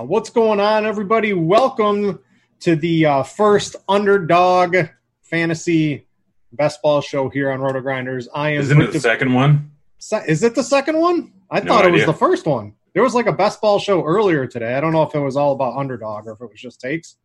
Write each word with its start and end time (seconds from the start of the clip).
Uh, 0.00 0.04
what's 0.04 0.30
going 0.30 0.60
on, 0.60 0.86
everybody? 0.86 1.34
Welcome 1.34 2.20
to 2.60 2.74
the 2.74 3.04
uh, 3.04 3.22
first 3.22 3.76
underdog 3.86 4.74
fantasy 5.20 6.06
best 6.52 6.80
ball 6.80 7.02
show 7.02 7.28
here 7.28 7.50
on 7.50 7.60
Roto 7.60 7.82
Grinders. 7.82 8.26
I 8.34 8.50
am. 8.50 8.62
Isn't 8.62 8.80
it 8.80 8.92
the 8.92 9.00
second 9.00 9.34
one? 9.34 9.72
Se- 9.98 10.24
is 10.26 10.42
it 10.42 10.54
the 10.54 10.62
second 10.62 10.98
one? 10.98 11.34
I 11.50 11.60
No 11.60 11.66
thought 11.66 11.84
it 11.84 11.92
was 11.92 12.06
the 12.06 12.14
first 12.14 12.46
one. 12.46 12.76
There 12.94 13.02
was 13.02 13.14
like 13.14 13.26
a 13.26 13.32
best 13.32 13.60
ball 13.60 13.78
show 13.78 14.02
earlier 14.02 14.46
today. 14.46 14.72
I 14.74 14.80
don't 14.80 14.94
know 14.94 15.02
if 15.02 15.14
it 15.14 15.20
was 15.20 15.36
all 15.36 15.52
about 15.52 15.76
underdog 15.76 16.26
or 16.26 16.32
if 16.32 16.40
it 16.40 16.48
was 16.48 16.58
just 16.58 16.80
takes, 16.80 17.16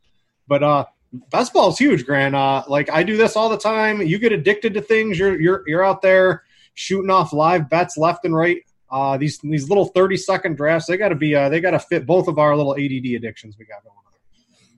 but 0.45 0.61
uh, 0.61 0.85
best 1.31 1.53
ball 1.53 1.69
is 1.69 1.77
huge, 1.77 2.05
Grant. 2.05 2.35
Uh, 2.35 2.65
like 2.67 2.89
I 2.91 3.03
do 3.03 3.15
this 3.15 3.37
all 3.37 3.47
the 3.47 3.57
time. 3.57 4.01
You 4.01 4.19
get 4.19 4.33
addicted 4.33 4.73
to 4.73 4.81
things. 4.81 5.17
You're 5.17 5.39
you're 5.39 5.63
you're 5.65 5.83
out 5.85 6.01
there 6.01 6.43
shooting 6.73 7.09
off 7.09 7.31
live 7.31 7.69
bets 7.69 7.95
left 7.95 8.25
and 8.25 8.35
right. 8.35 8.57
Uh, 8.95 9.17
these 9.17 9.39
these 9.39 9.67
little 9.67 9.87
thirty 9.87 10.15
second 10.15 10.55
drafts, 10.55 10.87
they 10.87 10.95
got 10.95 11.09
to 11.09 11.15
be 11.15 11.35
uh, 11.35 11.49
they 11.49 11.59
got 11.59 11.71
to 11.71 11.79
fit 11.79 12.05
both 12.05 12.29
of 12.29 12.39
our 12.39 12.55
little 12.55 12.75
ADD 12.75 13.13
addictions 13.13 13.57
we 13.59 13.65
got 13.65 13.83
going 13.83 13.93
on. 13.93 14.13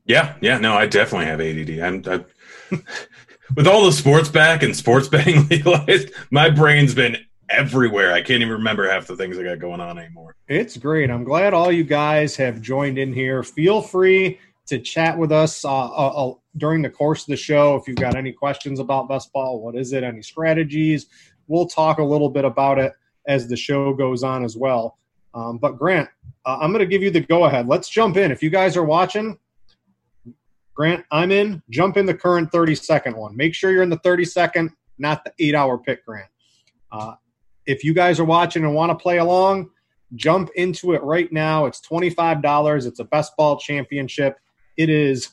Yeah, 0.06 0.34
yeah. 0.42 0.58
No, 0.58 0.74
I 0.74 0.88
definitely 0.88 1.28
have 1.28 1.40
ADD. 1.40 1.80
I'm, 1.80 2.26
I, 2.72 2.76
with 3.56 3.68
all 3.68 3.86
the 3.86 3.92
sports 3.92 4.28
back 4.28 4.64
and 4.64 4.76
sports 4.76 5.08
betting 5.14 5.48
legalized. 5.50 6.14
My 6.32 6.50
brain's 6.50 6.96
been 6.96 7.18
everywhere. 7.52 8.12
I 8.12 8.24
can't 8.24 8.42
even 8.42 8.54
remember 8.54 8.90
half 8.90 9.06
the 9.06 9.16
things 9.16 9.38
I 9.38 9.44
got 9.44 9.60
going 9.60 9.82
on 9.82 10.00
anymore. 10.00 10.36
It's 10.48 10.78
great. 10.78 11.12
I'm 11.12 11.24
glad 11.24 11.54
all 11.54 11.72
you 11.72 11.84
guys 11.84 12.36
have 12.38 12.60
joined 12.60 12.98
in 12.98 13.14
here. 13.14 13.44
Feel 13.44 13.84
free 13.84 14.40
to 14.66 14.80
chat 14.80 15.16
with 15.16 15.32
us 15.32 15.64
uh, 15.64 15.70
uh, 15.70 16.30
uh, 16.30 16.34
during 16.58 16.82
the 16.82 16.90
course 16.90 17.22
of 17.22 17.28
the 17.28 17.38
show. 17.38 17.76
If 17.76 17.88
you've 17.88 17.98
got 17.98 18.16
any 18.16 18.32
questions 18.32 18.80
about 18.80 19.10
best 19.10 19.32
ball, 19.32 19.62
what 19.62 19.76
is 19.76 19.94
it? 19.94 20.04
Any 20.04 20.24
strategies? 20.24 21.06
We'll 21.48 21.68
talk 21.68 22.00
a 22.00 22.04
little 22.04 22.30
bit 22.30 22.46
about 22.46 22.80
it 22.80 22.94
as 23.28 23.48
the 23.48 23.58
show 23.58 23.94
goes 23.94 24.24
on 24.24 24.44
as 24.44 24.56
well. 24.56 24.98
Um, 25.34 25.58
but 25.58 25.78
Grant, 25.78 26.10
uh, 26.46 26.58
I'm 26.62 26.72
going 26.72 26.80
to 26.80 26.88
give 26.88 27.04
you 27.04 27.12
the 27.12 27.20
go 27.20 27.46
ahead. 27.46 27.68
Let's 27.68 27.90
jump 27.90 28.18
in. 28.18 28.32
If 28.32 28.42
you 28.42 28.50
guys 28.50 28.76
are 28.78 28.84
watching, 28.84 29.38
Grant, 30.74 31.06
I'm 31.12 31.32
in. 31.32 31.62
Jump 31.70 31.98
in 31.98 32.06
the 32.06 32.14
current 32.14 32.52
30 32.52 32.76
second 32.76 33.16
one. 33.16 33.36
Make 33.36 33.54
sure 33.54 33.72
you're 33.72 33.84
in 33.84 33.90
the 33.90 34.00
30 34.00 34.26
second, 34.26 34.72
not 34.98 35.24
the 35.24 35.34
eight 35.40 35.56
hour 35.56 35.78
pick, 35.78 36.06
Grant. 36.06 36.30
Uh, 36.92 37.16
if 37.66 37.84
you 37.84 37.94
guys 37.94 38.20
are 38.20 38.26
watching 38.26 38.64
and 38.64 38.74
want 38.74 38.92
to 38.92 38.96
play 38.96 39.18
along, 39.18 39.70
jump 40.16 40.50
into 40.56 40.94
it 40.94 41.04
right 41.04 41.32
now. 41.32 41.66
It's 41.66 41.82
$25. 41.82 42.86
It's 42.86 43.00
a 43.00 43.04
best 43.04 43.36
ball 43.36 43.58
championship. 43.60 44.38
It 44.78 44.90
is 44.90 45.30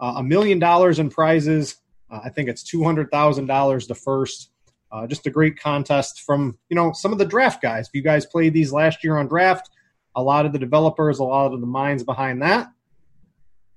uh, 0.00 0.14
a 0.16 0.22
million 0.22 0.58
dollars 0.58 0.98
in 0.98 1.10
prizes. 1.10 1.76
Uh, 2.10 2.20
I 2.24 2.30
think 2.30 2.48
it's 2.48 2.62
$200,000 2.70 3.88
the 3.88 3.94
first. 3.94 4.50
Uh, 4.92 5.06
just 5.06 5.26
a 5.26 5.30
great 5.30 5.58
contest 5.58 6.22
from, 6.22 6.56
you 6.68 6.76
know, 6.76 6.92
some 6.92 7.12
of 7.12 7.18
the 7.18 7.24
draft 7.24 7.60
guys. 7.60 7.88
If 7.88 7.94
you 7.94 8.02
guys 8.02 8.24
played 8.24 8.54
these 8.54 8.72
last 8.72 9.02
year 9.02 9.18
on 9.18 9.26
draft, 9.26 9.70
a 10.14 10.22
lot 10.22 10.46
of 10.46 10.52
the 10.52 10.58
developers, 10.58 11.18
a 11.18 11.24
lot 11.24 11.52
of 11.52 11.60
the 11.60 11.66
minds 11.66 12.04
behind 12.04 12.40
that, 12.42 12.70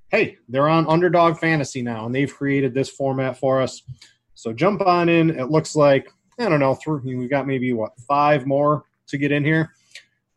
hey, 0.10 0.38
they're 0.48 0.70
on 0.70 0.88
Underdog 0.88 1.38
Fantasy 1.38 1.82
now, 1.82 2.06
and 2.06 2.14
they've 2.14 2.34
created 2.34 2.74
this 2.74 2.90
format 2.90 3.38
for 3.38 3.62
us. 3.62 3.82
So 4.34 4.54
jump 4.54 4.82
on 4.82 5.10
in. 5.10 5.30
It 5.30 5.52
looks 5.52 5.76
like 5.76 6.12
I 6.40 6.48
don't 6.48 6.60
know. 6.60 6.76
Through, 6.76 7.02
we've 7.04 7.30
got 7.30 7.48
maybe 7.48 7.74
what 7.74 8.00
five 8.08 8.46
more 8.48 8.86
to 9.08 9.18
get 9.18 9.32
in 9.32 9.44
here. 9.44 9.74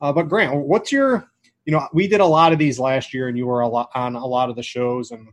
Uh, 0.01 0.13
but 0.13 0.29
Grant, 0.29 0.55
what's 0.55 0.91
your? 0.91 1.29
You 1.65 1.73
know, 1.73 1.87
we 1.93 2.09
did 2.09 2.21
a 2.21 2.27
lot 2.27 2.53
of 2.53 2.59
these 2.59 2.81
last 2.81 3.15
year, 3.15 3.29
and 3.29 3.39
you 3.39 3.47
were 3.47 3.61
a 3.61 3.69
lot 3.69 3.91
on 3.95 4.17
a 4.17 4.27
lot 4.27 4.51
of 4.51 4.57
the 4.57 4.63
shows, 4.63 5.13
and 5.13 5.29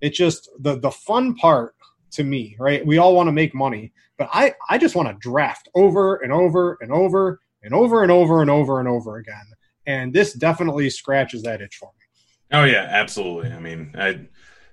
it's 0.00 0.18
just 0.18 0.50
the 0.58 0.78
the 0.78 0.90
fun 0.90 1.36
part 1.36 1.75
to 2.16 2.24
me, 2.24 2.56
right? 2.58 2.84
We 2.84 2.98
all 2.98 3.14
want 3.14 3.28
to 3.28 3.32
make 3.32 3.54
money, 3.54 3.92
but 4.18 4.28
I 4.32 4.54
I 4.68 4.78
just 4.78 4.96
want 4.96 5.08
to 5.08 5.14
draft 5.20 5.68
over 5.74 6.16
and 6.16 6.32
over 6.32 6.78
and 6.80 6.92
over 6.92 7.40
and 7.62 7.72
over 7.72 8.02
and 8.02 8.12
over 8.12 8.42
and 8.42 8.50
over 8.50 8.80
and 8.80 8.88
over 8.88 9.16
again, 9.16 9.46
and 9.86 10.12
this 10.12 10.32
definitely 10.32 10.90
scratches 10.90 11.42
that 11.42 11.62
itch 11.62 11.76
for 11.76 11.92
me. 11.98 12.58
Oh 12.58 12.64
yeah, 12.64 12.86
absolutely. 12.90 13.52
I 13.52 13.60
mean, 13.60 13.94
I 13.96 14.26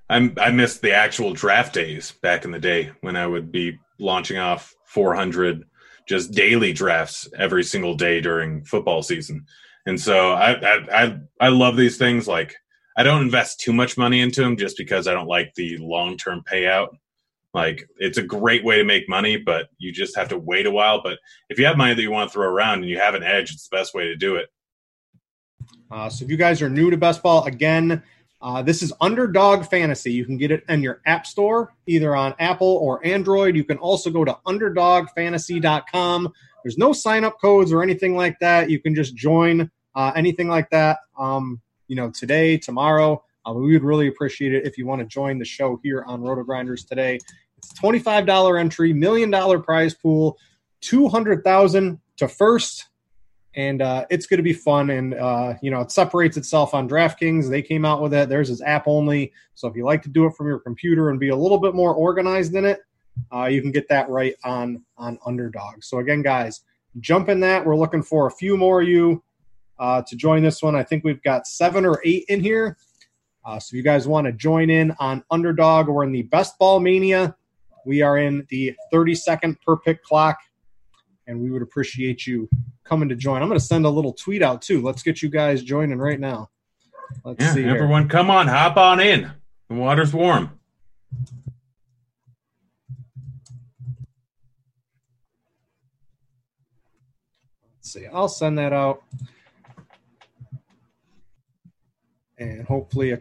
I'm 0.10 0.34
I 0.40 0.52
missed 0.52 0.82
the 0.82 0.94
actual 0.94 1.34
draft 1.34 1.74
days 1.74 2.14
back 2.22 2.46
in 2.46 2.52
the 2.52 2.60
day 2.60 2.92
when 3.02 3.16
I 3.16 3.28
would 3.28 3.52
be 3.52 3.78
launching 4.00 4.38
off 4.38 4.74
400 4.88 5.64
just 6.08 6.32
daily 6.32 6.74
drafts 6.74 7.28
every 7.38 7.64
single 7.64 7.96
day 7.96 8.20
during 8.22 8.66
football 8.66 9.02
season. 9.02 9.46
And 9.86 10.00
so 10.00 10.32
I 10.32 10.54
I 10.54 11.04
I, 11.04 11.18
I 11.40 11.48
love 11.50 11.78
these 11.78 11.98
things 11.98 12.28
like 12.28 12.56
I 12.96 13.04
don't 13.04 13.24
invest 13.24 13.60
too 13.60 13.74
much 13.74 13.98
money 13.98 14.22
into 14.22 14.42
them 14.42 14.56
just 14.56 14.78
because 14.78 15.08
I 15.08 15.14
don't 15.14 15.28
like 15.28 15.54
the 15.56 15.78
long-term 15.78 16.44
payout. 16.52 16.90
Like 17.54 17.88
it's 17.98 18.18
a 18.18 18.24
great 18.24 18.64
way 18.64 18.78
to 18.78 18.84
make 18.84 19.08
money, 19.08 19.38
but 19.38 19.68
you 19.78 19.92
just 19.92 20.16
have 20.18 20.30
to 20.30 20.38
wait 20.38 20.66
a 20.66 20.72
while. 20.72 21.02
But 21.04 21.20
if 21.50 21.60
you 21.60 21.66
have 21.66 21.78
money 21.78 21.94
that 21.94 22.02
you 22.02 22.12
want 22.12 22.30
to 22.30 22.34
throw 22.34 22.48
around 22.48 22.80
and 22.80 22.90
you 22.90 22.98
have 22.98 23.14
an 23.14 23.24
edge, 23.24 23.52
it's 23.54 23.68
the 23.68 23.78
best 23.78 23.94
way 23.94 24.06
to 24.06 24.16
do 24.16 24.36
it. 24.36 24.50
Uh, 25.92 26.10
so 26.10 26.26
if 26.26 26.32
you 26.32 26.38
guys 26.38 26.62
are 26.62 26.70
new 26.70 26.90
to 26.90 26.98
best 26.98 27.22
ball, 27.22 27.46
again, 27.46 28.02
uh, 28.42 28.62
this 28.62 28.82
is 28.82 28.92
Underdog 29.00 29.66
Fantasy. 29.66 30.12
You 30.12 30.26
can 30.26 30.38
get 30.38 30.52
it 30.52 30.64
in 30.68 30.82
your 30.82 31.02
app 31.06 31.26
store, 31.26 31.74
either 31.88 32.16
on 32.16 32.34
Apple 32.40 32.80
or 32.82 33.06
Android. 33.06 33.56
You 33.56 33.64
can 33.64 33.78
also 33.78 34.10
go 34.10 34.26
to 34.26 34.38
underdogfantasy.com. 34.46 36.34
There's 36.64 36.78
no 36.78 36.92
sign 36.92 37.24
up 37.24 37.40
codes 37.40 37.72
or 37.72 37.84
anything 37.84 38.18
like 38.18 38.38
that. 38.40 38.70
You 38.70 38.80
can 38.80 38.96
just 38.96 39.16
join 39.16 39.70
uh, 39.96 40.12
anything 40.16 40.50
like 40.50 40.70
that. 40.72 40.98
Um, 41.18 41.62
you 41.88 41.96
know, 41.96 42.10
today, 42.10 42.58
tomorrow. 42.58 43.24
Uh, 43.46 43.54
we 43.54 43.74
would 43.74 43.84
really 43.84 44.08
appreciate 44.08 44.54
it 44.54 44.66
if 44.66 44.78
you 44.78 44.86
want 44.86 45.00
to 45.00 45.06
join 45.06 45.38
the 45.38 45.46
show 45.46 45.80
here 45.84 46.04
on 46.08 46.22
Roto 46.22 46.44
Grinders 46.44 46.86
today. 46.86 47.20
It's 47.64 47.72
a 47.72 47.76
twenty-five 47.76 48.26
dollar 48.26 48.58
entry, 48.58 48.94
million 48.94 49.32
dollar 49.32 49.60
prize 49.60 49.94
pool, 49.94 50.38
two 50.82 51.08
hundred 51.08 51.44
thousand 51.44 52.00
to 52.18 52.28
first, 52.28 52.90
and 53.56 53.82
uh, 53.82 54.06
it's 54.10 54.26
going 54.26 54.38
to 54.38 54.44
be 54.44 54.54
fun. 54.54 54.90
And 54.90 55.14
uh, 55.14 55.54
you 55.62 55.72
know, 55.72 55.82
it 55.82 55.92
separates 55.92 56.38
itself 56.38 56.74
on 56.74 56.90
DraftKings. 56.90 57.50
They 57.50 57.62
came 57.62 57.86
out 57.86 58.02
with 58.02 58.14
it. 58.14 58.30
Theirs 58.30 58.50
is 58.50 58.62
app 58.62 58.88
only. 58.88 59.32
So 59.56 59.68
if 59.68 59.76
you 59.76 59.86
like 59.86 60.02
to 60.04 60.10
do 60.10 60.26
it 60.26 60.36
from 60.36 60.48
your 60.48 60.60
computer 60.60 61.10
and 61.10 61.20
be 61.20 61.30
a 61.30 61.36
little 61.36 61.60
bit 61.60 61.74
more 61.74 61.94
organized 61.94 62.54
in 62.56 62.66
it, 62.66 62.82
uh, 63.34 63.46
you 63.46 63.62
can 63.62 63.72
get 63.72 63.88
that 63.90 64.10
right 64.10 64.36
on 64.44 64.84
on 64.98 65.18
Underdog. 65.26 65.84
So 65.84 66.00
again, 66.00 66.22
guys, 66.22 66.62
jump 67.00 67.30
in 67.30 67.40
that. 67.40 67.66
We're 67.66 67.78
looking 67.78 68.04
for 68.04 68.28
a 68.28 68.32
few 68.32 68.58
more 68.58 68.82
of 68.82 68.88
you 68.88 69.24
uh, 69.80 70.02
to 70.08 70.16
join 70.16 70.44
this 70.44 70.62
one. 70.62 70.76
I 70.76 70.84
think 70.84 71.04
we've 71.04 71.24
got 71.24 71.48
seven 71.48 71.86
or 71.86 72.02
eight 72.04 72.26
in 72.28 72.42
here. 72.42 72.78
Uh, 73.46 73.60
so 73.60 73.76
you 73.76 73.84
guys 73.84 74.08
want 74.08 74.26
to 74.26 74.32
join 74.32 74.70
in 74.70 74.96
on 75.00 75.22
Underdog, 75.30 75.88
we're 75.90 76.06
in 76.06 76.14
the 76.14 76.22
Best 76.22 76.58
Ball 76.58 76.80
Mania. 76.80 77.36
We 77.86 78.02
are 78.02 78.18
in 78.18 78.46
the 78.50 78.76
30 78.92 79.16
second 79.16 79.60
per 79.62 79.78
pick 79.78 80.04
clock, 80.04 80.38
and 81.28 81.40
we 81.42 81.52
would 81.52 81.62
appreciate 81.62 82.26
you 82.26 82.50
coming 82.84 83.10
to 83.10 83.16
join. 83.16 83.42
I'm 83.42 83.48
going 83.48 83.60
to 83.60 83.66
send 83.66 83.86
a 83.86 83.90
little 83.90 84.14
tweet 84.14 84.42
out 84.42 84.62
too. 84.62 84.82
Let's 84.82 85.04
get 85.04 85.22
you 85.22 85.30
guys 85.30 85.64
joining 85.64 85.98
right 86.00 86.20
now. 86.20 86.50
Let's 87.24 87.44
Yeah, 87.44 87.54
see. 87.54 87.64
here. 87.64 87.76
everyone, 87.76 88.08
come 88.10 88.30
on, 88.30 88.48
hop 88.48 88.78
on 88.78 89.00
in. 89.00 89.32
The 89.70 89.76
water's 89.76 90.14
warm. 90.14 90.60
Let's 97.78 97.92
see. 97.94 98.06
I'll 98.08 98.30
send 98.30 98.58
that 98.58 98.74
out. 98.74 99.04
And 102.38 102.66
hopefully 102.66 103.12
a 103.12 103.18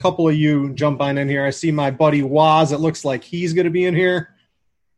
couple 0.00 0.28
of 0.28 0.34
you 0.34 0.72
jump 0.74 1.00
on 1.00 1.18
in 1.18 1.28
here. 1.28 1.44
I 1.44 1.50
see 1.50 1.70
my 1.70 1.90
buddy 1.90 2.22
Waz. 2.22 2.72
It 2.72 2.80
looks 2.80 3.04
like 3.04 3.24
he's 3.24 3.52
going 3.52 3.64
to 3.64 3.70
be 3.70 3.84
in 3.84 3.94
here. 3.94 4.34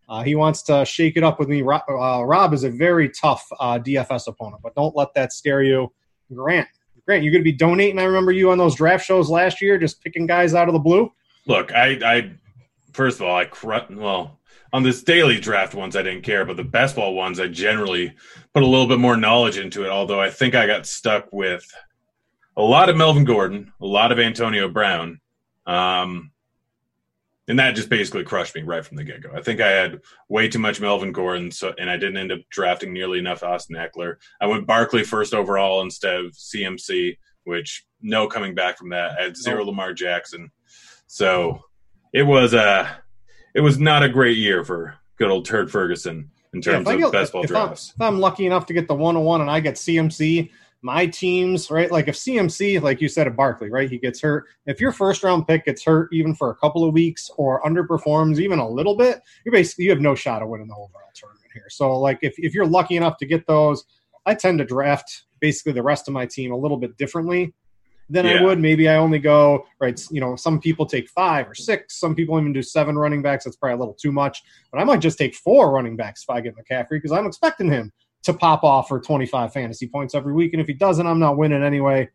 Uh, 0.08 0.22
he 0.22 0.34
wants 0.34 0.62
to 0.62 0.84
shake 0.84 1.16
it 1.16 1.22
up 1.22 1.38
with 1.38 1.48
me. 1.48 1.62
Rob, 1.62 1.82
uh, 1.88 2.24
Rob 2.24 2.52
is 2.52 2.64
a 2.64 2.70
very 2.70 3.08
tough 3.08 3.46
uh, 3.60 3.78
DFS 3.78 4.26
opponent, 4.26 4.60
but 4.62 4.74
don't 4.74 4.96
let 4.96 5.14
that 5.14 5.32
scare 5.32 5.62
you. 5.62 5.92
Grant, 6.34 6.68
Grant, 7.06 7.22
you're 7.22 7.32
going 7.32 7.42
to 7.42 7.50
be 7.50 7.56
donating. 7.56 7.98
I 7.98 8.04
remember 8.04 8.32
you 8.32 8.50
on 8.50 8.58
those 8.58 8.74
draft 8.74 9.04
shows 9.04 9.30
last 9.30 9.62
year, 9.62 9.78
just 9.78 10.02
picking 10.02 10.26
guys 10.26 10.54
out 10.54 10.68
of 10.68 10.74
the 10.74 10.80
blue. 10.80 11.12
Look, 11.46 11.72
I, 11.72 11.98
I 12.04 12.32
first 12.92 13.20
of 13.20 13.26
all, 13.26 13.36
I 13.36 13.48
well 13.90 14.40
on 14.72 14.82
this 14.82 15.02
daily 15.02 15.40
draft 15.40 15.74
ones 15.74 15.96
I 15.96 16.02
didn't 16.02 16.22
care, 16.22 16.44
but 16.44 16.56
the 16.56 16.64
best 16.64 16.96
ball 16.96 17.14
ones 17.14 17.40
I 17.40 17.48
generally 17.48 18.14
put 18.52 18.62
a 18.62 18.66
little 18.66 18.86
bit 18.86 18.98
more 18.98 19.16
knowledge 19.16 19.58
into 19.58 19.84
it. 19.84 19.90
Although 19.90 20.20
I 20.20 20.30
think 20.30 20.54
I 20.54 20.66
got 20.66 20.86
stuck 20.86 21.32
with 21.32 21.72
a 22.56 22.62
lot 22.62 22.88
of 22.88 22.96
Melvin 22.96 23.24
Gordon, 23.24 23.72
a 23.80 23.86
lot 23.86 24.12
of 24.12 24.18
Antonio 24.18 24.68
Brown, 24.68 25.20
um, 25.66 26.32
and 27.48 27.58
that 27.58 27.74
just 27.74 27.88
basically 27.88 28.22
crushed 28.22 28.54
me 28.54 28.62
right 28.62 28.84
from 28.84 28.96
the 28.96 29.04
get 29.04 29.22
go. 29.22 29.30
I 29.34 29.42
think 29.42 29.60
I 29.60 29.70
had 29.70 30.00
way 30.28 30.48
too 30.48 30.58
much 30.58 30.80
Melvin 30.80 31.12
Gordon, 31.12 31.50
so 31.50 31.74
and 31.78 31.90
I 31.90 31.96
didn't 31.96 32.16
end 32.16 32.32
up 32.32 32.40
drafting 32.50 32.92
nearly 32.92 33.18
enough 33.18 33.42
Austin 33.42 33.76
Ekeler. 33.76 34.16
I 34.40 34.46
went 34.46 34.66
Barkley 34.66 35.02
first 35.02 35.34
overall 35.34 35.82
instead 35.82 36.16
of 36.16 36.32
CMC, 36.32 37.18
which 37.44 37.84
no 38.00 38.28
coming 38.28 38.54
back 38.54 38.78
from 38.78 38.90
that. 38.90 39.18
I 39.18 39.22
had 39.24 39.36
zero 39.36 39.64
Lamar 39.64 39.92
Jackson, 39.92 40.50
so 41.06 41.60
it 42.12 42.22
was 42.22 42.54
a 42.54 43.02
it 43.54 43.60
was 43.60 43.78
not 43.78 44.02
a 44.02 44.08
great 44.08 44.38
year 44.38 44.64
for 44.64 44.94
good 45.16 45.30
old 45.30 45.44
Turd 45.44 45.70
Ferguson 45.70 46.30
in 46.54 46.60
terms 46.60 46.86
yeah, 46.86 46.94
of 46.94 47.00
get, 47.00 47.12
best 47.12 47.32
ball 47.32 47.42
drafts. 47.42 47.94
I'm, 47.98 48.06
if 48.06 48.14
I'm 48.14 48.20
lucky 48.20 48.46
enough 48.46 48.66
to 48.66 48.72
get 48.72 48.88
the 48.88 48.94
101 48.94 49.40
and 49.40 49.50
I 49.50 49.60
get 49.60 49.74
CMC, 49.74 50.50
my 50.82 51.06
teams, 51.06 51.70
right? 51.70 51.90
Like 51.90 52.08
if 52.08 52.16
CMC, 52.16 52.80
like 52.80 53.00
you 53.00 53.08
said 53.08 53.26
at 53.26 53.36
Barkley, 53.36 53.70
right? 53.70 53.90
He 53.90 53.98
gets 53.98 54.20
hurt. 54.20 54.46
If 54.66 54.80
your 54.80 54.92
first 54.92 55.22
round 55.22 55.46
pick 55.46 55.66
gets 55.66 55.84
hurt 55.84 56.08
even 56.12 56.34
for 56.34 56.50
a 56.50 56.56
couple 56.56 56.84
of 56.84 56.94
weeks 56.94 57.30
or 57.36 57.62
underperforms 57.62 58.38
even 58.38 58.58
a 58.58 58.68
little 58.68 58.96
bit, 58.96 59.20
you're 59.44 59.52
basically 59.52 59.84
you 59.84 59.90
have 59.90 60.00
no 60.00 60.14
shot 60.14 60.42
of 60.42 60.48
winning 60.48 60.68
the 60.68 60.74
overall 60.74 61.10
tournament 61.14 61.50
here. 61.52 61.68
So 61.68 61.98
like 61.98 62.18
if, 62.22 62.34
if 62.38 62.54
you're 62.54 62.66
lucky 62.66 62.96
enough 62.96 63.18
to 63.18 63.26
get 63.26 63.46
those, 63.46 63.84
I 64.26 64.34
tend 64.34 64.58
to 64.58 64.64
draft 64.64 65.24
basically 65.40 65.72
the 65.72 65.82
rest 65.82 66.08
of 66.08 66.14
my 66.14 66.26
team 66.26 66.52
a 66.52 66.56
little 66.56 66.76
bit 66.76 66.96
differently 66.96 67.52
than 68.08 68.26
yeah. 68.26 68.40
I 68.40 68.42
would. 68.42 68.58
Maybe 68.58 68.88
I 68.88 68.96
only 68.96 69.18
go 69.18 69.66
right. 69.80 70.00
You 70.10 70.20
know, 70.20 70.36
some 70.36 70.60
people 70.60 70.84
take 70.84 71.08
five 71.10 71.48
or 71.48 71.54
six. 71.54 71.98
Some 71.98 72.14
people 72.14 72.38
even 72.38 72.52
do 72.52 72.62
seven 72.62 72.98
running 72.98 73.22
backs. 73.22 73.44
That's 73.44 73.56
probably 73.56 73.76
a 73.76 73.78
little 73.78 73.94
too 73.94 74.12
much. 74.12 74.42
But 74.72 74.80
I 74.80 74.84
might 74.84 75.00
just 75.00 75.18
take 75.18 75.34
four 75.34 75.70
running 75.72 75.96
backs 75.96 76.24
if 76.24 76.30
I 76.30 76.40
get 76.40 76.54
McCaffrey 76.56 76.90
because 76.90 77.12
I'm 77.12 77.26
expecting 77.26 77.70
him 77.70 77.92
to 78.22 78.34
pop 78.34 78.64
off 78.64 78.88
for 78.88 79.00
25 79.00 79.52
fantasy 79.52 79.86
points 79.86 80.14
every 80.14 80.32
week. 80.32 80.52
And 80.52 80.60
if 80.60 80.66
he 80.66 80.74
doesn't, 80.74 81.06
I'm 81.06 81.18
not 81.18 81.36
winning 81.36 81.62
anyway. 81.62 82.08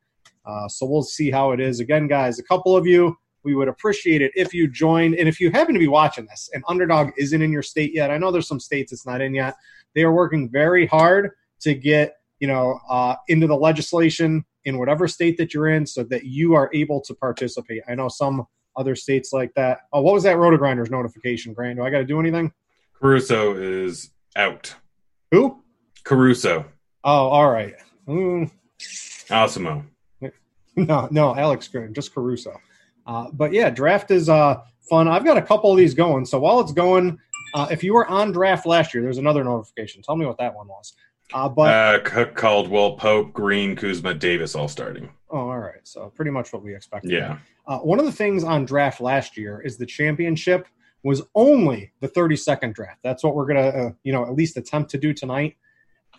Uh, 0.46 0.68
so 0.68 0.86
we'll 0.86 1.04
see 1.04 1.31
how 1.31 1.52
it 1.52 1.60
is. 1.60 1.80
Again, 1.80 2.07
guys, 2.07 2.38
a 2.38 2.44
couple 2.44 2.78
of 2.78 2.86
you, 2.86 3.18
we 3.44 3.56
would 3.56 3.68
appreciate 3.68 4.22
it 4.22 4.31
if 4.36 4.54
you 4.54 4.68
join. 4.68 5.16
And 5.16 5.28
if 5.28 5.40
you 5.40 5.52
happen 5.52 5.74
to 5.74 5.80
be 5.80 5.88
watching 5.88 6.25
this 6.25 6.50
and 6.54 6.63
Underdog 6.68 7.12
isn't 7.18 7.42
in 7.42 7.52
your 7.52 7.62
state 7.63 7.94
yet, 7.94 8.12
I 8.12 8.18
know 8.18 8.31
there's 8.31 8.48
some 8.48 8.60
states 8.60 8.92
it's 8.92 9.06
not 9.06 9.22
in 9.22 9.34
yet. 9.34 9.56
They 9.94 10.04
are 10.04 10.12
working 10.12 10.50
very 10.50 10.86
hard 10.86 11.31
to 11.62 11.74
get 11.74 12.18
you 12.40 12.48
know 12.48 12.80
uh, 12.90 13.16
into 13.28 13.48
the 13.48 13.56
legislation 13.56 14.46
in 14.66 14.78
whatever 14.78 15.08
state 15.08 15.38
that 15.38 15.54
you're 15.54 15.69
in 15.69 15.86
so 15.86 16.04
that 16.04 16.25
you 16.25 16.54
are 16.54 16.69
able 16.74 17.01
to 17.01 17.13
participate. 17.13 17.84
I 17.88 17.96
know 17.96 18.08
some 18.08 18.46
other 18.75 18.96
states 18.96 19.31
like 19.31 19.54
that. 19.56 19.80
Oh, 19.94 20.01
what 20.01 20.13
was 20.13 20.24
that 20.24 20.38
RotoGrinders 20.38 20.90
notification, 20.90 21.54
Grant? 21.54 21.78
Do 21.78 21.84
I 21.84 21.90
got 21.90 22.00
to 22.00 22.06
do 22.06 22.19
anything? 22.19 22.51
Caruso 23.00 23.56
is 23.56 24.12
out. 24.36 24.75
Who? 25.31 25.63
Caruso. 26.06 26.66
Oh, 27.04 27.28
all 27.28 27.52
right. 27.52 27.75
Mm. 28.07 28.50
Alcimo. 29.30 29.86
No, 30.78 31.07
no, 31.10 31.36
Alex 31.36 31.68
Green, 31.69 31.94
just 31.94 32.13
Caruso. 32.13 32.60
Uh, 33.07 33.28
but 33.31 33.54
yeah, 33.54 33.69
draft 33.69 34.12
is 34.12 34.28
uh, 34.28 34.60
fun. 34.90 35.07
I've 35.07 35.24
got 35.24 35.38
a 35.38 35.42
couple 35.42 35.72
of 35.72 35.78
these 35.78 35.94
going. 35.94 36.25
So 36.25 36.40
while 36.40 36.60
it's 36.60 36.74
going, 36.74 37.18
uh, 37.54 37.68
if 37.72 37.81
you 37.84 37.94
were 37.94 38.06
on 38.07 38.34
draft 38.34 38.66
last 38.66 38.94
year, 38.94 39.02
there's 39.02 39.18
another 39.18 39.44
notification. 39.44 40.02
Tell 40.02 40.18
me 40.18 40.25
what 40.25 40.38
that 40.40 40.54
one 40.54 40.68
was. 40.68 40.94
Uh, 41.34 41.48
but 41.48 41.74
uh, 41.74 42.00
Cook, 42.04 42.36
Caldwell, 42.36 42.98
Pope, 42.98 43.31
Green, 43.31 43.75
Kuzma, 43.75 44.13
Davis, 44.13 44.54
all 44.54 44.68
starting. 44.68 45.10
Oh, 45.30 45.50
all 45.50 45.60
right. 45.60 45.80
So 45.84 46.12
pretty 46.13 46.31
much 46.31 46.51
what 46.51 46.62
we 46.62 46.75
expected. 46.75 47.12
Yeah. 47.12 47.38
Uh, 47.66 47.80
one 47.80 48.00
of 48.00 48.06
the 48.06 48.12
things 48.12 48.44
on 48.44 48.66
draft 48.66 49.00
last 49.00 49.38
year 49.38 49.62
is 49.62 49.78
the 49.78 49.86
championship 49.86 50.68
was 51.04 51.22
only 51.36 51.92
the 52.01 52.08
30 52.08 52.36
second 52.36 52.74
draft. 52.74 53.00
That's 53.04 53.24
what 53.24 53.36
we're 53.36 53.46
gonna, 53.46 53.68
uh, 53.68 53.92
you 54.04 54.12
know, 54.12 54.24
at 54.24 54.36
least 54.36 54.58
attempt 54.58 54.92
to 54.92 54.98
do 54.98 55.13
tonight. 55.13 55.56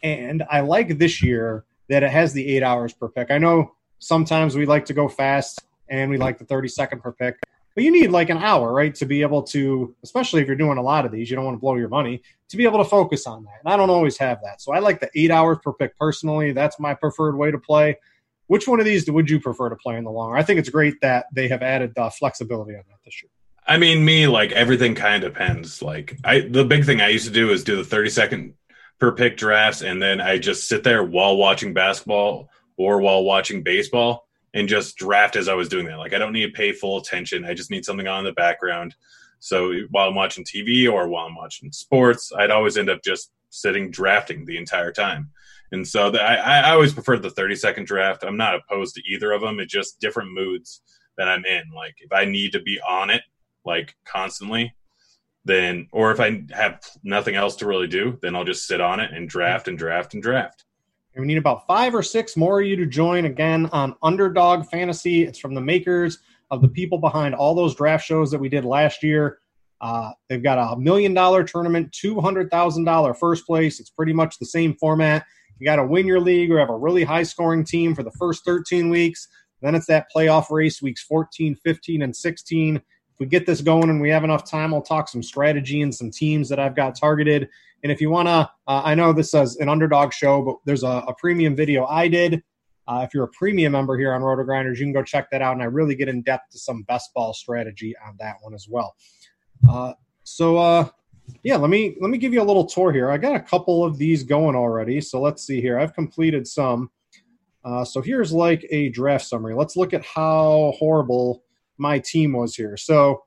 And 0.06 0.44
I 0.49 0.61
like 0.61 0.99
this 0.99 1.20
year 1.20 1.64
that 1.88 2.05
it 2.05 2.11
has 2.12 2.32
the 2.32 2.47
eight 2.56 2.62
hours 2.62 2.93
per 2.93 3.08
pick. 3.08 3.32
I 3.32 3.38
know 3.38 3.73
sometimes 3.99 4.55
we 4.55 4.64
like 4.64 4.85
to 4.85 4.93
go 4.93 5.08
fast 5.08 5.67
and 5.88 6.08
we 6.08 6.17
like 6.17 6.38
the 6.38 6.44
30 6.44 6.69
second 6.69 7.03
per 7.03 7.11
pick, 7.11 7.37
but 7.75 7.82
you 7.82 7.91
need 7.91 8.12
like 8.12 8.31
an 8.31 8.38
hour, 8.38 8.73
right, 8.73 8.94
to 8.94 9.05
be 9.05 9.23
able 9.23 9.43
to, 9.43 9.97
especially 10.05 10.43
if 10.43 10.47
you're 10.47 10.55
doing 10.55 10.79
a 10.79 10.82
lot 10.82 11.05
of 11.05 11.11
these, 11.11 11.29
you 11.29 11.35
don't 11.35 11.44
want 11.44 11.56
to 11.56 11.61
blow 11.61 11.75
your 11.75 11.88
money, 11.88 12.23
to 12.50 12.56
be 12.56 12.62
able 12.62 12.79
to 12.79 12.88
focus 12.88 13.26
on 13.26 13.43
that. 13.44 13.55
And 13.64 13.73
I 13.73 13.76
don't 13.76 13.91
always 13.91 14.17
have 14.19 14.38
that. 14.44 14.62
So 14.62 14.73
I 14.73 14.79
like 14.79 15.00
the 15.00 15.11
eight 15.17 15.32
hours 15.32 15.58
per 15.61 15.73
pick 15.73 15.99
personally. 15.99 16.53
That's 16.53 16.79
my 16.79 16.94
preferred 16.94 17.37
way 17.37 17.50
to 17.50 17.58
play. 17.58 17.99
Which 18.47 18.69
one 18.69 18.79
of 18.79 18.87
these 18.87 19.11
would 19.11 19.29
you 19.29 19.41
prefer 19.41 19.70
to 19.70 19.76
play 19.76 19.97
in 19.97 20.05
the 20.05 20.12
long? 20.12 20.37
I 20.37 20.44
think 20.44 20.61
it's 20.61 20.69
great 20.69 21.00
that 21.00 21.26
they 21.32 21.49
have 21.49 21.62
added 21.62 21.99
uh, 21.99 22.11
flexibility 22.11 22.76
on 22.76 22.85
that 22.88 22.99
this 23.05 23.20
year. 23.25 23.31
I 23.67 23.76
mean, 23.76 24.05
me 24.05 24.29
like 24.29 24.53
everything 24.53 24.94
kind 24.94 25.25
of 25.25 25.32
depends. 25.32 25.82
Like 25.82 26.17
I, 26.23 26.43
the 26.43 26.64
big 26.64 26.85
thing 26.85 27.00
I 27.00 27.08
used 27.08 27.26
to 27.26 27.32
do 27.32 27.50
is 27.50 27.64
do 27.64 27.75
the 27.75 27.82
thirty 27.82 28.11
second 28.11 28.55
per 28.98 29.12
pick 29.12 29.37
drafts, 29.37 29.82
and 29.82 30.00
then 30.00 30.20
I 30.20 30.38
just 30.38 30.69
sit 30.69 30.84
there 30.84 31.02
while 31.02 31.37
watching 31.37 31.75
basketball 31.75 32.48
or 32.76 33.00
while 33.00 33.25
watching 33.25 33.62
baseball 33.62 34.26
and 34.54 34.69
just 34.69 34.96
draft 34.96 35.37
as 35.37 35.48
I 35.48 35.54
was 35.54 35.69
doing 35.69 35.87
that. 35.87 35.98
Like 35.98 36.14
I 36.14 36.19
don't 36.19 36.32
need 36.32 36.46
to 36.46 36.52
pay 36.52 36.72
full 36.72 36.98
attention. 36.98 37.44
I 37.44 37.54
just 37.54 37.70
need 37.70 37.84
something 37.84 38.06
on 38.06 38.20
in 38.20 38.25
the 38.25 38.32
background. 38.32 38.94
So 39.38 39.72
while 39.90 40.08
I'm 40.08 40.14
watching 40.14 40.44
TV 40.44 40.90
or 40.90 41.08
while 41.08 41.26
I'm 41.26 41.37
watching 41.37 41.70
sports, 41.72 42.32
I'd 42.37 42.50
always 42.50 42.78
end 42.78 42.90
up 42.90 43.02
just 43.04 43.31
sitting 43.50 43.90
drafting 43.90 44.44
the 44.44 44.56
entire 44.56 44.93
time. 44.93 45.31
And 45.72 45.87
so 45.87 46.10
the, 46.10 46.22
I, 46.22 46.60
I 46.60 46.70
always 46.70 46.94
prefer 46.94 47.19
the 47.19 47.31
30 47.31 47.56
second 47.56 47.87
draft. 47.87 48.25
I'm 48.25 48.37
not 48.37 48.54
opposed 48.54 48.94
to 48.94 49.02
either 49.06 49.32
of 49.32 49.40
them. 49.40 49.60
It's 49.60 49.72
just 49.72 50.00
different 50.00 50.32
moods 50.32 50.81
that 51.19 51.28
I'm 51.28 51.44
in. 51.44 51.64
Like 51.75 51.96
if 51.98 52.12
I 52.12 52.25
need 52.25 52.52
to 52.52 52.60
be 52.60 52.81
on 52.88 53.10
it, 53.10 53.22
like 53.64 53.94
constantly, 54.06 54.75
then 55.46 55.88
or 55.93 56.10
if 56.10 56.20
I 56.20 56.44
have 56.50 56.81
nothing 57.02 57.37
else 57.37 57.56
to 57.56 57.66
really 57.66 57.87
do, 57.87 58.19
then 58.20 58.34
I'll 58.34 58.44
just 58.44 58.66
sit 58.66 58.81
on 58.81 59.00
it 59.00 59.12
and 59.12 59.28
draft 59.28 59.69
and 59.69 59.78
draft 59.78 60.12
and 60.12 60.22
draft. 60.22 60.65
And 61.15 61.22
we 61.22 61.26
need 61.26 61.38
about 61.38 61.67
five 61.67 61.94
or 61.94 62.03
six 62.03 62.36
more 62.36 62.60
of 62.60 62.67
you 62.67 62.76
to 62.76 62.84
join 62.84 63.24
again 63.24 63.67
on 63.67 63.94
Underdog 64.03 64.67
Fantasy. 64.67 65.22
It's 65.22 65.38
from 65.38 65.55
the 65.55 65.60
makers 65.60 66.19
of 66.50 66.60
the 66.60 66.69
people 66.69 66.98
behind 66.98 67.34
all 67.34 67.55
those 67.55 67.74
draft 67.74 68.05
shows 68.05 68.31
that 68.32 68.38
we 68.38 68.48
did 68.48 68.65
last 68.65 69.03
year. 69.03 69.38
Uh, 69.81 70.10
they've 70.29 70.43
got 70.43 70.58
a 70.58 70.76
million 70.79 71.15
dollar 71.15 71.44
tournament, 71.44 71.93
two 71.93 72.20
hundred 72.20 72.50
thousand 72.50 72.84
dollar 72.84 73.15
first 73.15 73.46
place. 73.46 73.79
It's 73.79 73.91
pretty 73.91 74.12
much 74.12 74.38
the 74.38 74.46
same 74.46 74.74
format. 74.74 75.24
You 75.58 75.65
got 75.65 75.76
to 75.76 75.86
win 75.86 76.06
your 76.06 76.20
league 76.20 76.50
or 76.50 76.58
have 76.58 76.70
a 76.70 76.76
really 76.76 77.05
high 77.05 77.22
scoring 77.22 77.65
team 77.65 77.94
for 77.94 78.03
the 78.03 78.10
first 78.12 78.44
13 78.44 78.91
weeks. 78.91 79.26
Then 79.62 79.74
it's 79.74 79.86
that 79.86 80.08
playoff 80.15 80.50
race, 80.50 80.82
weeks 80.82 81.03
14, 81.03 81.56
15, 81.65 82.03
and 82.03 82.15
16 82.15 82.82
if 83.17 83.20
we 83.20 83.27
get 83.27 83.46
this 83.46 83.63
going 83.63 83.89
and 83.89 83.99
we 83.99 84.11
have 84.11 84.25
enough 84.25 84.44
time, 84.44 84.75
I'll 84.75 84.82
talk 84.82 85.08
some 85.08 85.23
strategy 85.23 85.81
and 85.81 85.94
some 85.94 86.11
teams 86.11 86.51
that 86.51 86.61
I've 86.61 86.77
got 86.77 86.94
targeted. 86.94 87.49
And 87.82 87.91
if 87.91 87.99
you 87.99 88.11
want 88.11 88.29
to, 88.29 88.51
uh, 88.69 88.82
I 88.85 88.94
know 88.94 89.15
this 89.15 89.32
is 89.32 89.56
an 89.56 89.70
underdog 89.70 90.13
show, 90.13 90.43
but 90.43 90.56
there's 90.67 90.82
a, 90.82 91.03
a 91.08 91.15
premium 91.15 91.56
video 91.56 91.87
I 91.87 92.08
did. 92.08 92.43
Uh, 92.87 93.06
if 93.08 93.15
you're 93.15 93.25
a 93.25 93.29
premium 93.29 93.73
member 93.73 93.96
here 93.96 94.13
on 94.13 94.20
RotoGrinders, 94.20 94.77
you 94.77 94.85
can 94.85 94.93
go 94.93 95.03
check 95.03 95.31
that 95.31 95.41
out. 95.41 95.55
And 95.55 95.63
I 95.63 95.65
really 95.65 95.94
get 95.94 96.11
in 96.11 96.20
depth 96.20 96.51
to 96.53 96.58
some 96.58 96.82
best 96.82 97.15
ball 97.15 97.32
strategy 97.32 97.94
on 98.06 98.17
that 98.19 98.35
one 98.43 98.53
as 98.53 98.69
well. 98.69 98.94
Uh, 99.67 99.94
so, 100.23 100.58
uh, 100.58 100.87
yeah, 101.43 101.56
let 101.56 101.70
me 101.70 101.96
let 102.03 102.11
me 102.11 102.19
give 102.19 102.35
you 102.35 102.43
a 102.43 102.44
little 102.44 102.67
tour 102.67 102.93
here. 102.93 103.11
I 103.11 103.17
got 103.17 103.35
a 103.35 103.41
couple 103.41 103.82
of 103.82 103.96
these 103.96 104.25
going 104.25 104.56
already. 104.56 105.01
So 105.01 105.23
let's 105.23 105.46
see 105.46 105.63
here. 105.63 105.79
I've 105.79 105.94
completed 105.94 106.46
some. 106.46 106.91
Uh, 107.65 107.82
so 107.82 108.03
here's 108.03 108.31
like 108.31 108.67
a 108.70 108.91
draft 108.91 109.25
summary. 109.25 109.55
Let's 109.55 109.75
look 109.75 109.94
at 109.94 110.05
how 110.05 110.75
horrible 110.79 111.43
my 111.79 111.99
team 111.99 112.33
was 112.33 112.55
here. 112.55 112.77
So 112.77 113.23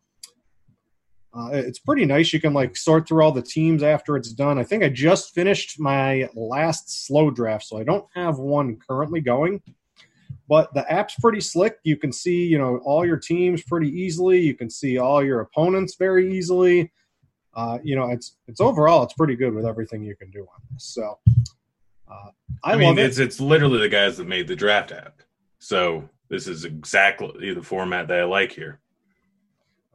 uh, 1.34 1.50
it's 1.54 1.80
pretty 1.80 2.06
nice. 2.06 2.34
You 2.34 2.42
can 2.42 2.54
like 2.54 2.76
sort 2.76 3.08
through 3.08 3.24
all 3.24 3.32
the 3.32 3.42
teams 3.42 3.84
after 3.84 4.16
it's 4.18 4.34
done. 4.34 4.58
I 4.58 4.64
think 4.64 4.84
I 4.84 4.90
just 4.90 5.34
finished 5.34 5.80
my 5.80 6.28
last 6.34 7.06
slow 7.06 7.30
draft, 7.30 7.66
so 7.66 7.78
I 7.78 7.84
don't 7.84 8.06
have 8.16 8.40
one 8.40 8.78
currently 8.78 9.22
going. 9.22 9.62
But 10.48 10.74
the 10.74 10.92
app's 10.92 11.14
pretty 11.20 11.42
slick. 11.42 11.78
You 11.84 11.96
can 11.96 12.12
see, 12.12 12.48
you 12.48 12.58
know, 12.58 12.78
all 12.84 13.06
your 13.06 13.18
teams 13.18 13.62
pretty 13.62 13.90
easily. 13.90 14.40
You 14.40 14.56
can 14.56 14.70
see 14.70 14.98
all 14.98 15.24
your 15.24 15.42
opponents 15.42 15.96
very 15.96 16.36
easily. 16.36 16.92
Uh, 17.54 17.78
you 17.84 17.96
know, 17.96 18.10
it's 18.10 18.38
it's 18.48 18.60
overall 18.60 19.04
it's 19.04 19.14
pretty 19.14 19.36
good 19.36 19.54
with 19.54 19.66
everything 19.66 20.04
you 20.04 20.16
can 20.16 20.32
do 20.32 20.42
on 20.42 20.62
this. 20.72 20.86
So 20.86 21.20
uh, 22.10 22.32
I, 22.64 22.74
I 22.74 22.76
mean, 22.78 22.98
it's 22.98 23.20
it. 23.20 23.26
it's 23.26 23.40
literally 23.40 23.80
the 23.80 23.90
guys 23.90 24.18
that 24.18 24.28
made 24.28 24.48
the 24.48 24.56
draft 24.56 24.92
app. 24.92 25.22
So 25.60 26.10
this 26.30 26.48
is 26.48 26.66
exactly 26.66 27.54
the 27.54 27.62
format 27.62 28.08
that 28.08 28.20
I 28.20 28.24
like 28.24 28.52
here. 28.52 28.80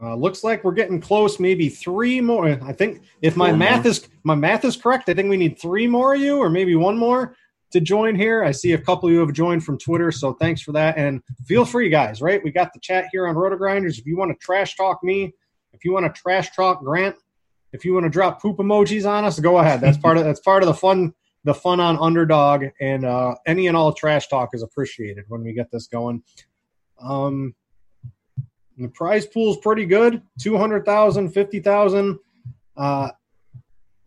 Uh, 0.02 0.14
looks 0.14 0.44
like 0.44 0.64
we're 0.64 0.72
getting 0.72 1.00
close. 1.00 1.40
Maybe 1.40 1.68
three 1.68 2.20
more. 2.20 2.46
I 2.46 2.72
think 2.72 3.02
if 3.22 3.36
my 3.36 3.50
Four 3.50 3.56
math 3.56 3.84
more. 3.84 3.90
is 3.90 4.08
my 4.22 4.34
math 4.34 4.64
is 4.64 4.76
correct, 4.76 5.08
I 5.08 5.14
think 5.14 5.30
we 5.30 5.36
need 5.36 5.58
three 5.58 5.86
more 5.86 6.14
of 6.14 6.20
you, 6.20 6.38
or 6.38 6.50
maybe 6.50 6.74
one 6.74 6.98
more 6.98 7.36
to 7.70 7.80
join 7.80 8.14
here. 8.14 8.44
I 8.44 8.50
see 8.50 8.72
a 8.72 8.78
couple 8.78 9.08
of 9.08 9.12
you 9.12 9.20
have 9.20 9.32
joined 9.32 9.64
from 9.64 9.78
Twitter, 9.78 10.12
so 10.12 10.34
thanks 10.34 10.60
for 10.60 10.72
that. 10.72 10.98
And 10.98 11.22
feel 11.46 11.64
free, 11.64 11.88
guys. 11.88 12.20
Right, 12.20 12.42
we 12.42 12.50
got 12.50 12.72
the 12.72 12.80
chat 12.80 13.06
here 13.12 13.26
on 13.26 13.34
Roto 13.34 13.56
Grinders. 13.56 13.98
If 13.98 14.06
you 14.06 14.16
want 14.16 14.30
to 14.32 14.44
trash 14.44 14.76
talk 14.76 15.02
me, 15.02 15.32
if 15.72 15.84
you 15.84 15.92
want 15.92 16.12
to 16.12 16.20
trash 16.20 16.50
talk 16.54 16.82
Grant, 16.82 17.16
if 17.72 17.84
you 17.84 17.94
want 17.94 18.04
to 18.04 18.10
drop 18.10 18.42
poop 18.42 18.58
emojis 18.58 19.08
on 19.08 19.24
us, 19.24 19.38
go 19.40 19.58
ahead. 19.58 19.80
That's 19.80 19.96
part 19.96 20.18
of 20.18 20.24
that's 20.24 20.40
part 20.40 20.62
of 20.62 20.66
the 20.66 20.74
fun 20.74 21.14
the 21.44 21.54
fun 21.54 21.78
on 21.78 21.98
underdog 21.98 22.64
and 22.80 23.04
uh, 23.04 23.34
any 23.46 23.66
and 23.66 23.76
all 23.76 23.92
trash 23.92 24.28
talk 24.28 24.50
is 24.54 24.62
appreciated 24.62 25.24
when 25.28 25.42
we 25.42 25.52
get 25.52 25.70
this 25.70 25.86
going. 25.86 26.22
Um, 27.00 27.54
the 28.78 28.88
prize 28.88 29.26
pool 29.26 29.52
is 29.52 29.58
pretty 29.58 29.84
good 29.84 30.22
200,000, 30.40 31.30
50,000. 31.30 32.18
Uh, 32.76 33.10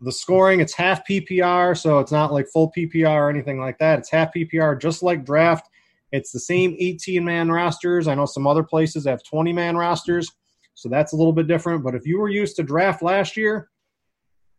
the 0.00 0.12
scoring, 0.12 0.60
it's 0.60 0.74
half 0.74 1.06
PPR, 1.08 1.76
so 1.76 1.98
it's 1.98 2.12
not 2.12 2.32
like 2.32 2.46
full 2.48 2.70
PPR 2.76 3.22
or 3.22 3.30
anything 3.30 3.58
like 3.58 3.78
that. 3.78 3.98
It's 3.98 4.10
half 4.10 4.32
PPR, 4.34 4.80
just 4.80 5.02
like 5.02 5.24
draft. 5.24 5.68
It's 6.12 6.30
the 6.30 6.40
same 6.40 6.76
18 6.78 7.24
man 7.24 7.50
rosters. 7.50 8.08
I 8.08 8.14
know 8.14 8.26
some 8.26 8.46
other 8.46 8.62
places 8.62 9.06
have 9.06 9.22
20 9.24 9.52
man 9.52 9.76
rosters, 9.76 10.30
so 10.74 10.88
that's 10.88 11.12
a 11.12 11.16
little 11.16 11.32
bit 11.32 11.48
different. 11.48 11.82
But 11.82 11.94
if 11.94 12.06
you 12.06 12.18
were 12.18 12.28
used 12.28 12.56
to 12.56 12.62
draft 12.62 13.02
last 13.02 13.36
year, 13.36 13.68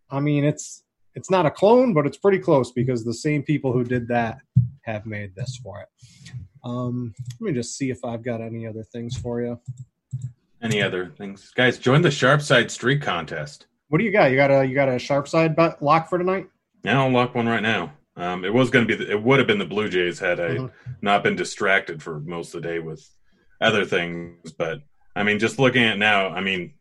I 0.09 0.19
mean, 0.19 0.43
it's 0.43 0.83
it's 1.19 1.29
not 1.29 1.45
a 1.45 1.51
clone, 1.51 1.93
but 1.93 2.05
it's 2.05 2.17
pretty 2.17 2.39
close 2.39 2.71
because 2.71 3.03
the 3.03 3.13
same 3.13 3.43
people 3.43 3.73
who 3.73 3.83
did 3.83 4.07
that 4.07 4.39
have 4.83 5.05
made 5.05 5.35
this 5.35 5.57
for 5.61 5.81
it. 5.81 5.87
Um, 6.63 7.13
let 7.39 7.47
me 7.49 7.53
just 7.53 7.77
see 7.77 7.89
if 7.89 8.03
I've 8.05 8.23
got 8.23 8.41
any 8.41 8.65
other 8.65 8.83
things 8.83 9.17
for 9.17 9.41
you. 9.41 9.59
Any 10.61 10.81
other 10.81 11.13
things, 11.17 11.51
guys? 11.55 11.77
Join 11.77 12.01
the 12.01 12.11
Sharp 12.11 12.41
Side 12.41 12.71
Streak 12.71 13.01
contest. 13.01 13.67
What 13.89 13.97
do 13.99 14.05
you 14.05 14.11
got? 14.11 14.31
You 14.31 14.37
got 14.37 14.51
a 14.51 14.65
you 14.65 14.75
got 14.75 14.87
a 14.89 14.99
sharp 14.99 15.27
side 15.27 15.55
bet 15.55 15.81
lock 15.81 16.09
for 16.09 16.17
tonight? 16.17 16.47
Now 16.83 17.05
I'll 17.05 17.11
lock 17.11 17.35
one 17.35 17.47
right 17.47 17.63
now. 17.63 17.93
Um, 18.15 18.43
it 18.45 18.53
was 18.53 18.69
going 18.69 18.85
to 18.87 18.97
be, 18.97 19.03
the, 19.03 19.11
it 19.11 19.23
would 19.23 19.39
have 19.39 19.47
been 19.47 19.59
the 19.59 19.65
Blue 19.65 19.89
Jays 19.89 20.19
had 20.19 20.39
I 20.39 20.49
Mhm. 20.57 20.71
not 21.01 21.23
been 21.23 21.35
distracted 21.35 22.01
for 22.03 22.19
most 22.19 22.53
of 22.53 22.61
the 22.61 22.67
day 22.67 22.79
with 22.79 23.05
other 23.61 23.85
things. 23.85 24.51
But 24.51 24.79
I 25.15 25.23
mean, 25.23 25.39
just 25.39 25.59
looking 25.59 25.83
at 25.83 25.95
it 25.95 25.99
now, 25.99 26.29
I 26.29 26.41
mean, 26.41 26.73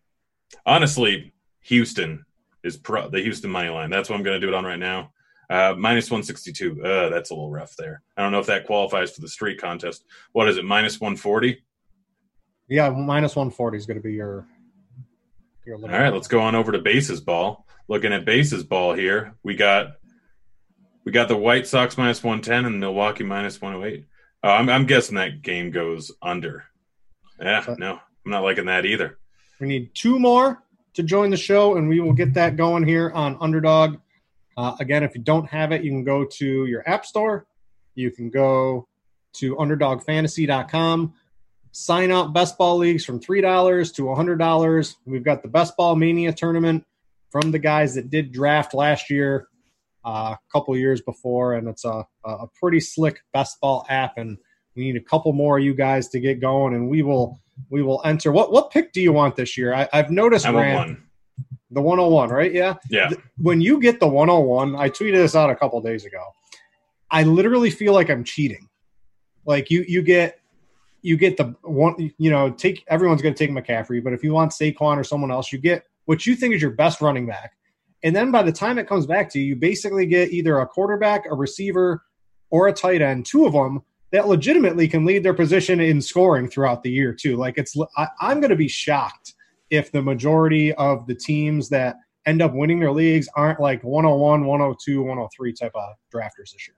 honestly, 0.66 1.32
Houston 1.62 2.24
is 2.64 2.76
pro, 2.76 3.08
the 3.08 3.20
Houston 3.20 3.50
money 3.50 3.68
line. 3.68 3.90
That's 3.90 4.08
what 4.08 4.16
I'm 4.16 4.22
going 4.22 4.40
to 4.40 4.46
do 4.46 4.52
it 4.52 4.56
on 4.56 4.64
right 4.64 4.78
now. 4.78 5.12
Uh, 5.50 5.74
minus 5.78 6.10
162. 6.10 6.82
Uh, 6.84 7.08
that's 7.08 7.30
a 7.30 7.34
little 7.34 7.50
rough 7.50 7.74
there. 7.76 8.02
I 8.16 8.22
don't 8.22 8.32
know 8.32 8.40
if 8.40 8.46
that 8.46 8.66
qualifies 8.66 9.12
for 9.12 9.22
the 9.22 9.28
street 9.28 9.60
contest. 9.60 10.04
What 10.32 10.48
is 10.48 10.58
it? 10.58 10.64
Minus 10.64 11.00
140. 11.00 11.62
Yeah, 12.68 12.90
minus 12.90 13.34
one 13.34 13.50
forty 13.50 13.78
is 13.78 13.86
going 13.86 13.96
to 13.96 14.02
be 14.02 14.12
your 14.12 14.46
your. 15.64 15.76
All 15.76 15.88
right, 15.88 16.12
let's 16.12 16.28
go 16.28 16.40
on 16.40 16.54
over 16.54 16.70
to 16.72 16.78
bases 16.78 17.20
ball. 17.20 17.66
Looking 17.88 18.12
at 18.12 18.26
bases 18.26 18.62
ball 18.62 18.92
here, 18.92 19.34
we 19.42 19.56
got 19.56 19.92
we 21.04 21.12
got 21.12 21.28
the 21.28 21.36
White 21.36 21.66
Sox 21.66 21.96
minus 21.96 22.22
one 22.22 22.42
ten 22.42 22.66
and 22.66 22.78
Milwaukee 22.78 23.24
minus 23.24 23.60
one 23.60 23.72
hundred 23.72 23.86
eight. 23.86 24.04
Oh, 24.44 24.50
I'm, 24.50 24.68
I'm 24.68 24.86
guessing 24.86 25.16
that 25.16 25.42
game 25.42 25.70
goes 25.70 26.12
under. 26.20 26.64
Yeah, 27.40 27.64
no, 27.78 27.94
I'm 27.94 28.30
not 28.30 28.42
liking 28.42 28.66
that 28.66 28.84
either. 28.84 29.18
We 29.60 29.66
need 29.66 29.94
two 29.94 30.18
more 30.18 30.62
to 30.98 31.04
join 31.04 31.30
the 31.30 31.36
show, 31.36 31.76
and 31.76 31.88
we 31.88 32.00
will 32.00 32.12
get 32.12 32.34
that 32.34 32.56
going 32.56 32.82
here 32.82 33.12
on 33.14 33.36
Underdog. 33.40 33.98
Uh, 34.56 34.74
again, 34.80 35.04
if 35.04 35.14
you 35.14 35.20
don't 35.20 35.48
have 35.48 35.70
it, 35.70 35.84
you 35.84 35.92
can 35.92 36.02
go 36.02 36.24
to 36.24 36.66
your 36.66 36.82
app 36.88 37.06
store. 37.06 37.46
You 37.94 38.10
can 38.10 38.30
go 38.30 38.88
to 39.34 39.54
underdogfantasy.com. 39.54 41.14
Sign 41.70 42.10
up 42.10 42.32
best 42.32 42.58
ball 42.58 42.78
leagues 42.78 43.04
from 43.04 43.20
$3 43.20 43.94
to 43.94 44.02
$100. 44.02 44.96
We've 45.04 45.22
got 45.22 45.42
the 45.42 45.48
best 45.48 45.76
ball 45.76 45.94
mania 45.94 46.32
tournament 46.32 46.84
from 47.30 47.52
the 47.52 47.60
guys 47.60 47.94
that 47.94 48.10
did 48.10 48.32
draft 48.32 48.74
last 48.74 49.08
year, 49.08 49.46
uh, 50.04 50.34
a 50.34 50.38
couple 50.52 50.76
years 50.76 51.00
before, 51.00 51.54
and 51.54 51.68
it's 51.68 51.84
a, 51.84 52.04
a 52.24 52.48
pretty 52.60 52.80
slick 52.80 53.20
best 53.32 53.60
ball 53.60 53.86
app. 53.88 54.18
And 54.18 54.36
we 54.74 54.82
need 54.82 54.96
a 54.96 55.04
couple 55.04 55.32
more 55.32 55.58
of 55.58 55.64
you 55.64 55.74
guys 55.74 56.08
to 56.08 56.18
get 56.18 56.40
going, 56.40 56.74
and 56.74 56.88
we 56.90 57.02
will 57.02 57.38
we 57.70 57.82
will 57.82 58.00
enter. 58.04 58.32
What 58.32 58.52
what 58.52 58.70
pick 58.70 58.92
do 58.92 59.00
you 59.00 59.12
want 59.12 59.36
this 59.36 59.56
year? 59.56 59.74
I, 59.74 59.88
I've 59.92 60.10
noticed 60.10 60.46
I 60.46 60.52
Grant, 60.52 60.76
one. 60.76 61.02
the 61.70 61.82
101, 61.82 62.30
right? 62.30 62.52
Yeah. 62.52 62.74
Yeah, 62.88 63.10
When 63.36 63.60
you 63.60 63.80
get 63.80 64.00
the 64.00 64.08
101, 64.08 64.76
I 64.76 64.88
tweeted 64.88 65.16
this 65.16 65.34
out 65.34 65.50
a 65.50 65.56
couple 65.56 65.80
days 65.80 66.04
ago. 66.04 66.22
I 67.10 67.22
literally 67.22 67.70
feel 67.70 67.92
like 67.92 68.10
I'm 68.10 68.24
cheating. 68.24 68.68
Like 69.44 69.70
you 69.70 69.84
you 69.88 70.02
get 70.02 70.40
you 71.02 71.16
get 71.16 71.36
the 71.36 71.54
one 71.62 72.12
you 72.18 72.30
know 72.30 72.50
take 72.50 72.84
everyone's 72.88 73.22
going 73.22 73.34
to 73.34 73.46
take 73.46 73.54
McCaffrey, 73.54 74.02
but 74.02 74.12
if 74.12 74.22
you 74.22 74.32
want 74.32 74.52
Saquon 74.52 74.96
or 74.96 75.04
someone 75.04 75.30
else, 75.30 75.52
you 75.52 75.58
get 75.58 75.84
what 76.04 76.26
you 76.26 76.34
think 76.34 76.54
is 76.54 76.62
your 76.62 76.72
best 76.72 77.00
running 77.00 77.26
back. 77.26 77.52
And 78.02 78.14
then 78.14 78.30
by 78.30 78.42
the 78.42 78.52
time 78.52 78.78
it 78.78 78.86
comes 78.86 79.06
back 79.06 79.28
to 79.30 79.40
you, 79.40 79.46
you 79.46 79.56
basically 79.56 80.06
get 80.06 80.30
either 80.30 80.58
a 80.60 80.66
quarterback, 80.66 81.24
a 81.30 81.34
receiver, 81.34 82.04
or 82.50 82.68
a 82.68 82.72
tight 82.72 83.02
end, 83.02 83.26
two 83.26 83.44
of 83.44 83.52
them 83.52 83.82
that 84.12 84.28
legitimately 84.28 84.88
can 84.88 85.04
lead 85.04 85.22
their 85.22 85.34
position 85.34 85.80
in 85.80 86.00
scoring 86.00 86.48
throughout 86.48 86.82
the 86.82 86.90
year 86.90 87.12
too. 87.12 87.36
Like 87.36 87.58
it's, 87.58 87.76
I, 87.96 88.08
I'm 88.20 88.40
going 88.40 88.50
to 88.50 88.56
be 88.56 88.68
shocked 88.68 89.34
if 89.70 89.92
the 89.92 90.00
majority 90.02 90.72
of 90.74 91.06
the 91.06 91.14
teams 91.14 91.68
that 91.68 91.96
end 92.26 92.40
up 92.42 92.54
winning 92.54 92.80
their 92.80 92.92
leagues 92.92 93.28
aren't 93.36 93.60
like 93.60 93.82
101, 93.84 94.44
102, 94.46 95.02
103 95.02 95.52
type 95.52 95.72
of 95.74 95.94
drafters 96.14 96.52
this 96.52 96.66
year. 96.68 96.74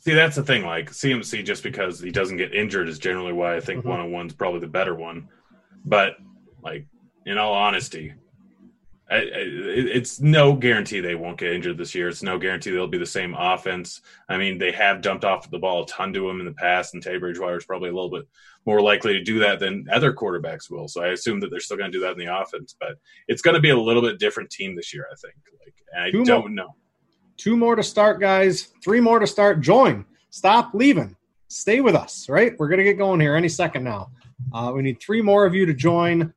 see 0.00 0.14
that's 0.14 0.36
the 0.36 0.42
thing. 0.42 0.64
Like 0.64 0.90
CMC, 0.90 1.44
just 1.44 1.62
because 1.62 2.00
he 2.00 2.10
doesn't 2.10 2.36
get 2.36 2.52
injured, 2.54 2.88
is 2.88 2.98
generally 2.98 3.32
why 3.32 3.56
I 3.56 3.60
think 3.60 3.84
Mhm. 3.84 3.88
one 3.88 3.98
hundred 4.00 4.12
one's 4.12 4.32
probably 4.34 4.60
the 4.60 4.66
better 4.66 4.94
one. 4.94 5.28
But 5.84 6.14
like, 6.62 6.86
in 7.26 7.38
all 7.38 7.52
honesty, 7.54 8.12
I, 9.12 9.16
I, 9.16 9.22
it's 9.36 10.20
no 10.20 10.54
guarantee 10.54 11.00
they 11.00 11.14
won't 11.14 11.38
get 11.38 11.52
injured 11.52 11.76
this 11.76 11.94
year. 11.94 12.08
It's 12.08 12.22
no 12.22 12.38
guarantee 12.38 12.70
they'll 12.70 12.86
be 12.86 12.98
the 12.98 13.04
same 13.06 13.34
offense. 13.34 14.00
I 14.28 14.38
mean, 14.38 14.58
they 14.58 14.72
have 14.72 15.02
dumped 15.02 15.24
off 15.24 15.50
the 15.50 15.58
ball 15.58 15.82
a 15.82 15.86
ton 15.86 16.12
to 16.14 16.28
him 16.30 16.40
in 16.40 16.46
the 16.46 16.52
past, 16.54 16.94
and 16.94 17.02
Teddy 17.02 17.18
Bridgewater 17.18 17.58
is 17.58 17.64
probably 17.66 17.90
a 17.90 17.94
little 17.94 18.10
bit 18.10 18.26
more 18.64 18.80
likely 18.80 19.12
to 19.12 19.22
do 19.22 19.38
that 19.40 19.60
than 19.60 19.86
other 19.92 20.12
quarterbacks 20.14 20.70
will. 20.70 20.88
So 20.88 21.02
I 21.02 21.08
assume 21.08 21.40
that 21.40 21.50
they're 21.50 21.60
still 21.60 21.76
going 21.76 21.92
to 21.92 21.98
do 21.98 22.02
that 22.04 22.12
in 22.12 22.18
the 22.18 22.34
offense, 22.40 22.74
but 22.80 22.96
it's 23.28 23.42
going 23.42 23.54
to 23.54 23.60
be 23.60 23.70
a 23.70 23.76
little 23.78 24.02
bit 24.02 24.18
different 24.18 24.50
team 24.50 24.74
this 24.74 24.94
year. 24.94 25.06
I 25.12 25.16
think. 25.16 25.34
Like, 25.64 25.74
I 26.06 26.10
Two 26.10 26.18
more- 26.18 26.24
don't 26.26 26.54
know. 26.54 26.74
Two 27.36 27.56
more 27.56 27.76
to 27.76 27.82
start, 27.82 28.20
guys. 28.20 28.68
Three 28.84 29.00
more 29.00 29.18
to 29.18 29.26
start. 29.26 29.60
Join. 29.60 30.04
Stop 30.30 30.70
leaving. 30.74 31.16
Stay 31.48 31.80
with 31.80 31.94
us, 31.94 32.28
right? 32.28 32.54
We're 32.58 32.68
going 32.68 32.78
to 32.78 32.84
get 32.84 32.98
going 32.98 33.20
here 33.20 33.34
any 33.34 33.48
second 33.48 33.84
now. 33.84 34.10
Uh, 34.54 34.72
we 34.74 34.82
need 34.82 35.00
three 35.00 35.20
more 35.22 35.44
of 35.44 35.54
you 35.54 35.66
to 35.66 35.74
join. 35.74 36.32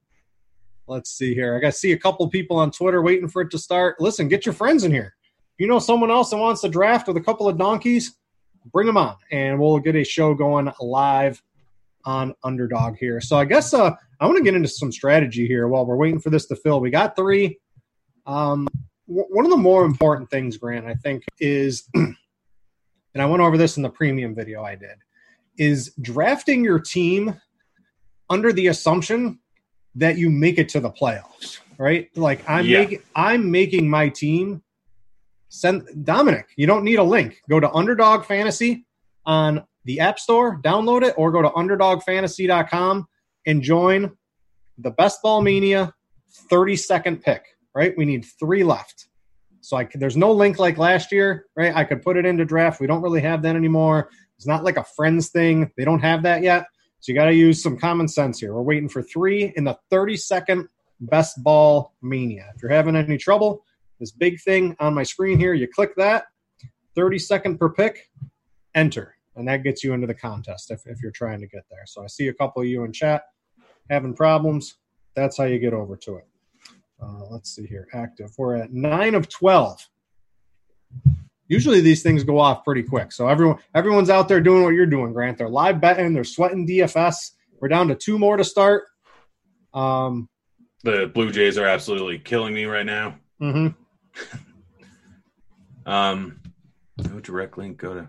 Let's 0.88 1.12
see 1.12 1.34
here. 1.34 1.56
I 1.56 1.60
got 1.60 1.74
to 1.74 1.78
see 1.78 1.94
a 1.94 1.98
couple 1.98 2.28
people 2.30 2.58
on 2.58 2.70
Twitter 2.70 3.02
waiting 3.02 3.28
for 3.28 3.42
it 3.42 3.50
to 3.52 3.58
start. 3.58 4.00
Listen, 4.00 4.28
get 4.28 4.46
your 4.46 4.54
friends 4.54 4.84
in 4.84 4.92
here. 4.92 5.16
If 5.54 5.60
you 5.60 5.68
know 5.68 5.80
someone 5.80 6.12
else 6.12 6.30
that 6.30 6.38
wants 6.38 6.62
to 6.62 6.70
draft 6.70 7.08
with 7.08 7.18
a 7.18 7.22
couple 7.22 7.48
of 7.48 7.58
donkeys, 7.58 8.18
bring 8.72 8.86
them 8.86 8.98
on, 8.98 9.16
and 9.32 9.60
we'll 9.60 9.80
get 9.80 9.96
a 9.96 10.04
show 10.04 10.34
going 10.36 10.72
live 10.80 11.42
on 12.04 12.36
Underdog 12.44 12.98
here. 12.98 13.20
So 13.20 13.36
I 13.38 13.46
guess 13.46 13.74
uh, 13.74 13.92
I 14.20 14.26
want 14.26 14.38
to 14.38 14.44
get 14.44 14.54
into 14.54 14.68
some 14.68 14.92
strategy 14.92 15.48
here 15.48 15.68
while 15.68 15.86
we're 15.86 15.96
waiting 15.96 16.20
for 16.20 16.30
this 16.30 16.46
to 16.48 16.56
fill. 16.56 16.80
We 16.80 16.92
got 16.92 17.16
three. 17.16 17.58
Um, 18.28 18.68
w- 19.08 19.28
one 19.30 19.46
of 19.46 19.52
the 19.52 19.58
more 19.58 19.86
important 19.86 20.30
things, 20.30 20.58
Grant, 20.58 20.86
I 20.86 20.94
think, 20.94 21.24
is, 21.40 21.90
and 21.96 22.16
I 23.16 23.26
went 23.26 23.42
over 23.42 23.58
this 23.58 23.78
in 23.78 23.84
the 23.84 23.90
premium 23.90 24.36
video 24.36 24.64
I 24.64 24.76
did, 24.76 24.98
is 25.58 25.94
drafting 26.02 26.64
your 26.64 26.80
team 26.80 27.40
under 28.30 28.54
the 28.54 28.68
assumption 28.68 29.40
that 29.96 30.18
you 30.18 30.30
make 30.30 30.58
it 30.58 30.70
to 30.70 30.80
the 30.80 30.90
playoffs, 30.90 31.60
right? 31.78 32.10
Like 32.18 32.48
I'm 32.50 32.66
Yeah. 32.66 32.80
making, 32.80 33.00
I'm 33.16 33.52
making 33.52 33.90
my 33.90 34.10
team. 34.10 34.62
Send 35.50 35.88
Dominic. 36.04 36.48
You 36.58 36.68
don't 36.68 36.84
need 36.84 37.00
a 37.00 37.04
link. 37.04 37.40
Go 37.50 37.60
to 37.60 37.72
Underdog 37.72 38.26
Fantasy 38.26 38.86
on 39.26 39.64
the 39.86 40.02
App 40.02 40.20
Store, 40.20 40.60
download 40.62 41.04
it, 41.04 41.14
or 41.18 41.32
go 41.32 41.42
to 41.42 41.50
UnderdogFantasy.com 41.50 43.08
and 43.46 43.62
join 43.62 44.12
the 44.78 44.92
Best 44.92 45.22
Ball 45.22 45.42
Mania 45.42 45.94
30 46.50 46.76
second 46.76 47.22
pick. 47.24 47.44
Right? 47.74 47.94
We 47.98 48.06
need 48.06 48.26
three 48.40 48.64
left. 48.64 49.08
So 49.62 49.78
I 49.78 49.88
there's 49.94 50.16
no 50.18 50.32
link 50.32 50.60
like 50.60 50.78
last 50.78 51.12
year, 51.12 51.46
right? 51.56 51.76
I 51.76 51.84
could 51.84 52.02
put 52.04 52.18
it 52.18 52.26
into 52.26 52.46
draft. 52.46 52.80
We 52.80 52.88
don't 52.88 53.02
really 53.02 53.22
have 53.22 53.42
that 53.42 53.56
anymore. 53.56 54.10
It's 54.38 54.46
not 54.48 54.64
like 54.64 54.78
a 54.78 54.84
friends 54.84 55.30
thing. 55.30 55.72
They 55.76 55.86
don't 55.86 56.02
have 56.02 56.24
that 56.24 56.42
yet. 56.44 56.66
So 57.06 57.12
you 57.12 57.20
got 57.20 57.26
to 57.26 57.36
use 57.36 57.62
some 57.62 57.78
common 57.78 58.08
sense 58.08 58.40
here. 58.40 58.56
We're 58.56 58.64
waiting 58.64 58.90
for 58.90 59.04
three 59.04 59.54
in 59.58 59.64
the 59.64 59.78
30 59.92 60.18
second 60.18 60.68
best 61.02 61.44
ball 61.44 61.94
mania. 62.02 62.52
If 62.56 62.64
you're 62.64 62.72
having 62.72 62.96
any 62.96 63.20
trouble, 63.20 63.64
this 64.00 64.10
big 64.10 64.42
thing 64.42 64.76
on 64.80 64.96
my 64.96 65.04
screen 65.04 65.38
here, 65.38 65.54
you 65.54 65.68
click 65.68 65.96
that 65.98 66.26
30 66.96 67.20
second 67.20 67.60
per 67.60 67.70
pick, 67.70 68.10
enter, 68.74 69.18
and 69.36 69.48
that 69.48 69.62
gets 69.62 69.84
you 69.84 69.94
into 69.94 70.08
the 70.08 70.16
contest 70.16 70.72
if, 70.72 70.82
if 70.88 71.00
you're 71.00 71.12
trying 71.12 71.40
to 71.42 71.46
get 71.46 71.62
there. 71.70 71.84
So 71.86 72.04
I 72.04 72.08
see 72.08 72.30
a 72.30 72.34
couple 72.34 72.64
of 72.64 72.68
you 72.68 72.86
in 72.86 72.92
chat 72.92 73.26
having 73.92 74.16
problems. 74.16 74.78
That's 75.16 75.38
how 75.38 75.44
you 75.44 75.60
get 75.60 75.74
over 75.76 75.96
to 75.98 76.16
it. 76.16 76.28
Uh, 77.00 77.26
let's 77.30 77.56
see 77.56 77.68
here. 77.68 77.88
Active. 77.94 78.32
We're 78.36 78.56
at 78.56 78.74
nine 78.74 79.14
of 79.14 79.30
12. 79.30 79.90
Usually 81.48 81.82
these 81.82 82.02
things 82.02 82.24
go 82.24 82.40
off 82.40 82.64
pretty 82.64 82.84
quick. 82.84 83.12
So 83.12 83.28
everyone 83.28 83.58
everyone's 83.74 84.10
out 84.10 84.28
there 84.28 84.42
doing 84.42 84.64
what 84.64 84.74
you're 84.74 84.86
doing, 84.86 85.14
Grant. 85.14 85.38
They're 85.38 85.50
live 85.50 85.80
betting, 85.80 86.14
they're 86.14 86.24
sweating 86.24 86.68
DFS. 86.68 87.32
We're 87.60 87.68
down 87.68 87.88
to 87.90 87.96
two 87.96 88.18
more 88.18 88.38
to 88.38 88.44
start. 88.44 88.86
Um, 89.74 90.30
the 90.84 91.10
Blue 91.14 91.32
Jays 91.32 91.58
are 91.58 91.66
absolutely 91.66 92.20
killing 92.20 92.54
me 92.54 92.66
right 92.66 92.86
now. 92.86 93.16
Mm-hmm. 93.42 94.38
Um, 95.86 96.40
no 96.98 97.20
direct 97.20 97.58
link. 97.58 97.78
Go 97.78 97.94
to 97.94 98.08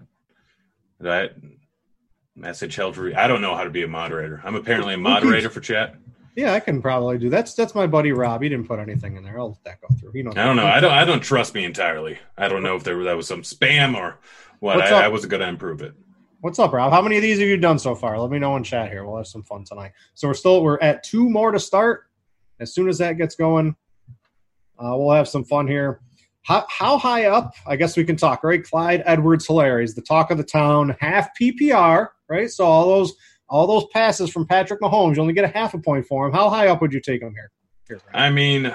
that 1.01 1.33
message 2.35 2.77
held 2.77 2.95
for. 2.95 3.15
I 3.17 3.27
don't 3.27 3.43
know 3.43 3.55
how 3.55 3.65
to 3.65 3.71
be 3.71 3.83
a 3.83 3.89
moderator. 3.89 4.41
I'm 4.45 4.55
apparently 4.55 4.95
a 4.95 4.99
moderator 4.99 5.51
for 5.51 5.61
chat. 5.61 5.97
Yeah, 6.37 6.53
I 6.53 6.61
can 6.61 6.83
probably 6.83 7.17
do 7.17 7.31
that's 7.31 7.55
that's 7.55 7.75
my 7.75 7.87
buddy 7.87 8.13
Rob. 8.13 8.43
He 8.43 8.51
didn't 8.51 8.69
put 8.69 8.79
anything 8.79 9.17
in 9.17 9.25
there. 9.25 9.41
I'll 9.41 9.49
let 9.49 9.65
that 9.65 9.81
go 9.81 9.89
through. 9.99 10.13
He 10.13 10.23
knows. 10.23 10.35
I 10.37 10.45
don't 10.45 10.57
know. 10.57 10.67
I 10.67 10.81
don't. 10.81 10.93
I 10.93 11.05
don't 11.07 11.23
trust 11.23 11.55
me 11.55 11.65
entirely. 11.65 12.19
I 12.37 12.49
don't 12.49 12.63
know 12.63 12.77
if 12.77 12.85
there 12.85 13.03
that 13.05 13.17
was 13.17 13.27
some 13.27 13.41
spam 13.41 13.97
or 13.97 14.19
what. 14.61 14.77
What's 14.77 14.91
I, 14.91 14.97
up? 14.97 15.05
I 15.05 15.09
wasn't 15.09 15.31
going 15.31 15.41
to 15.41 15.49
improve 15.49 15.81
it. 15.81 15.95
What's 16.41 16.59
up, 16.59 16.75
Rob? 16.75 16.93
How 16.93 17.01
many 17.01 17.17
of 17.17 17.23
these 17.23 17.39
have 17.39 17.49
you 17.49 17.57
done 17.57 17.79
so 17.79 17.95
far? 17.95 18.19
Let 18.21 18.31
me 18.31 18.39
know 18.39 18.55
in 18.57 18.63
chat 18.63 18.91
here. 18.91 19.07
We'll 19.07 19.17
have 19.17 19.27
some 19.27 19.43
fun 19.45 19.65
tonight. 19.65 19.93
So 20.13 20.29
we're 20.29 20.35
still 20.35 20.63
we're 20.63 20.79
at 20.81 21.03
two 21.03 21.31
more 21.31 21.53
to 21.53 21.59
start. 21.59 22.05
As 22.61 22.75
soon 22.75 22.89
as 22.89 22.99
that 22.99 23.15
gets 23.15 23.35
going, 23.35 23.75
uh, 24.79 24.95
we'll 24.95 25.13
have 25.13 25.29
some 25.29 25.45
fun 25.45 25.67
here. 25.67 26.01
How, 26.43 26.65
how 26.69 26.99
high 26.99 27.25
up? 27.25 27.55
I 27.67 27.77
guess 27.77 27.97
we 27.97 28.05
can 28.05 28.17
talk, 28.17 28.45
right? 28.45 28.63
Clyde 28.63 29.03
Edwards 29.05 29.49
Helaire 29.49 29.83
is 29.83 29.95
the 29.95 30.03
talk 30.03 30.31
of 30.31 30.39
the 30.39 30.45
town, 30.45 30.97
half 31.01 31.31
PPR, 31.41 32.11
right? 32.29 32.51
So 32.51 32.65
all 32.65 32.87
those 32.87 33.15
all 33.49 33.67
those 33.67 33.87
passes 33.93 34.31
from 34.31 34.47
Patrick 34.47 34.81
Mahomes, 34.81 35.17
you 35.17 35.23
only 35.23 35.35
get 35.35 35.45
a 35.45 35.49
half 35.49 35.75
a 35.75 35.79
point 35.79 36.07
for 36.07 36.27
him. 36.27 36.33
How 36.33 36.49
high 36.51 36.69
up 36.69 36.81
would 36.81 36.93
you 36.93 37.01
take 37.01 37.23
him 37.23 37.33
here? 37.35 37.51
here 37.89 38.01
I 38.13 38.31
mean, 38.31 38.73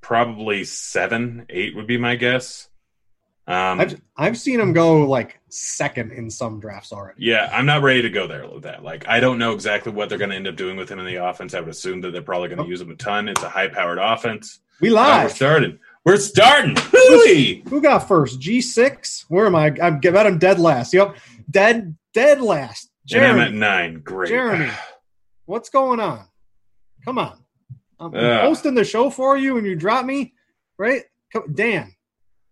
probably 0.00 0.64
seven, 0.64 1.46
eight 1.48 1.74
would 1.76 1.86
be 1.86 1.96
my 1.98 2.16
guess. 2.16 2.68
Um, 3.46 3.78
I've 3.80 4.00
I've 4.16 4.38
seen 4.38 4.58
him 4.58 4.72
go 4.72 5.02
like 5.06 5.38
second 5.50 6.12
in 6.12 6.30
some 6.30 6.60
drafts 6.60 6.92
already. 6.94 7.26
yeah, 7.26 7.50
I'm 7.52 7.66
not 7.66 7.82
ready 7.82 8.00
to 8.02 8.08
go 8.08 8.26
there 8.26 8.48
with 8.48 8.62
that. 8.62 8.82
Like, 8.82 9.06
I 9.06 9.20
don't 9.20 9.38
know 9.38 9.52
exactly 9.52 9.92
what 9.92 10.08
they're 10.08 10.16
going 10.16 10.30
to 10.30 10.36
end 10.36 10.46
up 10.48 10.56
doing 10.56 10.76
with 10.78 10.88
him 10.88 10.98
in 10.98 11.04
the 11.04 11.16
offense. 11.16 11.52
I 11.52 11.60
would 11.60 11.68
assume 11.68 12.00
that 12.02 12.12
they're 12.12 12.22
probably 12.22 12.48
going 12.48 12.58
to 12.58 12.64
Oh. 12.64 12.68
use 12.68 12.80
him 12.80 12.90
a 12.90 12.94
ton. 12.96 13.28
It's 13.28 13.42
a 13.42 13.50
high-powered 13.50 13.98
offense. 13.98 14.60
We 14.80 14.96
Uh, 14.96 15.24
we're 15.24 15.28
starting. 15.28 15.78
We're 16.06 16.16
starting. 16.16 16.76
Who 17.68 17.82
got 17.82 18.08
first? 18.08 18.40
G 18.40 18.60
six. 18.62 19.26
Where 19.28 19.44
am 19.46 19.54
I? 19.54 19.74
I'm 19.82 20.00
bet 20.00 20.26
I'm 20.26 20.38
dead 20.38 20.58
last. 20.58 20.94
Yep, 20.94 21.16
dead 21.50 21.96
dead 22.14 22.40
last. 22.40 22.90
And 23.12 23.22
I'm 23.22 23.36
Jeremy, 23.36 23.42
at 23.46 23.54
nine. 23.54 24.00
Great. 24.00 24.28
Jeremy, 24.30 24.70
what's 25.44 25.68
going 25.68 26.00
on? 26.00 26.26
Come 27.04 27.18
on, 27.18 27.44
I'm 28.00 28.14
Ugh. 28.14 28.40
hosting 28.40 28.74
the 28.74 28.84
show 28.84 29.10
for 29.10 29.36
you, 29.36 29.58
and 29.58 29.66
you 29.66 29.76
drop 29.76 30.06
me, 30.06 30.32
right? 30.78 31.02
Come, 31.32 31.52
Dan, 31.52 31.92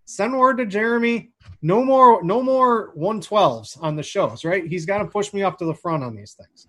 send 0.04 0.38
word 0.38 0.58
to 0.58 0.66
Jeremy. 0.66 1.30
No 1.62 1.84
more, 1.84 2.22
no 2.22 2.42
more 2.42 2.90
one 2.94 3.20
twelves 3.20 3.78
on 3.80 3.96
the 3.96 4.02
shows, 4.02 4.44
right? 4.44 4.66
He's 4.66 4.84
got 4.84 4.98
to 4.98 5.06
push 5.06 5.32
me 5.32 5.42
up 5.42 5.56
to 5.58 5.64
the 5.64 5.74
front 5.74 6.02
on 6.02 6.14
these 6.14 6.34
things. 6.34 6.66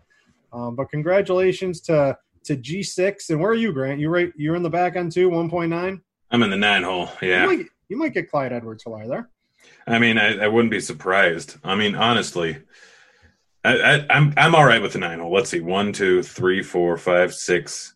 Um, 0.54 0.76
but 0.76 0.90
congratulations 0.90 1.82
to 1.82 2.18
to 2.46 2.56
G 2.56 2.84
six. 2.84 3.30
And 3.30 3.42
where 3.42 3.52
are 3.52 3.56
you, 3.56 3.74
Grant? 3.74 4.00
You 4.00 4.10
right? 4.10 4.32
You're 4.38 4.56
in 4.56 4.64
the 4.64 4.70
back 4.70 4.96
end 4.96 5.12
too. 5.12 5.30
One 5.30 5.50
point 5.50 5.72
nine. 5.72 6.02
I'm 6.32 6.44
in 6.44 6.50
the 6.50 6.58
nine 6.58 6.84
hole. 6.84 7.10
Yeah. 7.22 7.44
You 7.44 7.58
might, 7.58 7.66
you 7.90 7.98
might 7.98 8.14
get 8.14 8.30
Clyde 8.30 8.54
Edwards 8.54 8.84
Helaire 8.84 9.08
there. 9.08 9.30
I 9.86 10.00
mean, 10.00 10.18
I, 10.18 10.38
I 10.46 10.48
wouldn't 10.48 10.72
be 10.72 10.80
surprised. 10.80 11.58
I 11.64 11.76
mean, 11.76 11.96
honestly, 11.96 12.58
I, 13.64 13.78
I, 13.78 14.06
I'm 14.10 14.34
I'm 14.38 14.56
all 14.56 14.66
right 14.66 14.82
with 14.82 14.94
the 14.94 15.00
nine 15.00 15.20
hole. 15.20 15.32
Let's 15.34 15.50
see, 15.50 15.60
one, 15.60 15.94
two, 15.94 16.24
three, 16.24 16.62
four, 16.64 16.98
five, 16.98 17.34
six, 17.34 17.96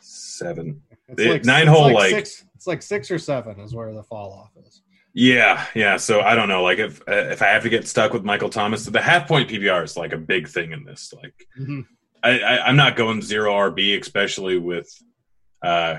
seven. 0.00 0.82
It's 1.08 1.22
like 1.24 1.44
nine 1.44 1.62
it's 1.68 1.70
hole, 1.70 1.92
like- 1.92 2.10
six. 2.10 2.44
It's 2.54 2.66
like 2.66 2.82
six 2.82 3.10
or 3.10 3.18
seven 3.18 3.58
is 3.60 3.74
where 3.74 3.90
the 3.94 4.02
fall 4.02 4.32
off 4.32 4.50
is. 4.66 4.82
Yeah, 5.14 5.64
yeah. 5.74 5.96
So 5.96 6.20
I 6.20 6.34
don't 6.34 6.48
know. 6.48 6.62
Like 6.62 6.78
if 6.78 7.00
uh, 7.08 7.12
if 7.32 7.40
I 7.42 7.46
have 7.46 7.62
to 7.62 7.70
get 7.70 7.88
stuck 7.88 8.12
with 8.12 8.22
Michael 8.22 8.50
Thomas, 8.50 8.84
the 8.84 9.00
half 9.00 9.26
point 9.26 9.48
PPR 9.48 9.82
is 9.82 9.96
like 9.96 10.12
a 10.12 10.18
big 10.18 10.46
thing 10.46 10.72
in 10.72 10.84
this. 10.84 11.12
Like 11.14 11.46
Mhm. 11.58 11.86
I, 12.22 12.38
I 12.40 12.66
I'm 12.68 12.76
not 12.76 12.96
going 12.96 13.22
zero 13.22 13.52
RB, 13.70 13.98
especially 13.98 14.58
with 14.58 14.88
uh 15.62 15.96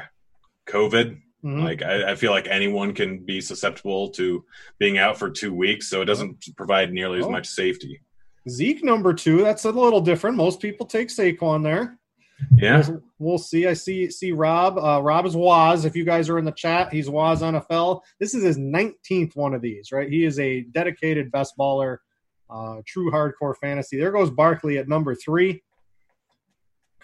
COVID. 0.68 1.20
Mhm. 1.44 1.64
Like 1.64 1.82
I, 1.82 2.12
I 2.12 2.16
feel 2.16 2.32
like 2.32 2.48
anyone 2.48 2.94
can 2.94 3.20
be 3.26 3.42
susceptible 3.42 4.10
to 4.12 4.46
being 4.80 4.98
out 4.98 5.18
for 5.18 5.30
two 5.30 5.54
weeks, 5.54 5.88
so 5.90 6.02
it 6.02 6.06
doesn't 6.06 6.56
provide 6.56 6.94
nearly 6.94 7.20
as 7.20 7.26
Oh. 7.26 7.32
much 7.32 7.48
safety. 7.48 8.00
Zeke 8.50 8.84
number 8.84 9.14
two. 9.14 9.42
That's 9.42 9.66
a 9.66 9.72
little 9.72 10.02
different. 10.02 10.36
Most 10.38 10.60
people 10.60 10.86
take 10.86 11.10
Saquon 11.10 11.64
there. 11.64 11.98
Yeah. 12.58 12.84
We'll, 12.88 13.02
we'll 13.20 13.38
see. 13.38 13.68
I 13.68 13.74
see 13.74 14.10
see 14.10 14.32
Rob. 14.32 14.78
Uh, 14.80 15.00
Rob 15.04 15.28
is 15.28 15.36
Waz. 15.36 15.86
If 15.86 15.96
you 15.96 16.04
guys 16.04 16.28
are 16.28 16.40
in 16.40 16.46
the 16.46 16.52
chat, 16.52 16.92
he's 16.92 17.08
Waz 17.08 17.42
NFL. 17.44 18.02
This 18.20 18.34
is 18.34 18.44
his 18.44 18.58
19th 18.58 19.36
one 19.36 19.54
of 19.54 19.62
these, 19.62 19.92
right? 19.92 20.10
He 20.10 20.26
is 20.26 20.40
a 20.40 20.62
dedicated 20.62 21.32
best 21.32 21.54
baller, 21.56 21.98
uh, 22.50 22.82
true 22.88 23.12
hardcore 23.12 23.56
fantasy. 23.58 23.98
There 23.98 24.12
goes 24.12 24.32
Barkley 24.32 24.80
at 24.80 24.88
number 24.88 25.14
three. 25.14 25.62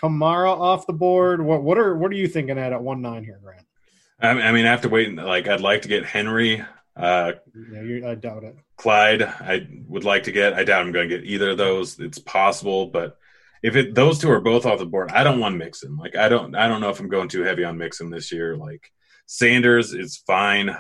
Kamara 0.02 0.50
off 0.60 0.88
the 0.88 0.94
board. 0.94 1.40
What 1.44 1.62
what 1.62 1.78
are 1.78 1.96
what 1.96 2.12
are 2.12 2.16
you 2.16 2.28
thinking 2.28 2.58
at 2.58 2.74
at 2.74 2.82
one 2.82 3.04
nine 3.04 3.24
here, 3.24 3.40
Grant? 3.44 3.67
I, 4.20 4.30
I 4.30 4.52
mean, 4.52 4.66
after 4.66 4.90
waiting, 4.90 5.16
like 5.16 5.48
I'd 5.48 5.62
like 5.62 5.84
to 5.84 5.88
get 5.88 6.06
Henry, 6.06 6.64
uh, 6.96 7.34
Yeah, 7.72 7.82
you, 7.82 8.08
I 8.08 8.16
doubt 8.16 8.44
it. 8.44 8.58
Clyde. 8.78 9.22
I 9.22 9.68
would 9.88 10.04
like 10.04 10.24
to 10.24 10.32
get. 10.32 10.54
I 10.54 10.64
doubt 10.64 10.82
I'm 10.82 10.92
going 10.92 11.10
to 11.10 11.18
get 11.18 11.26
either 11.28 11.52
of 11.52 11.58
those. 11.58 12.00
It's 12.00 12.20
possible, 12.20 12.88
but 12.88 13.18
if 13.64 13.76
it 13.76 13.94
those 13.96 14.20
two 14.20 14.30
are 14.32 14.40
both 14.42 14.66
off 14.66 14.80
the 14.80 14.86
board, 14.86 15.12
I 15.12 15.24
don't 15.24 15.40
want 15.40 15.58
Mixon. 15.58 15.98
Like 15.98 16.16
I 16.16 16.30
don't. 16.30 16.56
I 16.56 16.68
don't 16.68 16.82
know 16.82 16.90
if 16.90 17.00
I'm 17.00 17.10
going 17.10 17.30
too 17.30 17.44
heavy 17.44 17.64
on 17.64 17.78
Mixon 17.78 18.10
this 18.10 18.32
year. 18.32 18.56
Like 18.56 18.92
Sanders 19.26 19.94
is 19.94 20.18
fine. 20.18 20.76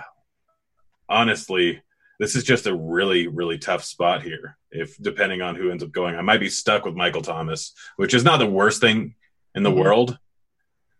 Honestly, 1.10 1.82
this 2.20 2.36
is 2.36 2.44
just 2.44 2.68
a 2.68 2.76
really 2.76 3.28
really 3.28 3.58
tough 3.58 3.84
spot 3.84 4.22
here. 4.24 4.58
If 4.72 4.98
depending 4.98 5.42
on 5.42 5.56
who 5.56 5.72
ends 5.72 5.84
up 5.84 5.92
going, 5.92 6.16
I 6.16 6.22
might 6.22 6.40
be 6.40 6.50
stuck 6.50 6.86
with 6.86 6.96
Michael 6.96 7.22
Thomas, 7.22 7.74
which 7.96 8.14
is 8.14 8.24
not 8.24 8.38
the 8.38 8.46
worst 8.46 8.82
thing 8.82 9.16
in 9.56 9.64
the 9.64 9.72
Mhm. 9.72 9.84
world. 9.84 10.20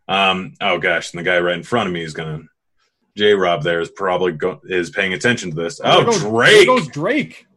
Um. 0.08 0.54
Oh 0.62 0.78
gosh, 0.78 1.12
and 1.14 1.20
the 1.20 1.24
guy 1.24 1.40
right 1.40 1.56
in 1.58 1.64
front 1.64 1.88
of 1.88 1.94
me 1.94 2.04
is 2.04 2.14
gonna. 2.14 2.44
J. 3.16 3.34
Rob 3.34 3.64
there 3.64 3.82
is 3.82 3.90
probably 3.90 4.32
go, 4.34 4.62
is 4.66 4.92
paying 4.92 5.14
attention 5.14 5.50
to 5.50 5.56
this. 5.56 5.82
Oh, 5.84 6.06
goes- 6.06 6.22
Drake! 6.22 6.68
goes 6.68 6.88
Drake. 6.88 7.48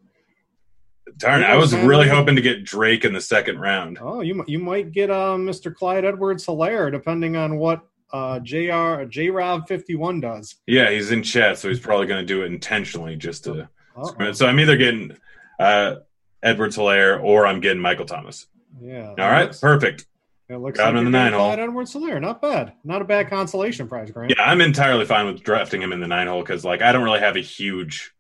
Darn, 1.19 1.43
I 1.45 1.57
was 1.57 1.75
really 1.75 2.09
hoping 2.09 2.35
to 2.37 2.41
get 2.43 2.65
Drake 2.65 3.05
in 3.05 3.13
the 3.13 3.21
second 3.21 3.59
round. 3.61 3.99
Oh, 4.01 4.23
you 4.23 4.43
you 4.47 4.59
might 4.59 4.91
get 4.93 5.11
uh, 5.11 5.37
Mr. 5.37 5.75
Clyde 5.75 6.05
Edwards 6.07 6.47
Helaire, 6.47 6.91
depending 6.91 7.37
on 7.37 7.59
what 7.59 7.83
uh, 8.13 8.39
Jr. 8.41 9.05
J 9.05 9.29
Rob 9.29 9.69
fifty 9.69 9.97
one 9.97 10.21
does. 10.21 10.57
Yeah, 10.67 10.91
he's 10.91 11.11
in 11.11 11.23
chat, 11.23 11.59
so 11.59 11.69
he's 11.69 11.79
probably 11.81 12.07
going 12.07 12.23
to 12.23 12.27
do 12.27 12.43
it 12.43 12.47
intentionally 12.47 13.17
just 13.17 13.45
to. 13.45 13.69
Uh-oh. 13.97 14.33
So 14.33 14.47
I'm 14.47 14.59
either 14.61 14.77
getting 14.79 15.15
uh, 15.59 15.97
Edwards 16.43 16.77
Helaire 16.79 17.23
or 17.23 17.47
I'm 17.47 17.61
getting 17.61 17.83
Michael 17.83 18.07
Thomas. 18.07 18.47
Yeah. 18.81 19.09
All 19.11 19.17
right, 19.17 19.43
Looks, 19.49 19.61
perfect. 19.61 20.07
It 20.51 20.59
looks 20.59 20.79
Got 20.79 20.87
like 20.87 20.91
him 20.93 20.99
in 20.99 21.05
the 21.05 21.11
nine 21.11 21.33
hole. 21.33 21.47
Clyde 21.47 21.61
Edwards 21.61 21.95
Helaire. 21.95 22.21
Not 22.21 22.43
bad. 22.43 22.73
Not 22.83 23.03
a 23.03 23.05
bad 23.05 23.31
consolation 23.31 23.87
prize, 23.87 24.11
Grant. 24.11 24.35
Yeah, 24.37 24.43
I'm 24.43 24.61
entirely 24.61 25.05
fine 25.05 25.27
with 25.27 25.45
drafting 25.45 25.81
him 25.81 25.93
in 25.93 26.01
the 26.01 26.09
nine 26.09 26.27
hole 26.27 26.41
because, 26.41 26.65
like, 26.65 26.83
I 26.83 26.91
don't 26.91 27.05
really 27.05 27.21
have 27.21 27.37
a 27.37 27.41
huge, 27.41 28.13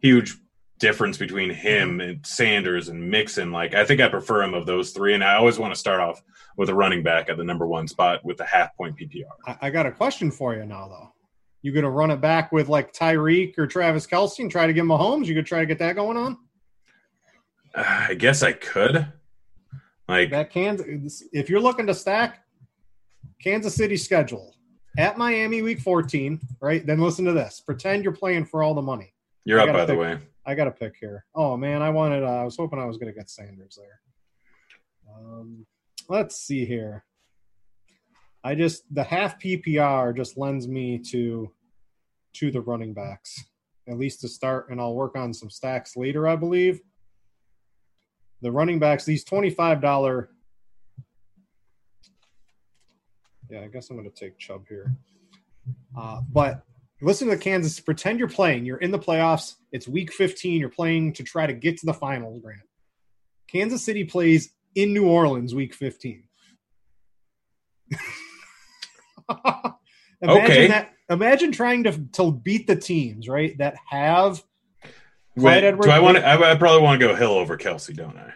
huge 0.00 0.34
difference 0.78 1.18
between 1.18 1.50
him 1.50 2.00
and 2.00 2.24
Sanders 2.24 2.88
and 2.88 3.10
Mixon. 3.10 3.52
Like, 3.52 3.74
I 3.74 3.84
think 3.84 4.00
I 4.00 4.08
prefer 4.08 4.42
him 4.42 4.54
of 4.54 4.64
those 4.64 4.92
three, 4.92 5.12
and 5.12 5.22
I 5.22 5.34
always 5.34 5.58
want 5.58 5.74
to 5.74 5.78
start 5.78 6.00
off 6.00 6.22
with 6.56 6.70
a 6.70 6.74
running 6.74 7.02
back 7.02 7.28
at 7.28 7.36
the 7.36 7.44
number 7.44 7.66
one 7.66 7.86
spot 7.86 8.24
with 8.24 8.38
the 8.38 8.46
half 8.46 8.74
point 8.74 8.96
PPR. 8.96 9.24
I, 9.46 9.56
I 9.62 9.70
got 9.70 9.84
a 9.84 9.92
question 9.92 10.30
for 10.30 10.54
you 10.54 10.64
now, 10.64 10.88
though. 10.88 11.12
You 11.60 11.72
gonna 11.72 11.90
run 11.90 12.12
it 12.12 12.20
back 12.20 12.52
with 12.52 12.68
like 12.68 12.94
Tyreek 12.94 13.58
or 13.58 13.66
Travis 13.66 14.06
Kelce 14.06 14.38
and 14.38 14.50
try 14.50 14.66
to 14.66 14.72
get 14.72 14.84
Mahomes? 14.84 15.26
You 15.26 15.34
could 15.34 15.44
try 15.44 15.60
to 15.60 15.66
get 15.66 15.80
that 15.80 15.96
going 15.96 16.16
on. 16.16 16.38
Uh, 17.74 18.06
I 18.08 18.14
guess 18.14 18.42
I 18.42 18.52
could. 18.52 19.12
Like, 20.08 20.30
That 20.30 20.50
Kansas. 20.50 21.22
If 21.32 21.50
you're 21.50 21.60
looking 21.60 21.86
to 21.86 21.94
stack, 21.94 22.44
Kansas 23.42 23.74
City 23.74 23.96
schedule 23.96 24.54
at 24.96 25.18
Miami 25.18 25.62
week 25.62 25.80
14, 25.80 26.40
right? 26.60 26.84
Then 26.84 27.00
listen 27.00 27.24
to 27.26 27.32
this. 27.32 27.60
Pretend 27.60 28.04
you're 28.04 28.12
playing 28.12 28.46
for 28.46 28.62
all 28.62 28.74
the 28.74 28.82
money. 28.82 29.12
you're 29.44 29.60
I 29.60 29.64
up, 29.64 29.72
by 29.72 29.84
the 29.84 29.94
way. 29.94 30.18
I 30.46 30.54
got 30.54 30.66
a 30.66 30.70
pick 30.70 30.94
here. 30.98 31.26
Oh 31.34 31.56
man, 31.56 31.82
I 31.82 31.90
wanted. 31.90 32.24
Uh, 32.24 32.40
I 32.40 32.44
was 32.44 32.56
hoping 32.56 32.78
I 32.78 32.86
was 32.86 32.96
going 32.96 33.12
to 33.12 33.18
get 33.18 33.28
Sanders 33.28 33.78
there. 33.78 34.00
Um, 35.14 35.66
let's 36.08 36.36
see 36.36 36.64
here. 36.64 37.04
I 38.42 38.54
just 38.54 38.82
the 38.94 39.04
half 39.04 39.38
PPR 39.38 40.16
just 40.16 40.38
lends 40.38 40.66
me 40.66 40.98
to 41.10 41.52
to 42.34 42.50
the 42.50 42.62
running 42.62 42.94
backs 42.94 43.44
at 43.88 43.98
least 43.98 44.20
to 44.20 44.28
start, 44.28 44.68
and 44.70 44.80
I'll 44.80 44.94
work 44.94 45.16
on 45.16 45.32
some 45.32 45.50
stacks 45.50 45.96
later. 45.96 46.28
I 46.28 46.36
believe 46.36 46.80
the 48.42 48.52
running 48.52 48.78
backs 48.78 49.04
these 49.04 49.24
twenty 49.24 49.50
five 49.50 49.80
dollar. 49.80 50.30
Yeah, 53.50 53.60
I 53.62 53.68
guess 53.68 53.88
I'm 53.90 53.96
going 53.96 54.10
to 54.10 54.14
take 54.14 54.38
Chubb 54.38 54.66
here. 54.68 54.94
Uh, 55.96 56.20
but 56.30 56.62
listen 57.00 57.28
to 57.28 57.34
the 57.34 57.40
Kansas. 57.40 57.80
Pretend 57.80 58.18
you're 58.18 58.28
playing. 58.28 58.66
You're 58.66 58.76
in 58.76 58.90
the 58.90 58.98
playoffs. 58.98 59.54
It's 59.72 59.88
week 59.88 60.12
15. 60.12 60.60
You're 60.60 60.68
playing 60.68 61.14
to 61.14 61.22
try 61.22 61.46
to 61.46 61.54
get 61.54 61.78
to 61.78 61.86
the 61.86 61.94
finals, 61.94 62.40
Grant. 62.42 62.60
Kansas 63.50 63.82
City 63.82 64.04
plays 64.04 64.50
in 64.74 64.92
New 64.92 65.08
Orleans 65.08 65.54
week 65.54 65.72
15. 65.72 66.24
imagine 69.30 69.74
Okay. 70.22 70.66
that. 70.68 70.92
Imagine 71.10 71.52
trying 71.52 71.84
to 71.84 71.92
to 72.12 72.32
beat 72.32 72.66
the 72.66 72.76
teams, 72.76 73.28
right? 73.28 73.56
That 73.56 73.76
have 73.88 74.42
Wait, 75.42 75.60
do 75.80 75.90
I 75.90 75.98
want? 75.98 76.18
I, 76.18 76.52
I 76.52 76.54
probably 76.56 76.82
want 76.82 77.00
to 77.00 77.06
go 77.06 77.14
Hill 77.14 77.32
over 77.32 77.56
Kelce, 77.56 77.94
don't 77.94 78.16
I? 78.16 78.32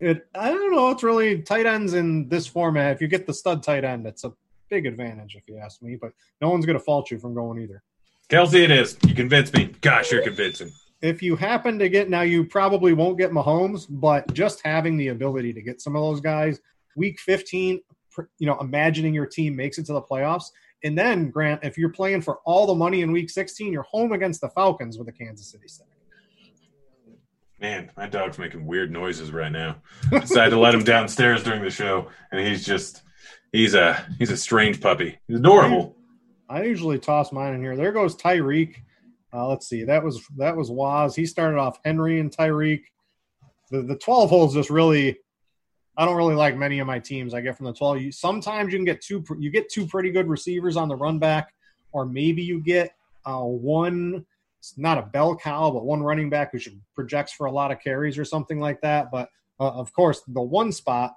It 0.00 0.26
I 0.34 0.50
don't 0.50 0.72
know. 0.72 0.90
It's 0.90 1.02
really 1.02 1.42
tight 1.42 1.66
ends 1.66 1.94
in 1.94 2.28
this 2.28 2.46
format. 2.46 2.94
If 2.94 3.00
you 3.00 3.08
get 3.08 3.26
the 3.26 3.34
stud 3.34 3.62
tight 3.62 3.84
end, 3.84 4.06
it's 4.06 4.24
a 4.24 4.32
big 4.68 4.86
advantage 4.86 5.36
if 5.36 5.44
you 5.46 5.58
ask 5.58 5.82
me. 5.82 5.96
But 5.96 6.12
no 6.40 6.50
one's 6.50 6.66
going 6.66 6.78
to 6.78 6.84
fault 6.84 7.10
you 7.10 7.18
from 7.18 7.34
going 7.34 7.60
either. 7.60 7.82
Kelce, 8.28 8.62
it 8.64 8.70
is. 8.70 8.96
You 9.06 9.14
convinced 9.14 9.54
me. 9.54 9.66
Gosh, 9.80 10.10
you're 10.10 10.22
convincing. 10.22 10.72
If 11.02 11.22
you 11.22 11.36
happen 11.36 11.78
to 11.78 11.88
get 11.88 12.08
now, 12.08 12.22
you 12.22 12.44
probably 12.44 12.94
won't 12.94 13.18
get 13.18 13.30
Mahomes, 13.30 13.86
but 13.88 14.32
just 14.32 14.62
having 14.64 14.96
the 14.96 15.08
ability 15.08 15.52
to 15.52 15.60
get 15.60 15.82
some 15.82 15.94
of 15.94 16.02
those 16.02 16.20
guys, 16.20 16.60
week 16.96 17.20
15, 17.20 17.80
you 18.38 18.46
know, 18.46 18.58
imagining 18.60 19.12
your 19.12 19.26
team 19.26 19.54
makes 19.54 19.76
it 19.76 19.84
to 19.86 19.92
the 19.92 20.00
playoffs. 20.00 20.46
And 20.82 20.96
then, 20.96 21.30
Grant, 21.30 21.62
if 21.62 21.76
you're 21.76 21.90
playing 21.90 22.22
for 22.22 22.38
all 22.44 22.66
the 22.66 22.74
money 22.74 23.02
in 23.02 23.12
week 23.12 23.30
16, 23.30 23.72
you're 23.72 23.82
home 23.82 24.12
against 24.12 24.40
the 24.40 24.48
Falcons 24.50 24.98
with 24.98 25.08
a 25.08 25.12
Kansas 25.12 25.50
City 25.50 25.68
stack. 25.68 25.86
Man, 27.64 27.90
my 27.96 28.06
dog's 28.06 28.38
making 28.38 28.66
weird 28.66 28.92
noises 28.92 29.30
right 29.30 29.50
now. 29.50 29.76
I 30.12 30.18
Decided 30.18 30.50
to 30.50 30.58
let 30.58 30.74
him 30.74 30.84
downstairs 30.84 31.42
during 31.42 31.62
the 31.62 31.70
show, 31.70 32.10
and 32.30 32.46
he's 32.46 32.62
just 32.62 33.00
he's 33.52 33.72
a 33.72 34.06
he's 34.18 34.30
a 34.30 34.36
strange 34.36 34.82
puppy. 34.82 35.16
He's 35.26 35.38
adorable. 35.38 35.96
I 36.46 36.64
usually 36.64 36.98
toss 36.98 37.32
mine 37.32 37.54
in 37.54 37.62
here. 37.62 37.74
There 37.74 37.90
goes 37.90 38.16
Tyreek. 38.16 38.74
Uh, 39.32 39.48
let's 39.48 39.66
see. 39.66 39.82
That 39.82 40.04
was 40.04 40.26
that 40.36 40.54
was 40.54 40.70
Waz. 40.70 41.16
He 41.16 41.24
started 41.24 41.56
off 41.56 41.78
Henry 41.86 42.20
and 42.20 42.30
Tyreek. 42.30 42.82
The 43.70 43.80
the 43.80 43.96
twelve 43.96 44.28
holes 44.28 44.52
just 44.52 44.68
really. 44.68 45.16
I 45.96 46.04
don't 46.04 46.16
really 46.18 46.34
like 46.34 46.58
many 46.58 46.80
of 46.80 46.86
my 46.86 46.98
teams. 46.98 47.32
I 47.32 47.40
get 47.40 47.56
from 47.56 47.64
the 47.64 47.72
twelve. 47.72 47.98
You, 47.98 48.12
sometimes 48.12 48.74
you 48.74 48.78
can 48.78 48.84
get 48.84 49.00
two. 49.00 49.24
You 49.38 49.50
get 49.50 49.70
two 49.70 49.86
pretty 49.86 50.10
good 50.10 50.28
receivers 50.28 50.76
on 50.76 50.88
the 50.88 50.96
run 50.96 51.18
back, 51.18 51.54
or 51.92 52.04
maybe 52.04 52.42
you 52.42 52.60
get 52.60 52.94
uh, 53.24 53.40
one 53.40 54.26
not 54.76 54.98
a 54.98 55.02
bell 55.02 55.36
cow, 55.36 55.70
but 55.70 55.84
one 55.84 56.02
running 56.02 56.30
back 56.30 56.52
who 56.52 56.58
should 56.58 56.80
projects 56.94 57.32
for 57.32 57.46
a 57.46 57.52
lot 57.52 57.70
of 57.70 57.80
carries 57.80 58.18
or 58.18 58.24
something 58.24 58.60
like 58.60 58.80
that. 58.80 59.10
But 59.10 59.28
uh, 59.60 59.70
of 59.70 59.92
course, 59.92 60.22
the 60.26 60.42
one 60.42 60.72
spot, 60.72 61.14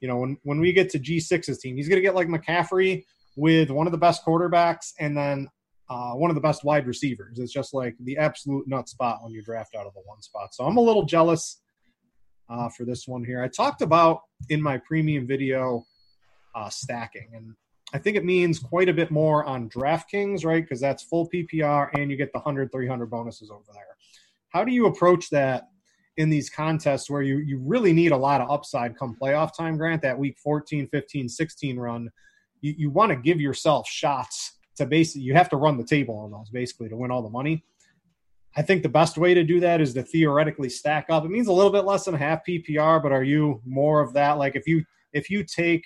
you 0.00 0.08
know, 0.08 0.18
when 0.18 0.36
when 0.42 0.60
we 0.60 0.72
get 0.72 0.90
to 0.90 0.98
G6's 0.98 1.58
team, 1.58 1.76
he's 1.76 1.88
going 1.88 1.98
to 1.98 2.02
get 2.02 2.14
like 2.14 2.28
McCaffrey 2.28 3.04
with 3.36 3.70
one 3.70 3.86
of 3.86 3.92
the 3.92 3.98
best 3.98 4.24
quarterbacks 4.24 4.92
and 5.00 5.16
then 5.16 5.48
uh, 5.90 6.12
one 6.12 6.30
of 6.30 6.34
the 6.34 6.40
best 6.40 6.64
wide 6.64 6.86
receivers. 6.86 7.38
It's 7.38 7.52
just 7.52 7.74
like 7.74 7.94
the 8.00 8.16
absolute 8.16 8.66
nut 8.68 8.88
spot 8.88 9.18
when 9.22 9.32
you 9.32 9.42
draft 9.42 9.74
out 9.74 9.86
of 9.86 9.94
the 9.94 10.02
one 10.04 10.20
spot. 10.22 10.54
So 10.54 10.64
I'm 10.64 10.76
a 10.76 10.80
little 10.80 11.04
jealous 11.04 11.60
uh, 12.48 12.68
for 12.68 12.84
this 12.84 13.06
one 13.06 13.24
here. 13.24 13.42
I 13.42 13.48
talked 13.48 13.82
about 13.82 14.20
in 14.48 14.62
my 14.62 14.78
premium 14.78 15.26
video 15.26 15.84
uh, 16.54 16.68
stacking, 16.68 17.28
and 17.34 17.54
I 17.94 17.98
think 17.98 18.16
it 18.16 18.24
means 18.24 18.58
quite 18.58 18.88
a 18.88 18.92
bit 18.92 19.12
more 19.12 19.44
on 19.44 19.70
DraftKings, 19.70 20.44
right? 20.44 20.64
Because 20.64 20.80
that's 20.80 21.04
full 21.04 21.30
PPR 21.30 21.90
and 21.96 22.10
you 22.10 22.16
get 22.16 22.32
the 22.32 22.40
100, 22.40 22.72
300 22.72 23.06
bonuses 23.06 23.52
over 23.52 23.62
there. 23.72 23.96
How 24.48 24.64
do 24.64 24.72
you 24.72 24.86
approach 24.86 25.30
that 25.30 25.68
in 26.16 26.28
these 26.28 26.50
contests 26.50 27.08
where 27.08 27.22
you, 27.22 27.38
you 27.38 27.60
really 27.64 27.92
need 27.92 28.10
a 28.10 28.16
lot 28.16 28.40
of 28.40 28.50
upside 28.50 28.98
come 28.98 29.16
playoff 29.20 29.56
time, 29.56 29.76
Grant, 29.76 30.02
that 30.02 30.18
week 30.18 30.36
14, 30.42 30.88
15, 30.88 31.28
16 31.28 31.76
run? 31.78 32.10
You, 32.62 32.74
you 32.76 32.90
want 32.90 33.10
to 33.10 33.16
give 33.16 33.40
yourself 33.40 33.88
shots 33.88 34.58
to 34.76 34.86
basically, 34.86 35.22
you 35.22 35.34
have 35.34 35.48
to 35.50 35.56
run 35.56 35.78
the 35.78 35.84
table 35.84 36.18
on 36.18 36.32
those 36.32 36.50
basically 36.50 36.88
to 36.88 36.96
win 36.96 37.12
all 37.12 37.22
the 37.22 37.30
money. 37.30 37.64
I 38.56 38.62
think 38.62 38.82
the 38.82 38.88
best 38.88 39.18
way 39.18 39.34
to 39.34 39.44
do 39.44 39.60
that 39.60 39.80
is 39.80 39.94
to 39.94 40.02
theoretically 40.02 40.68
stack 40.68 41.06
up. 41.10 41.24
It 41.24 41.30
means 41.30 41.46
a 41.46 41.52
little 41.52 41.72
bit 41.72 41.84
less 41.84 42.06
than 42.06 42.14
half 42.14 42.40
PPR, 42.44 43.00
but 43.00 43.12
are 43.12 43.24
you 43.24 43.60
more 43.64 44.00
of 44.00 44.12
that? 44.14 44.32
Like 44.32 44.56
if 44.56 44.66
you 44.66 44.84
if 45.12 45.30
you 45.30 45.44
take 45.44 45.84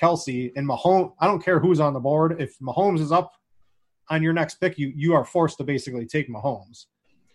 Kelce 0.00 0.52
and 0.56 0.68
Mahomes. 0.68 1.12
I 1.20 1.26
don't 1.26 1.42
care 1.42 1.58
who's 1.58 1.80
on 1.80 1.92
the 1.92 2.00
board. 2.00 2.40
If 2.40 2.58
Mahomes 2.58 3.00
is 3.00 3.12
up 3.12 3.32
on 4.08 4.22
your 4.22 4.32
next 4.32 4.56
pick, 4.56 4.78
you 4.78 4.92
you 4.94 5.14
are 5.14 5.24
forced 5.24 5.58
to 5.58 5.64
basically 5.64 6.06
take 6.06 6.28
Mahomes 6.28 6.86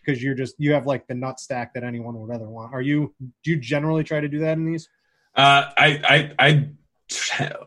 because 0.03 0.21
you're 0.21 0.35
just 0.35 0.55
you 0.57 0.73
have 0.73 0.85
like 0.85 1.07
the 1.07 1.15
nut 1.15 1.39
stack 1.39 1.73
that 1.73 1.83
anyone 1.83 2.19
would 2.19 2.33
ever 2.33 2.49
want. 2.49 2.73
Are 2.73 2.81
you? 2.81 3.13
Do 3.43 3.51
you 3.51 3.57
generally 3.57 4.03
try 4.03 4.19
to 4.19 4.27
do 4.27 4.39
that 4.39 4.57
in 4.57 4.65
these? 4.65 4.89
Uh, 5.35 5.69
I 5.77 6.33
I 6.39 6.47
I. 6.47 6.69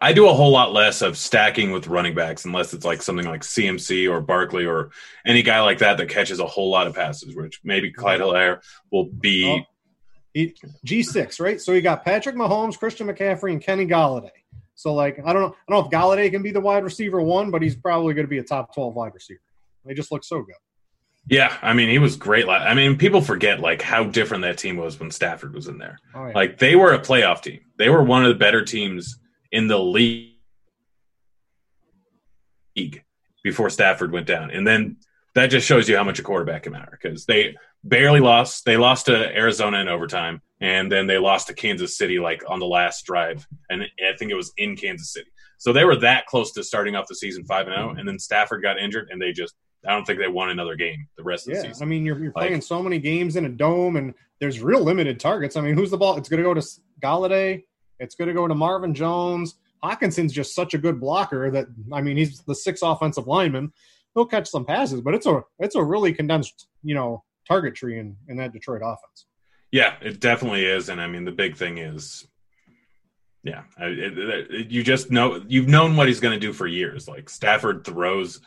I 0.00 0.12
do 0.12 0.28
a 0.28 0.32
whole 0.32 0.50
lot 0.50 0.72
less 0.72 1.02
of 1.02 1.16
stacking 1.16 1.70
with 1.70 1.86
running 1.86 2.14
backs 2.14 2.46
unless 2.46 2.72
it's 2.72 2.86
like 2.86 3.00
something 3.00 3.26
like 3.26 3.42
CMC 3.42 4.10
or 4.10 4.20
Barkley 4.20 4.64
or 4.64 4.90
any 5.24 5.42
guy 5.42 5.60
like 5.60 5.78
that 5.80 5.98
that 5.98 6.08
catches 6.08 6.40
a 6.40 6.46
whole 6.46 6.70
lot 6.70 6.88
of 6.88 6.96
passes, 6.96 7.36
which 7.36 7.60
maybe 7.62 7.92
Clyde 7.92 8.20
Helaire 8.20 8.60
will 8.90 9.04
be. 9.04 9.44
Oh, 9.46 9.60
G6, 10.84 11.38
right? 11.38 11.60
So 11.60 11.72
you 11.72 11.80
got 11.80 12.04
Patrick 12.04 12.34
Mahomes, 12.34 12.78
Christian 12.78 13.06
McCaffrey, 13.06 13.52
and 13.52 13.62
Kenny 13.62 13.86
Golladay. 13.86 14.30
So 14.76 14.94
like 14.94 15.18
I 15.24 15.32
don't 15.32 15.42
know 15.42 15.56
I 15.68 15.72
don't 15.72 15.80
know 15.80 15.86
if 15.86 15.90
Golladay 15.90 16.30
can 16.30 16.42
be 16.42 16.52
the 16.52 16.60
wide 16.60 16.84
receiver 16.84 17.20
one, 17.20 17.50
but 17.50 17.62
he's 17.62 17.74
probably 17.74 18.14
going 18.14 18.26
to 18.26 18.30
be 18.30 18.38
a 18.38 18.44
top 18.44 18.72
twelve 18.72 18.94
wide 18.94 19.14
receiver. 19.14 19.40
They 19.84 19.94
just 19.94 20.12
look 20.12 20.22
so 20.22 20.42
good. 20.42 20.54
Yeah, 21.28 21.56
I 21.62 21.72
mean 21.72 21.88
he 21.88 21.98
was 21.98 22.14
great. 22.14 22.48
I 22.48 22.74
mean 22.74 22.96
people 22.96 23.20
forget 23.20 23.58
like 23.58 23.82
how 23.82 24.04
different 24.04 24.42
that 24.42 24.58
team 24.58 24.76
was 24.76 25.00
when 25.00 25.10
Stafford 25.10 25.54
was 25.54 25.66
in 25.66 25.78
there. 25.78 25.98
Oh, 26.14 26.26
yeah. 26.26 26.32
Like 26.34 26.58
they 26.58 26.76
were 26.76 26.92
a 26.92 27.00
playoff 27.00 27.42
team. 27.42 27.60
They 27.78 27.88
were 27.88 28.04
one 28.04 28.22
of 28.24 28.28
the 28.28 28.38
better 28.38 28.64
teams 28.64 29.18
in 29.50 29.66
the 29.66 29.78
league 29.78 30.34
before 33.42 33.70
Stafford 33.70 34.12
went 34.12 34.26
down, 34.26 34.50
and 34.50 34.66
then 34.66 34.98
that 35.36 35.48
just 35.48 35.66
shows 35.66 35.86
you 35.86 35.96
how 35.96 36.02
much 36.02 36.18
a 36.18 36.22
quarterback 36.22 36.62
can 36.62 36.72
matter 36.72 36.98
because 37.00 37.26
they 37.26 37.54
barely 37.84 38.20
lost. 38.20 38.64
They 38.64 38.78
lost 38.78 39.06
to 39.06 39.36
Arizona 39.36 39.80
in 39.80 39.88
overtime, 39.88 40.40
and 40.62 40.90
then 40.90 41.06
they 41.06 41.18
lost 41.18 41.48
to 41.48 41.54
Kansas 41.54 41.96
City 41.96 42.18
like 42.18 42.42
on 42.48 42.58
the 42.58 42.66
last 42.66 43.04
drive, 43.04 43.46
and 43.68 43.82
I 43.82 44.16
think 44.18 44.30
it 44.30 44.34
was 44.34 44.52
in 44.56 44.76
Kansas 44.76 45.12
City. 45.12 45.28
So 45.58 45.74
they 45.74 45.84
were 45.84 45.96
that 45.96 46.24
close 46.24 46.52
to 46.52 46.64
starting 46.64 46.96
off 46.96 47.06
the 47.06 47.14
season 47.14 47.44
five 47.44 47.66
and 47.66 47.74
zero, 47.74 47.84
oh, 47.84 47.90
mm-hmm. 47.90 47.98
and 47.98 48.08
then 48.08 48.18
Stafford 48.18 48.62
got 48.62 48.78
injured, 48.78 49.08
and 49.10 49.20
they 49.20 49.32
just 49.32 49.54
I 49.86 49.92
don't 49.92 50.06
think 50.06 50.18
they 50.18 50.28
won 50.28 50.48
another 50.48 50.74
game 50.74 51.06
the 51.18 51.22
rest 51.22 51.46
of 51.46 51.54
yeah, 51.54 51.60
the 51.60 51.68
season. 51.68 51.82
I 51.82 51.86
mean, 51.86 52.06
you're, 52.06 52.18
you're 52.18 52.32
like, 52.34 52.48
playing 52.48 52.62
so 52.62 52.82
many 52.82 52.98
games 52.98 53.36
in 53.36 53.44
a 53.44 53.50
dome, 53.50 53.96
and 53.96 54.14
there's 54.40 54.60
real 54.60 54.82
limited 54.82 55.20
targets. 55.20 55.54
I 55.56 55.60
mean, 55.60 55.74
who's 55.74 55.90
the 55.90 55.98
ball? 55.98 56.16
It's 56.16 56.30
going 56.30 56.42
to 56.42 56.44
go 56.44 56.54
to 56.54 56.66
Golladay. 57.02 57.64
It's 58.00 58.14
going 58.14 58.28
to 58.28 58.34
go 58.34 58.48
to 58.48 58.54
Marvin 58.54 58.94
Jones. 58.94 59.56
Hockenson's 59.84 60.32
just 60.32 60.54
such 60.54 60.72
a 60.72 60.78
good 60.78 60.98
blocker 60.98 61.50
that 61.50 61.66
I 61.92 62.00
mean, 62.00 62.16
he's 62.16 62.40
the 62.40 62.54
sixth 62.54 62.82
offensive 62.82 63.26
lineman. 63.26 63.72
He'll 64.16 64.26
catch 64.26 64.48
some 64.48 64.64
passes, 64.64 65.02
but 65.02 65.14
it's 65.14 65.26
a 65.26 65.44
it's 65.58 65.76
a 65.76 65.84
really 65.84 66.12
condensed, 66.12 66.68
you 66.82 66.94
know, 66.94 67.22
target 67.46 67.74
tree 67.74 67.98
in, 67.98 68.16
in 68.28 68.38
that 68.38 68.52
Detroit 68.52 68.80
offense. 68.82 69.26
Yeah, 69.70 69.94
it 70.00 70.20
definitely 70.20 70.64
is. 70.64 70.88
And 70.88 71.00
I 71.00 71.06
mean, 71.06 71.26
the 71.26 71.32
big 71.32 71.54
thing 71.54 71.76
is, 71.78 72.26
yeah, 73.42 73.64
it, 73.78 74.18
it, 74.18 74.50
it, 74.50 74.70
you 74.70 74.82
just 74.82 75.10
know 75.10 75.44
you've 75.46 75.68
known 75.68 75.96
what 75.96 76.08
he's 76.08 76.20
going 76.20 76.32
to 76.32 76.46
do 76.46 76.54
for 76.54 76.66
years. 76.66 77.06
Like 77.06 77.28
Stafford 77.28 77.84
throws 77.84 78.40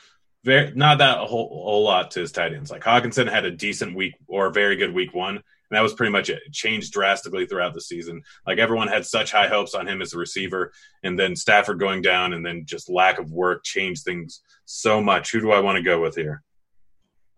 very 0.44 0.72
not 0.74 0.98
that 0.98 1.20
a 1.20 1.26
whole, 1.26 1.48
whole 1.50 1.84
lot 1.84 2.12
to 2.12 2.22
his 2.22 2.32
tight 2.32 2.54
ends. 2.54 2.72
Like 2.72 2.84
Hockenson 2.84 3.30
had 3.30 3.46
a 3.46 3.52
decent 3.52 3.96
week 3.96 4.16
or 4.28 4.50
very 4.50 4.76
good 4.76 4.94
week 4.94 5.14
one, 5.14 5.36
and 5.36 5.44
that 5.70 5.82
was 5.82 5.94
pretty 5.94 6.12
much 6.12 6.30
it. 6.30 6.42
It 6.48 6.54
changed 6.54 6.94
drastically 6.94 7.46
throughout 7.46 7.76
the 7.76 7.82
season. 7.82 8.24
Like 8.48 8.58
everyone 8.58 8.88
had 8.88 9.06
such 9.06 9.32
high 9.32 9.48
hopes 9.48 9.76
on 9.76 9.88
him 9.88 10.02
as 10.02 10.14
a 10.14 10.18
receiver, 10.18 10.72
and 11.04 11.20
then 11.20 11.36
Stafford 11.36 11.80
going 11.80 12.02
down, 12.02 12.34
and 12.34 12.44
then 12.46 12.64
just 12.66 12.90
lack 12.90 13.20
of 13.20 13.32
work 13.32 13.64
changed 13.64 14.04
things 14.04 14.42
so 14.70 15.02
much. 15.02 15.32
Who 15.32 15.42
do 15.42 15.52
I 15.52 15.60
want 15.60 15.78
to 15.78 15.82
go 15.82 16.00
with 16.00 16.16
here? 16.16 16.44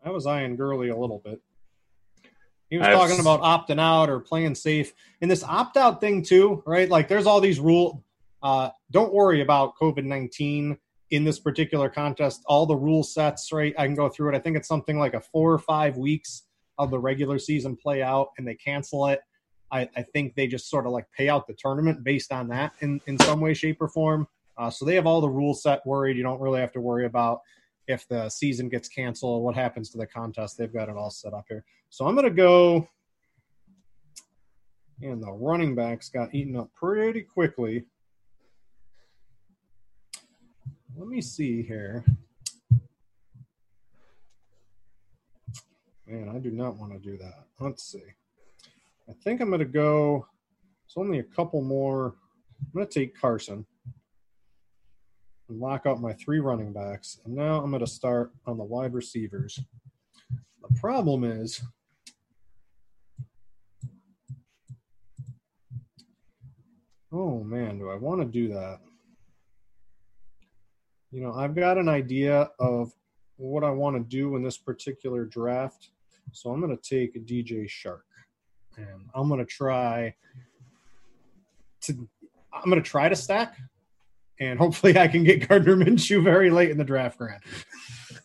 I 0.03 0.09
was 0.09 0.27
eyeing 0.27 0.57
Gurley 0.57 0.89
a 0.89 0.97
little 0.97 1.19
bit. 1.19 1.39
He 2.69 2.77
was 2.77 2.87
I've, 2.87 2.93
talking 2.93 3.19
about 3.19 3.41
opting 3.41 3.79
out 3.79 4.09
or 4.09 4.19
playing 4.19 4.55
safe. 4.55 4.93
And 5.21 5.31
this 5.31 5.43
opt 5.43 5.77
out 5.77 6.01
thing 6.01 6.23
too, 6.23 6.61
right? 6.65 6.89
Like 6.89 7.07
there's 7.07 7.25
all 7.25 7.39
these 7.39 7.59
rule. 7.59 8.03
Uh, 8.43 8.69
don't 8.91 9.13
worry 9.13 9.41
about 9.41 9.75
COVID 9.81 10.03
nineteen 10.03 10.77
in 11.11 11.23
this 11.23 11.39
particular 11.39 11.89
contest. 11.89 12.43
All 12.47 12.65
the 12.65 12.75
rule 12.75 13.03
sets, 13.03 13.51
right? 13.51 13.73
I 13.77 13.85
can 13.85 13.95
go 13.95 14.09
through 14.09 14.33
it. 14.33 14.35
I 14.35 14.39
think 14.39 14.57
it's 14.57 14.67
something 14.67 14.99
like 14.99 15.13
a 15.13 15.21
four 15.21 15.53
or 15.53 15.59
five 15.59 15.97
weeks 15.97 16.43
of 16.77 16.91
the 16.91 16.99
regular 16.99 17.39
season 17.39 17.77
play 17.77 18.01
out, 18.01 18.29
and 18.37 18.47
they 18.47 18.55
cancel 18.55 19.07
it. 19.07 19.21
I, 19.71 19.89
I 19.95 20.01
think 20.01 20.35
they 20.35 20.47
just 20.47 20.69
sort 20.69 20.85
of 20.85 20.91
like 20.91 21.05
pay 21.15 21.29
out 21.29 21.47
the 21.47 21.53
tournament 21.53 22.03
based 22.03 22.33
on 22.33 22.49
that 22.49 22.73
in 22.81 22.99
in 23.07 23.17
some 23.19 23.39
way, 23.39 23.53
shape, 23.53 23.81
or 23.81 23.87
form. 23.87 24.27
Uh, 24.61 24.69
so 24.69 24.85
they 24.85 24.93
have 24.93 25.07
all 25.07 25.21
the 25.21 25.29
rules 25.29 25.63
set 25.63 25.83
worried. 25.87 26.15
You 26.15 26.21
don't 26.21 26.39
really 26.39 26.59
have 26.59 26.71
to 26.73 26.81
worry 26.81 27.07
about 27.07 27.39
if 27.87 28.07
the 28.07 28.29
season 28.29 28.69
gets 28.69 28.87
canceled, 28.87 29.43
what 29.43 29.55
happens 29.55 29.89
to 29.89 29.97
the 29.97 30.05
contest. 30.05 30.55
They've 30.55 30.71
got 30.71 30.87
it 30.87 30.95
all 30.95 31.09
set 31.09 31.33
up 31.33 31.45
here. 31.49 31.65
So 31.89 32.05
I'm 32.05 32.13
going 32.13 32.29
to 32.29 32.29
go. 32.29 32.87
And 35.01 35.19
the 35.19 35.31
running 35.31 35.73
backs 35.73 36.09
got 36.09 36.35
eaten 36.35 36.55
up 36.55 36.69
pretty 36.75 37.21
quickly. 37.21 37.85
Let 40.95 41.07
me 41.07 41.21
see 41.21 41.63
here. 41.63 42.05
Man, 46.05 46.29
I 46.29 46.37
do 46.37 46.51
not 46.51 46.75
want 46.75 46.93
to 46.93 46.99
do 46.99 47.17
that. 47.17 47.45
Let's 47.59 47.91
see. 47.91 48.03
I 49.09 49.13
think 49.23 49.41
I'm 49.41 49.47
going 49.47 49.57
to 49.57 49.65
go. 49.65 50.27
It's 50.85 50.97
only 50.97 51.17
a 51.17 51.23
couple 51.23 51.63
more. 51.63 52.13
I'm 52.59 52.67
going 52.75 52.85
to 52.85 52.93
take 52.93 53.19
Carson 53.19 53.65
and 55.51 55.59
lock 55.59 55.85
up 55.85 55.99
my 55.99 56.13
three 56.13 56.39
running 56.39 56.71
backs. 56.71 57.19
And 57.25 57.35
now 57.35 57.61
I'm 57.61 57.69
going 57.69 57.85
to 57.85 57.91
start 57.91 58.31
on 58.47 58.57
the 58.57 58.63
wide 58.63 58.93
receivers. 58.93 59.59
The 60.61 60.79
problem 60.79 61.23
is 61.23 61.61
Oh 67.13 67.43
man, 67.43 67.77
do 67.77 67.89
I 67.89 67.95
want 67.95 68.21
to 68.21 68.25
do 68.25 68.47
that? 68.53 68.79
You 71.11 71.21
know, 71.21 71.33
I've 71.33 71.53
got 71.53 71.77
an 71.77 71.89
idea 71.89 72.49
of 72.57 72.93
what 73.35 73.65
I 73.65 73.69
want 73.69 73.97
to 73.97 74.17
do 74.17 74.37
in 74.37 74.43
this 74.43 74.57
particular 74.57 75.25
draft. 75.25 75.89
So 76.31 76.51
I'm 76.51 76.61
going 76.61 76.75
to 76.75 76.81
take 76.81 77.25
DJ 77.25 77.67
Chark 77.67 78.03
and 78.77 79.09
I'm 79.13 79.27
going 79.27 79.41
to 79.41 79.45
try 79.45 80.15
to 81.81 82.07
I'm 82.53 82.69
going 82.69 82.81
to 82.81 82.89
try 82.89 83.09
to 83.09 83.15
stack, 83.15 83.57
and 84.41 84.59
hopefully 84.59 84.97
I 84.97 85.07
can 85.07 85.23
get 85.23 85.47
Gardner 85.47 85.77
Minshew 85.77 86.21
very 86.23 86.49
late 86.49 86.71
in 86.71 86.77
the 86.77 86.83
draft, 86.83 87.17
Grant. 87.17 87.41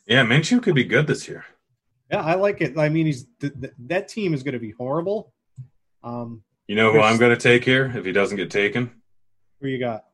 Yeah, 0.08 0.24
Minshew 0.24 0.60
could 0.62 0.74
be 0.74 0.82
good 0.84 1.06
this 1.06 1.28
year. 1.28 1.44
Yeah, 2.10 2.22
I 2.22 2.34
like 2.34 2.60
it. 2.60 2.76
I 2.78 2.88
mean, 2.88 3.06
he's 3.06 3.26
th- 3.40 3.52
th- 3.60 3.72
that 3.86 4.08
team 4.08 4.32
is 4.34 4.42
going 4.42 4.54
to 4.54 4.58
be 4.60 4.70
horrible. 4.70 5.32
Um, 6.02 6.42
You 6.68 6.74
know 6.76 6.92
who 6.92 7.00
I'm 7.00 7.18
going 7.18 7.36
to 7.36 7.40
take 7.40 7.64
here 7.64 7.92
if 7.94 8.04
he 8.04 8.12
doesn't 8.12 8.36
get 8.36 8.50
taken? 8.50 8.90
who 9.60 9.68
you 9.68 9.78
got? 9.78 10.04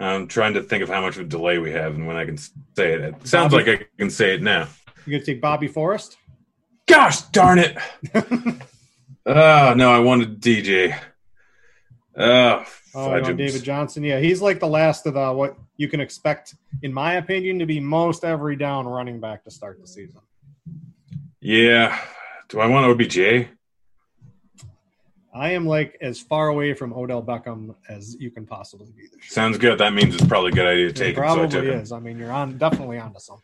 I'm 0.00 0.26
trying 0.28 0.54
to 0.54 0.62
think 0.62 0.82
of 0.82 0.88
how 0.88 1.00
much 1.00 1.16
of 1.16 1.22
a 1.22 1.28
delay 1.28 1.58
we 1.58 1.70
have 1.72 1.94
and 1.94 2.06
when 2.06 2.16
I 2.16 2.24
can 2.26 2.36
say 2.36 2.92
it. 2.94 3.00
It 3.00 3.26
sounds 3.26 3.52
Bobby- 3.52 3.64
like 3.70 3.80
I 3.80 3.86
can 3.98 4.10
say 4.10 4.34
it 4.34 4.42
now. 4.42 4.68
You're 5.06 5.12
going 5.12 5.24
to 5.24 5.32
take 5.32 5.40
Bobby 5.40 5.68
Forrest? 5.68 6.16
Gosh 6.86 7.20
darn 7.32 7.58
it! 7.58 7.76
oh 9.26 9.74
no, 9.76 9.90
I 9.92 9.98
wanted 10.00 10.40
DJ. 10.40 10.98
Oh, 12.18 12.64
Oh, 12.94 13.14
you 13.16 13.22
know. 13.22 13.32
David 13.34 13.62
Johnson. 13.62 14.02
Yeah, 14.02 14.18
he's 14.20 14.40
like 14.40 14.58
the 14.58 14.66
last 14.66 15.06
of 15.06 15.14
the 15.14 15.32
what 15.32 15.56
you 15.76 15.86
can 15.88 16.00
expect, 16.00 16.54
in 16.82 16.92
my 16.92 17.14
opinion, 17.14 17.58
to 17.58 17.66
be 17.66 17.78
most 17.78 18.24
every 18.24 18.56
down 18.56 18.86
running 18.86 19.20
back 19.20 19.44
to 19.44 19.50
start 19.50 19.78
the 19.80 19.86
season. 19.86 20.20
Yeah. 21.40 21.98
Do 22.48 22.60
I 22.60 22.66
want 22.66 22.86
OBJ? 22.86 23.48
I 25.34 25.50
am 25.50 25.66
like 25.66 25.98
as 26.00 26.18
far 26.18 26.48
away 26.48 26.72
from 26.72 26.94
Odell 26.94 27.22
Beckham 27.22 27.74
as 27.90 28.16
you 28.18 28.30
can 28.30 28.46
possibly 28.46 28.86
be. 28.96 29.02
Sounds 29.28 29.58
good. 29.58 29.78
That 29.78 29.92
means 29.92 30.14
it's 30.14 30.24
probably 30.24 30.52
a 30.52 30.54
good 30.54 30.66
idea 30.66 30.84
to 30.84 30.90
It 30.90 30.96
take 30.96 31.08
him. 31.08 31.14
So 31.16 31.22
I 31.22 31.34
probably 31.48 31.68
him. 31.72 31.80
is. 31.80 31.92
I 31.92 31.98
mean, 31.98 32.18
you're 32.18 32.32
on 32.32 32.56
definitely 32.56 32.98
onto 32.98 33.18
something. 33.18 33.42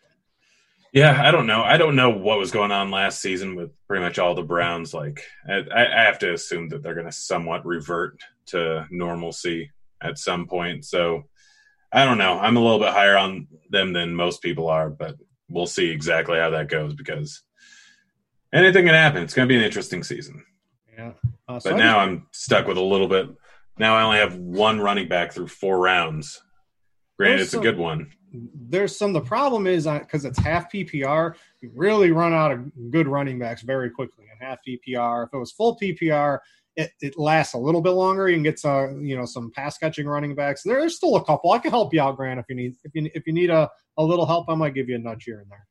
Yeah, 0.94 1.22
I 1.22 1.30
don't 1.30 1.46
know. 1.46 1.62
I 1.62 1.76
don't 1.76 1.96
know 1.96 2.10
what 2.10 2.38
was 2.38 2.50
going 2.50 2.70
on 2.72 2.90
last 2.90 3.20
season 3.20 3.54
with 3.54 3.70
pretty 3.86 4.02
much 4.04 4.18
all 4.18 4.34
the 4.34 4.42
Browns. 4.42 4.94
Like, 4.94 5.22
I, 5.48 5.62
I 5.74 6.02
have 6.04 6.18
to 6.20 6.32
assume 6.32 6.68
that 6.70 6.82
they're 6.82 6.94
going 6.94 7.06
to 7.06 7.12
somewhat 7.12 7.64
revert 7.66 8.18
to 8.46 8.86
normalcy 8.90 9.70
at 10.00 10.18
some 10.18 10.46
point. 10.46 10.84
So, 10.84 11.24
I 11.92 12.04
don't 12.04 12.18
know. 12.18 12.38
I'm 12.38 12.56
a 12.56 12.60
little 12.60 12.78
bit 12.78 12.88
higher 12.88 13.16
on 13.16 13.48
them 13.68 13.92
than 13.92 14.14
most 14.14 14.40
people 14.42 14.68
are, 14.68 14.88
but 14.88 15.16
we'll 15.50 15.66
see 15.66 15.90
exactly 15.90 16.38
how 16.38 16.50
that 16.50 16.68
goes 16.68 16.94
because 16.94 17.42
anything 18.52 18.86
can 18.86 18.94
happen. 18.94 19.22
It's 19.22 19.34
going 19.34 19.46
to 19.46 19.52
be 19.52 19.58
an 19.58 19.64
interesting 19.64 20.02
season. 20.02 20.44
Yeah. 20.96 21.12
Uh, 21.48 21.58
so 21.58 21.70
But 21.70 21.80
I 21.80 21.84
now 21.84 21.98
I'm 21.98 22.26
stuck 22.32 22.66
with 22.66 22.78
a 22.78 22.82
little 22.82 23.08
bit. 23.08 23.28
Now 23.78 23.96
I 23.96 24.02
only 24.02 24.18
have 24.18 24.36
one 24.36 24.80
running 24.80 25.08
back 25.08 25.32
through 25.32 25.48
four 25.48 25.78
rounds. 25.78 26.40
Granted, 27.18 27.42
it's 27.42 27.54
a 27.54 27.60
good 27.60 27.78
one. 27.78 28.10
there's 28.32 28.96
some. 28.96 29.12
The 29.12 29.20
problem 29.20 29.66
is 29.66 29.86
because 29.86 30.24
it's 30.24 30.38
half 30.38 30.72
PPR, 30.72 31.34
you 31.60 31.70
really 31.74 32.10
run 32.10 32.32
out 32.32 32.50
of 32.50 32.90
good 32.90 33.06
running 33.06 33.38
backs 33.38 33.62
very 33.62 33.90
quickly 33.90 34.24
in 34.32 34.44
half 34.44 34.58
PPR. 34.66 35.26
If 35.26 35.34
it 35.34 35.38
was 35.38 35.52
full 35.52 35.78
PPR, 35.78 36.38
it, 36.76 36.90
it 37.00 37.18
lasts 37.18 37.54
a 37.54 37.58
little 37.58 37.80
bit 37.82 37.90
longer. 37.90 38.28
You 38.28 38.36
can 38.36 38.42
get 38.42 38.58
some, 38.58 39.04
you 39.04 39.16
know, 39.16 39.24
some 39.26 39.50
pass 39.54 39.76
catching 39.78 40.06
running 40.06 40.34
backs. 40.34 40.62
There's 40.64 40.96
still 40.96 41.16
a 41.16 41.24
couple. 41.24 41.50
I 41.52 41.58
can 41.58 41.70
help 41.70 41.92
you 41.92 42.00
out, 42.00 42.16
Grant, 42.16 42.40
if 42.40 42.46
you 42.48 42.56
need 42.56 42.74
if 42.84 42.92
you 42.94 43.10
if 43.14 43.26
you 43.26 43.32
need 43.32 43.50
a, 43.50 43.68
a 43.98 44.02
little 44.04 44.26
help. 44.26 44.46
I 44.48 44.54
might 44.54 44.74
give 44.74 44.88
you 44.88 44.96
a 44.96 44.98
nudge 44.98 45.24
here 45.24 45.40
and 45.40 45.50
there. 45.50 45.66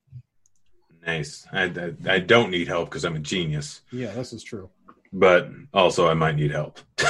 Nice. 1.06 1.48
I, 1.52 1.64
I, 1.64 2.16
I 2.16 2.20
don't 2.20 2.52
need 2.52 2.68
help 2.68 2.90
because 2.90 3.04
I'm 3.06 3.16
a 3.16 3.20
genius, 3.20 3.82
Yeah, 3.92 4.12
this 4.12 4.34
is 4.34 4.44
true. 4.44 4.70
but 5.12 5.50
also 5.74 6.08
I 6.08 6.14
might 6.14 6.36
need 6.36 6.52
help. 6.52 6.80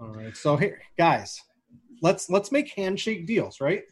All 0.00 0.08
right. 0.08 0.36
So 0.36 0.56
here, 0.56 0.80
guys, 0.98 1.40
let's 2.02 2.28
let's 2.28 2.50
make 2.50 2.68
handshake 2.74 3.26
deals, 3.26 3.60
right? 3.60 3.82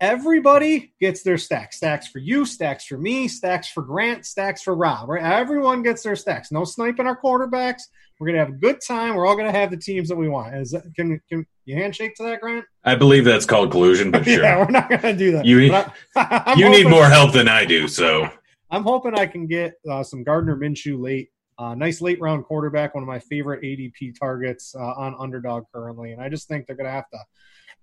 Everybody 0.00 0.92
gets 1.00 1.22
their 1.22 1.38
stacks. 1.38 1.76
Stacks 1.76 2.08
for 2.08 2.18
you, 2.18 2.44
stacks 2.44 2.84
for 2.86 2.98
me, 2.98 3.28
stacks 3.28 3.68
for 3.68 3.82
Grant, 3.82 4.26
stacks 4.26 4.60
for 4.60 4.74
Rob, 4.74 5.08
right? 5.08 5.22
Everyone 5.22 5.82
gets 5.84 6.02
their 6.02 6.16
stacks. 6.16 6.50
No 6.50 6.64
sniping 6.64 7.06
our 7.06 7.18
quarterbacks. 7.20 7.82
We're 8.18 8.28
gonna 8.28 8.38
have 8.38 8.50
a 8.50 8.52
good 8.58 8.80
time. 8.86 9.14
We're 9.14 9.26
all 9.26 9.36
gonna 9.36 9.52
have 9.52 9.70
the 9.70 9.76
teams 9.76 10.08
that 10.08 10.16
we 10.16 10.28
want. 10.28 10.54
Is 10.56 10.70
that, 10.72 10.84
can 10.94 11.20
can 11.28 11.44
you 11.64 11.76
handshake 11.76 12.14
to 12.16 12.22
that, 12.24 12.40
Grant? 12.40 12.64
I 12.84 12.94
believe 12.94 13.24
that's 13.24 13.46
called 13.46 13.70
collusion, 13.70 14.10
but 14.10 14.24
sure. 14.26 14.42
yeah, 14.42 14.58
we're 14.58 14.70
not 14.70 14.88
gonna 14.88 15.16
do 15.16 15.32
that. 15.32 15.44
You- 15.44 15.72
I- 16.16 16.54
you 16.56 16.68
need 16.68 16.88
more 16.88 17.06
help 17.06 17.32
than 17.32 17.48
I 17.48 17.64
do, 17.64 17.88
so 17.88 18.28
I'm 18.70 18.82
hoping 18.84 19.14
I 19.14 19.26
can 19.26 19.46
get 19.46 19.74
uh, 19.90 20.02
some 20.02 20.22
Gardner 20.24 20.56
Minshew 20.56 21.00
late. 21.00 21.28
Uh, 21.58 21.74
nice 21.74 22.00
late 22.00 22.18
round 22.20 22.44
quarterback, 22.44 22.94
one 22.94 23.04
of 23.04 23.08
my 23.08 23.18
favorite 23.18 23.62
ADP 23.62 24.18
targets 24.18 24.74
uh, 24.74 24.80
on 24.94 25.14
underdog 25.18 25.64
currently. 25.72 26.12
And 26.12 26.20
I 26.22 26.28
just 26.30 26.48
think 26.48 26.66
they're 26.66 26.74
going 26.74 26.86
to 26.86 26.90
have 26.90 27.08
to 27.10 27.18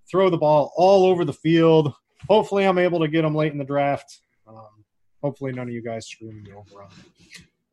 throw 0.10 0.30
the 0.32 0.38
ball 0.40 0.74
all 0.76 1.06
over 1.06 1.24
the 1.24 1.32
field. 1.32 1.94
Hopefully, 2.28 2.66
I'm 2.66 2.80
able 2.80 3.00
to 3.00 3.08
get 3.08 3.22
them 3.22 3.36
late 3.36 3.52
in 3.52 3.60
the 3.60 3.64
draft. 3.64 4.22
Um, 4.48 4.84
hopefully, 5.22 5.52
none 5.52 5.68
of 5.68 5.74
you 5.74 5.84
guys 5.84 6.08
screw 6.08 6.32
me 6.32 6.52
over 6.52 6.82
on. 6.84 6.90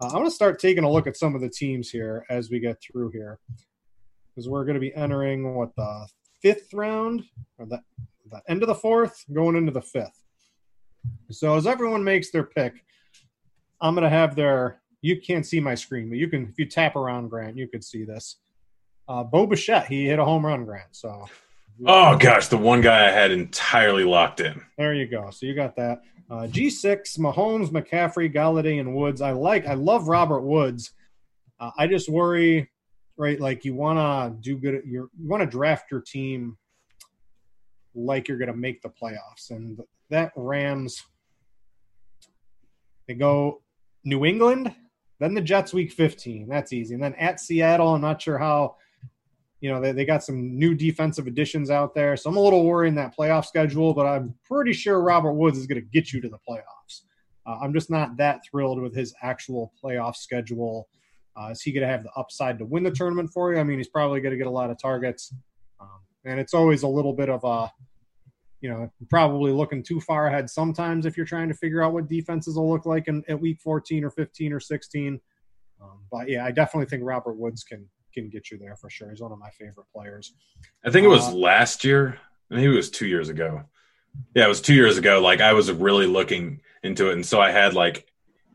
Uh, 0.00 0.06
I'm 0.06 0.12
going 0.12 0.24
to 0.24 0.30
start 0.30 0.58
taking 0.58 0.84
a 0.84 0.90
look 0.90 1.06
at 1.06 1.16
some 1.16 1.34
of 1.34 1.40
the 1.40 1.48
teams 1.48 1.90
here 1.90 2.24
as 2.28 2.50
we 2.50 2.60
get 2.60 2.76
through 2.82 3.10
here 3.12 3.38
because 4.28 4.48
we're 4.48 4.64
going 4.64 4.74
to 4.74 4.80
be 4.80 4.94
entering 4.94 5.54
what 5.54 5.74
the 5.76 6.06
fifth 6.42 6.74
round 6.74 7.24
or 7.58 7.66
the, 7.66 7.80
the 8.30 8.42
end 8.48 8.62
of 8.62 8.68
the 8.68 8.74
fourth, 8.74 9.24
going 9.32 9.56
into 9.56 9.72
the 9.72 9.80
fifth. 9.80 10.22
So 11.30 11.56
as 11.56 11.66
everyone 11.66 12.04
makes 12.04 12.30
their 12.30 12.44
pick, 12.44 12.84
I'm 13.80 13.94
gonna 13.94 14.10
have 14.10 14.34
their. 14.34 14.80
You 15.02 15.20
can't 15.20 15.46
see 15.46 15.60
my 15.60 15.74
screen, 15.74 16.08
but 16.08 16.18
you 16.18 16.28
can. 16.28 16.48
If 16.48 16.58
you 16.58 16.66
tap 16.66 16.96
around 16.96 17.28
Grant, 17.28 17.56
you 17.56 17.68
could 17.68 17.84
see 17.84 18.04
this. 18.04 18.36
Uh, 19.08 19.22
Bo 19.22 19.46
Bichette, 19.46 19.86
he 19.86 20.06
hit 20.06 20.18
a 20.18 20.24
home 20.24 20.44
run, 20.44 20.64
Grant. 20.64 20.88
So, 20.92 21.28
oh 21.84 22.16
gosh, 22.16 22.48
the 22.48 22.56
one 22.56 22.80
guy 22.80 23.06
I 23.06 23.10
had 23.10 23.30
entirely 23.30 24.04
locked 24.04 24.40
in. 24.40 24.62
there 24.78 24.94
you 24.94 25.06
go. 25.06 25.30
So 25.30 25.46
you 25.46 25.54
got 25.54 25.76
that. 25.76 26.02
Uh, 26.28 26.48
G6, 26.48 27.18
Mahomes, 27.18 27.68
McCaffrey, 27.68 28.32
Golladay, 28.32 28.80
and 28.80 28.94
Woods. 28.94 29.20
I 29.20 29.32
like. 29.32 29.66
I 29.66 29.74
love 29.74 30.08
Robert 30.08 30.40
Woods. 30.40 30.92
Uh, 31.60 31.70
I 31.78 31.86
just 31.86 32.08
worry, 32.08 32.68
right? 33.16 33.40
Like 33.40 33.64
you 33.64 33.74
want 33.74 33.98
to 33.98 34.40
do 34.40 34.56
good. 34.58 34.82
Your, 34.84 35.08
you 35.18 35.28
want 35.28 35.42
to 35.42 35.46
draft 35.46 35.90
your 35.90 36.00
team 36.00 36.56
like 37.94 38.28
you're 38.28 38.38
going 38.38 38.50
to 38.50 38.56
make 38.56 38.82
the 38.82 38.90
playoffs, 38.90 39.50
and 39.50 39.80
that 40.10 40.32
Rams. 40.36 41.02
They 43.06 43.14
go 43.14 43.62
New 44.04 44.24
England, 44.24 44.74
then 45.18 45.34
the 45.34 45.40
Jets 45.40 45.72
week 45.72 45.92
15. 45.92 46.48
That's 46.48 46.72
easy. 46.72 46.94
And 46.94 47.02
then 47.02 47.14
at 47.14 47.40
Seattle, 47.40 47.94
I'm 47.94 48.00
not 48.00 48.20
sure 48.20 48.38
how, 48.38 48.76
you 49.60 49.70
know, 49.70 49.80
they, 49.80 49.92
they 49.92 50.04
got 50.04 50.22
some 50.22 50.58
new 50.58 50.74
defensive 50.74 51.26
additions 51.26 51.70
out 51.70 51.94
there. 51.94 52.16
So 52.16 52.28
I'm 52.28 52.36
a 52.36 52.40
little 52.40 52.64
worried 52.64 52.88
in 52.88 52.94
that 52.96 53.16
playoff 53.16 53.46
schedule, 53.46 53.94
but 53.94 54.06
I'm 54.06 54.34
pretty 54.44 54.72
sure 54.72 55.00
Robert 55.00 55.32
Woods 55.32 55.58
is 55.58 55.66
going 55.66 55.80
to 55.80 55.86
get 55.86 56.12
you 56.12 56.20
to 56.20 56.28
the 56.28 56.38
playoffs. 56.48 57.02
Uh, 57.46 57.58
I'm 57.62 57.72
just 57.72 57.90
not 57.90 58.16
that 58.18 58.40
thrilled 58.50 58.80
with 58.80 58.94
his 58.94 59.14
actual 59.22 59.72
playoff 59.82 60.16
schedule. 60.16 60.88
Uh, 61.36 61.48
is 61.50 61.62
he 61.62 61.72
going 61.72 61.82
to 61.82 61.88
have 61.88 62.02
the 62.02 62.10
upside 62.16 62.58
to 62.58 62.64
win 62.64 62.82
the 62.82 62.90
tournament 62.90 63.30
for 63.32 63.52
you? 63.52 63.60
I 63.60 63.64
mean, 63.64 63.78
he's 63.78 63.88
probably 63.88 64.20
going 64.20 64.32
to 64.32 64.38
get 64.38 64.46
a 64.46 64.50
lot 64.50 64.70
of 64.70 64.80
targets. 64.80 65.32
Um, 65.80 66.00
and 66.24 66.40
it's 66.40 66.54
always 66.54 66.82
a 66.82 66.88
little 66.88 67.12
bit 67.12 67.28
of 67.28 67.44
a, 67.44 67.70
you 68.60 68.70
know, 68.70 68.90
probably 69.10 69.52
looking 69.52 69.82
too 69.82 70.00
far 70.00 70.26
ahead 70.26 70.50
sometimes 70.50 71.06
if 71.06 71.16
you're 71.16 71.26
trying 71.26 71.48
to 71.48 71.54
figure 71.54 71.82
out 71.82 71.92
what 71.92 72.08
defenses 72.08 72.56
will 72.56 72.70
look 72.70 72.84
like 72.84 73.06
in, 73.06 73.22
at 73.28 73.40
week 73.40 73.60
14 73.60 74.04
or 74.04 74.10
15 74.10 74.52
or 74.52 74.60
16. 74.60 75.20
Um, 75.80 76.00
but 76.10 76.28
yeah, 76.28 76.44
I 76.44 76.50
definitely 76.50 76.86
think 76.86 77.02
Robert 77.04 77.36
Woods 77.36 77.62
can 77.64 77.86
can 78.16 78.30
get 78.30 78.50
you 78.50 78.58
there 78.58 78.76
for 78.76 78.88
sure. 78.90 79.10
He's 79.10 79.20
one 79.20 79.32
of 79.32 79.38
my 79.38 79.50
favorite 79.50 79.86
players. 79.94 80.34
I 80.84 80.90
think 80.90 81.04
it 81.04 81.08
was 81.08 81.28
Uh, 81.28 81.32
last 81.34 81.84
year. 81.84 82.18
Maybe 82.50 82.66
it 82.72 82.76
was 82.76 82.90
two 82.90 83.06
years 83.06 83.28
ago. 83.28 83.64
Yeah, 84.34 84.44
it 84.46 84.48
was 84.48 84.60
two 84.60 84.74
years 84.74 84.96
ago. 84.98 85.20
Like 85.20 85.40
I 85.40 85.52
was 85.52 85.70
really 85.70 86.06
looking 86.06 86.60
into 86.82 87.10
it, 87.10 87.12
and 87.14 87.26
so 87.26 87.40
I 87.40 87.50
had 87.50 87.74
like 87.74 88.06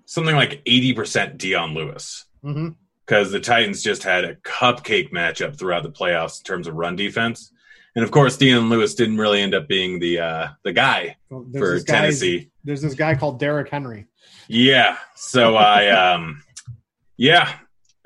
something 0.05 0.35
like 0.35 0.61
eighty 0.65 0.93
percent 0.93 1.37
Dion 1.37 1.73
Lewis 1.73 2.25
Mm-hmm. 2.43 2.69
because 3.05 3.31
the 3.31 3.39
Titans 3.39 3.83
just 3.83 4.01
had 4.03 4.23
a 4.25 4.35
cupcake 4.37 5.11
matchup 5.11 5.57
throughout 5.59 5.83
the 5.83 5.91
playoffs 5.91 6.39
in 6.39 6.43
terms 6.45 6.65
of 6.67 6.73
run 6.73 6.95
defense, 6.95 7.51
and 7.95 8.03
of 8.03 8.09
course 8.09 8.37
Dion 8.37 8.69
Lewis 8.69 8.95
didn't 8.95 9.17
really 9.19 9.41
end 9.41 9.53
up 9.53 9.67
being 9.67 9.99
the 9.99 10.19
uh, 10.19 10.47
the 10.63 10.73
guy 10.73 11.17
Well, 11.29 11.45
for 11.55 11.77
guy, 11.79 11.83
Tennessee. 11.99 12.49
There's 12.63 12.81
this 12.81 12.95
guy 12.95 13.13
called 13.15 13.39
Derrick 13.39 13.69
Henry. 13.69 14.07
Yeah. 14.47 14.97
So 15.15 15.55
I 15.55 15.89
um 15.89 16.41
yeah, 17.17 17.53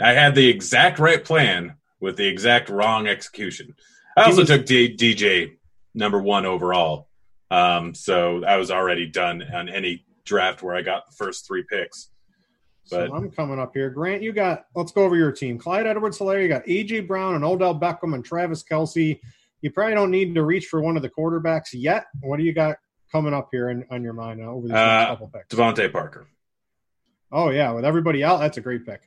I 0.01 0.13
had 0.13 0.35
the 0.35 0.47
exact 0.49 0.99
right 0.99 1.23
plan 1.23 1.75
with 1.99 2.17
the 2.17 2.27
exact 2.27 2.69
wrong 2.69 3.07
execution. 3.07 3.75
I 4.17 4.23
also 4.25 4.41
was- 4.41 4.49
took 4.49 4.65
D- 4.65 4.95
DJ 4.95 5.57
number 5.93 6.21
1 6.21 6.45
overall. 6.45 7.07
Um 7.51 7.93
so 7.93 8.43
I 8.43 8.57
was 8.57 8.71
already 8.71 9.05
done 9.07 9.41
on 9.53 9.69
any 9.69 10.05
draft 10.25 10.61
where 10.63 10.75
I 10.75 10.81
got 10.81 11.05
the 11.05 11.13
first 11.15 11.47
3 11.47 11.63
picks. 11.69 12.09
But- 12.89 13.09
so 13.09 13.15
I'm 13.15 13.31
coming 13.31 13.59
up 13.59 13.71
here. 13.73 13.89
Grant, 13.89 14.21
you 14.21 14.31
got, 14.31 14.65
let's 14.75 14.91
go 14.91 15.03
over 15.03 15.15
your 15.15 15.31
team. 15.31 15.57
Clyde 15.57 15.87
Edwards 15.87 16.19
Helaire, 16.19 16.41
you 16.41 16.47
got 16.47 16.67
A.J. 16.67 17.01
Brown 17.01 17.33
and 17.35 17.43
Odell 17.43 17.79
Beckham 17.79 18.13
and 18.13 18.23
Travis 18.23 18.63
Kelce. 18.63 19.19
You 19.61 19.71
probably 19.71 19.95
don't 19.95 20.11
need 20.11 20.35
to 20.35 20.43
reach 20.43 20.67
for 20.67 20.81
one 20.81 20.95
of 20.95 21.01
the 21.01 21.09
quarterbacks 21.09 21.69
yet. 21.73 22.05
What 22.21 22.37
do 22.37 22.43
you 22.43 22.53
got 22.53 22.77
coming 23.11 23.33
up 23.33 23.49
here 23.51 23.69
in, 23.69 23.85
on 23.89 24.03
your 24.03 24.13
mind 24.13 24.39
uh, 24.41 24.45
over 24.51 24.67
these 24.67 24.73
next 24.73 24.81
Uh, 24.81 25.07
couple 25.07 25.27
picks? 25.33 25.47
DeVante 25.55 25.91
Parker. 25.91 26.27
Oh, 27.31 27.49
yeah. 27.49 27.71
With 27.71 27.85
everybody 27.85 28.23
out, 28.23 28.39
that's 28.39 28.57
a 28.57 28.61
great 28.61 28.85
pick. 28.85 29.01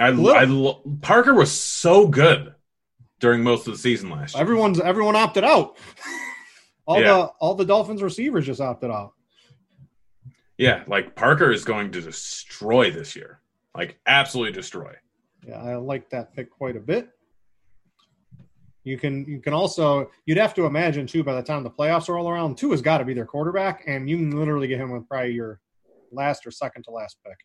I. 0.00 0.08
I 0.10 0.74
Parker 1.02 1.34
was 1.34 1.52
so 1.52 2.06
good 2.08 2.54
during 3.20 3.42
most 3.42 3.66
of 3.66 3.74
the 3.74 3.78
season 3.78 4.10
last 4.10 4.34
year. 4.34 4.40
Everyone's 4.40 4.80
everyone 4.80 5.16
opted 5.16 5.44
out. 5.44 5.76
all 6.86 7.00
Yeah. 7.00 7.06
the 7.08 7.22
all 7.40 7.54
the 7.54 7.64
Dolphins 7.64 8.02
receivers 8.02 8.46
just 8.46 8.60
opted 8.60 8.90
out. 8.90 9.12
Yeah, 10.58 10.82
like 10.86 11.14
Parker 11.14 11.52
is 11.52 11.64
going 11.64 11.90
to 11.92 12.00
destroy 12.00 12.90
this 12.90 13.14
year. 13.16 13.40
Like 13.74 13.98
absolutely 14.06 14.52
destroy. 14.52 14.94
Yeah, 15.46 15.62
I 15.62 15.76
like 15.76 16.10
that 16.10 16.34
pick 16.34 16.50
quite 16.50 16.76
a 16.76 16.80
bit. 16.80 17.08
You 18.84 18.98
can 18.98 19.24
you 19.26 19.40
can 19.40 19.52
also 19.52 20.10
you'd 20.26 20.38
have 20.38 20.54
to 20.54 20.64
imagine 20.64 21.06
too 21.06 21.22
by 21.22 21.34
the 21.34 21.42
time 21.42 21.62
the 21.62 21.70
playoffs 21.70 22.08
are 22.08 22.18
all 22.18 22.28
around, 22.28 22.56
Tua 22.56 22.72
has 22.72 22.82
got 22.82 22.98
to 22.98 23.04
be 23.04 23.14
their 23.14 23.26
quarterback, 23.26 23.84
and 23.86 24.08
you 24.08 24.16
can 24.16 24.38
literally 24.38 24.68
get 24.68 24.80
him 24.80 24.90
with 24.90 25.06
probably 25.08 25.32
your 25.32 25.60
last 26.12 26.46
or 26.46 26.50
second 26.50 26.82
to 26.84 26.90
last 26.90 27.18
pick. 27.24 27.36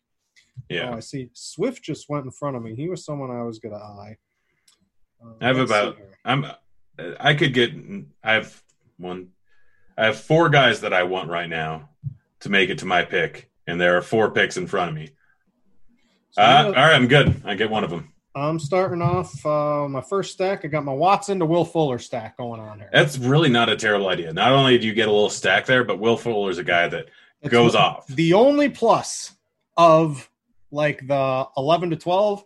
Yeah, 0.68 0.90
oh, 0.90 0.96
I 0.96 1.00
see. 1.00 1.30
Swift 1.32 1.82
just 1.82 2.08
went 2.08 2.24
in 2.24 2.30
front 2.30 2.56
of 2.56 2.62
me. 2.62 2.74
He 2.74 2.88
was 2.88 3.04
someone 3.04 3.30
I 3.30 3.42
was 3.42 3.58
gonna 3.58 3.76
eye. 3.76 4.16
Uh, 5.22 5.30
I 5.40 5.46
have 5.46 5.58
about 5.58 5.96
I'm 6.24 6.46
I 7.20 7.34
could 7.34 7.54
get 7.54 7.72
I 8.22 8.34
have 8.34 8.62
one 8.96 9.28
I 9.96 10.06
have 10.06 10.18
four 10.18 10.48
guys 10.48 10.80
that 10.80 10.92
I 10.92 11.04
want 11.04 11.30
right 11.30 11.48
now 11.48 11.90
to 12.40 12.48
make 12.48 12.70
it 12.70 12.78
to 12.78 12.86
my 12.86 13.04
pick, 13.04 13.50
and 13.66 13.80
there 13.80 13.96
are 13.96 14.02
four 14.02 14.30
picks 14.30 14.56
in 14.56 14.66
front 14.66 14.90
of 14.90 14.94
me. 14.94 15.10
So 16.30 16.42
uh, 16.42 16.64
all 16.66 16.72
right, 16.72 16.94
I'm 16.94 17.08
good. 17.08 17.42
I 17.44 17.54
get 17.54 17.70
one 17.70 17.84
of 17.84 17.90
them. 17.90 18.12
I'm 18.34 18.58
starting 18.58 19.00
off 19.00 19.46
uh, 19.46 19.88
my 19.88 20.02
first 20.02 20.32
stack. 20.32 20.62
I 20.62 20.68
got 20.68 20.84
my 20.84 20.92
Watson 20.92 21.38
to 21.38 21.46
Will 21.46 21.64
Fuller 21.64 21.98
stack 21.98 22.36
going 22.36 22.60
on 22.60 22.78
here. 22.78 22.90
That's 22.92 23.16
really 23.16 23.48
not 23.48 23.70
a 23.70 23.76
terrible 23.76 24.08
idea. 24.08 24.30
Not 24.30 24.52
only 24.52 24.76
do 24.76 24.86
you 24.86 24.92
get 24.92 25.08
a 25.08 25.10
little 25.10 25.30
stack 25.30 25.64
there, 25.64 25.84
but 25.84 25.98
Will 25.98 26.18
Fuller 26.18 26.50
is 26.50 26.58
a 26.58 26.64
guy 26.64 26.86
that 26.88 27.08
it's 27.40 27.50
goes 27.50 27.74
off. 27.74 28.06
The 28.08 28.34
only 28.34 28.68
plus 28.68 29.32
of 29.78 30.28
like 30.70 31.06
the 31.06 31.46
11 31.56 31.90
to 31.90 31.96
12 31.96 32.44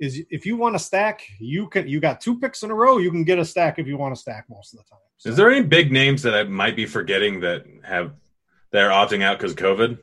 is 0.00 0.22
if 0.30 0.46
you 0.46 0.56
want 0.56 0.74
to 0.74 0.78
stack, 0.78 1.22
you 1.38 1.68
can. 1.68 1.88
You 1.88 2.00
got 2.00 2.20
two 2.20 2.38
picks 2.38 2.62
in 2.62 2.70
a 2.70 2.74
row. 2.74 2.98
You 2.98 3.10
can 3.10 3.24
get 3.24 3.38
a 3.38 3.44
stack 3.44 3.78
if 3.78 3.86
you 3.86 3.96
want 3.96 4.14
to 4.14 4.20
stack 4.20 4.46
most 4.50 4.74
of 4.74 4.78
the 4.78 4.84
time. 4.90 4.98
So. 5.18 5.30
Is 5.30 5.36
there 5.36 5.50
any 5.50 5.64
big 5.64 5.92
names 5.92 6.22
that 6.22 6.34
I 6.34 6.42
might 6.42 6.74
be 6.74 6.86
forgetting 6.86 7.40
that 7.40 7.64
have 7.84 8.12
they're 8.72 8.90
opting 8.90 9.22
out 9.22 9.38
because 9.38 9.54
COVID? 9.54 9.98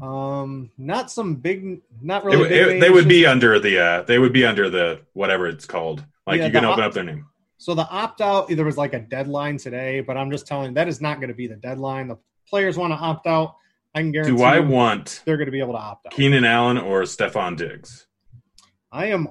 Um, 0.00 0.70
not 0.78 1.10
some 1.10 1.34
big, 1.34 1.82
not 2.00 2.24
really. 2.24 2.46
It, 2.46 2.68
it, 2.68 2.80
they 2.80 2.88
would 2.88 3.08
be 3.08 3.26
under 3.26 3.60
the. 3.60 3.78
uh 3.78 4.02
They 4.02 4.18
would 4.18 4.32
be 4.32 4.46
under 4.46 4.70
the 4.70 5.02
whatever 5.12 5.46
it's 5.46 5.66
called. 5.66 6.02
Like 6.26 6.38
yeah, 6.38 6.46
you 6.46 6.52
can 6.52 6.64
open 6.64 6.80
op- 6.80 6.88
up 6.88 6.94
their 6.94 7.04
name. 7.04 7.26
So 7.58 7.74
the 7.74 7.88
opt 7.88 8.20
out, 8.20 8.48
there 8.48 8.64
was 8.64 8.78
like 8.78 8.94
a 8.94 8.98
deadline 8.98 9.58
today, 9.58 10.00
but 10.00 10.16
I'm 10.16 10.30
just 10.30 10.46
telling 10.46 10.70
you 10.70 10.74
that 10.74 10.88
is 10.88 11.00
not 11.00 11.18
going 11.18 11.28
to 11.28 11.34
be 11.34 11.46
the 11.46 11.56
deadline. 11.56 12.08
The 12.08 12.16
players 12.48 12.78
want 12.78 12.92
to 12.92 12.96
opt 12.96 13.26
out. 13.26 13.56
I 13.94 14.00
can 14.00 14.12
guarantee. 14.12 14.36
Do 14.36 14.42
I 14.42 14.60
want? 14.60 15.22
They're 15.24 15.36
going 15.36 15.46
to 15.46 15.52
be 15.52 15.60
able 15.60 15.74
to 15.74 15.78
opt 15.78 16.06
out. 16.06 16.12
Keenan 16.12 16.44
Allen 16.44 16.78
or 16.78 17.02
Stefon 17.02 17.56
Diggs. 17.56 18.06
I 18.90 19.06
am 19.06 19.28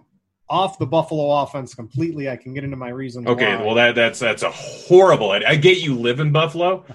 off 0.50 0.78
the 0.78 0.86
Buffalo 0.86 1.42
offense 1.42 1.74
completely. 1.74 2.30
I 2.30 2.36
can 2.36 2.54
get 2.54 2.64
into 2.64 2.78
my 2.78 2.90
reasons. 2.90 3.28
Okay, 3.28 3.56
why. 3.56 3.64
well 3.64 3.76
that 3.76 3.96
that's 3.96 4.20
that's 4.20 4.44
a 4.44 4.52
horrible 4.52 5.32
idea. 5.32 5.50
I 5.50 5.56
get 5.56 5.80
you 5.80 5.96
live 5.96 6.20
in 6.20 6.32
Buffalo, 6.32 6.86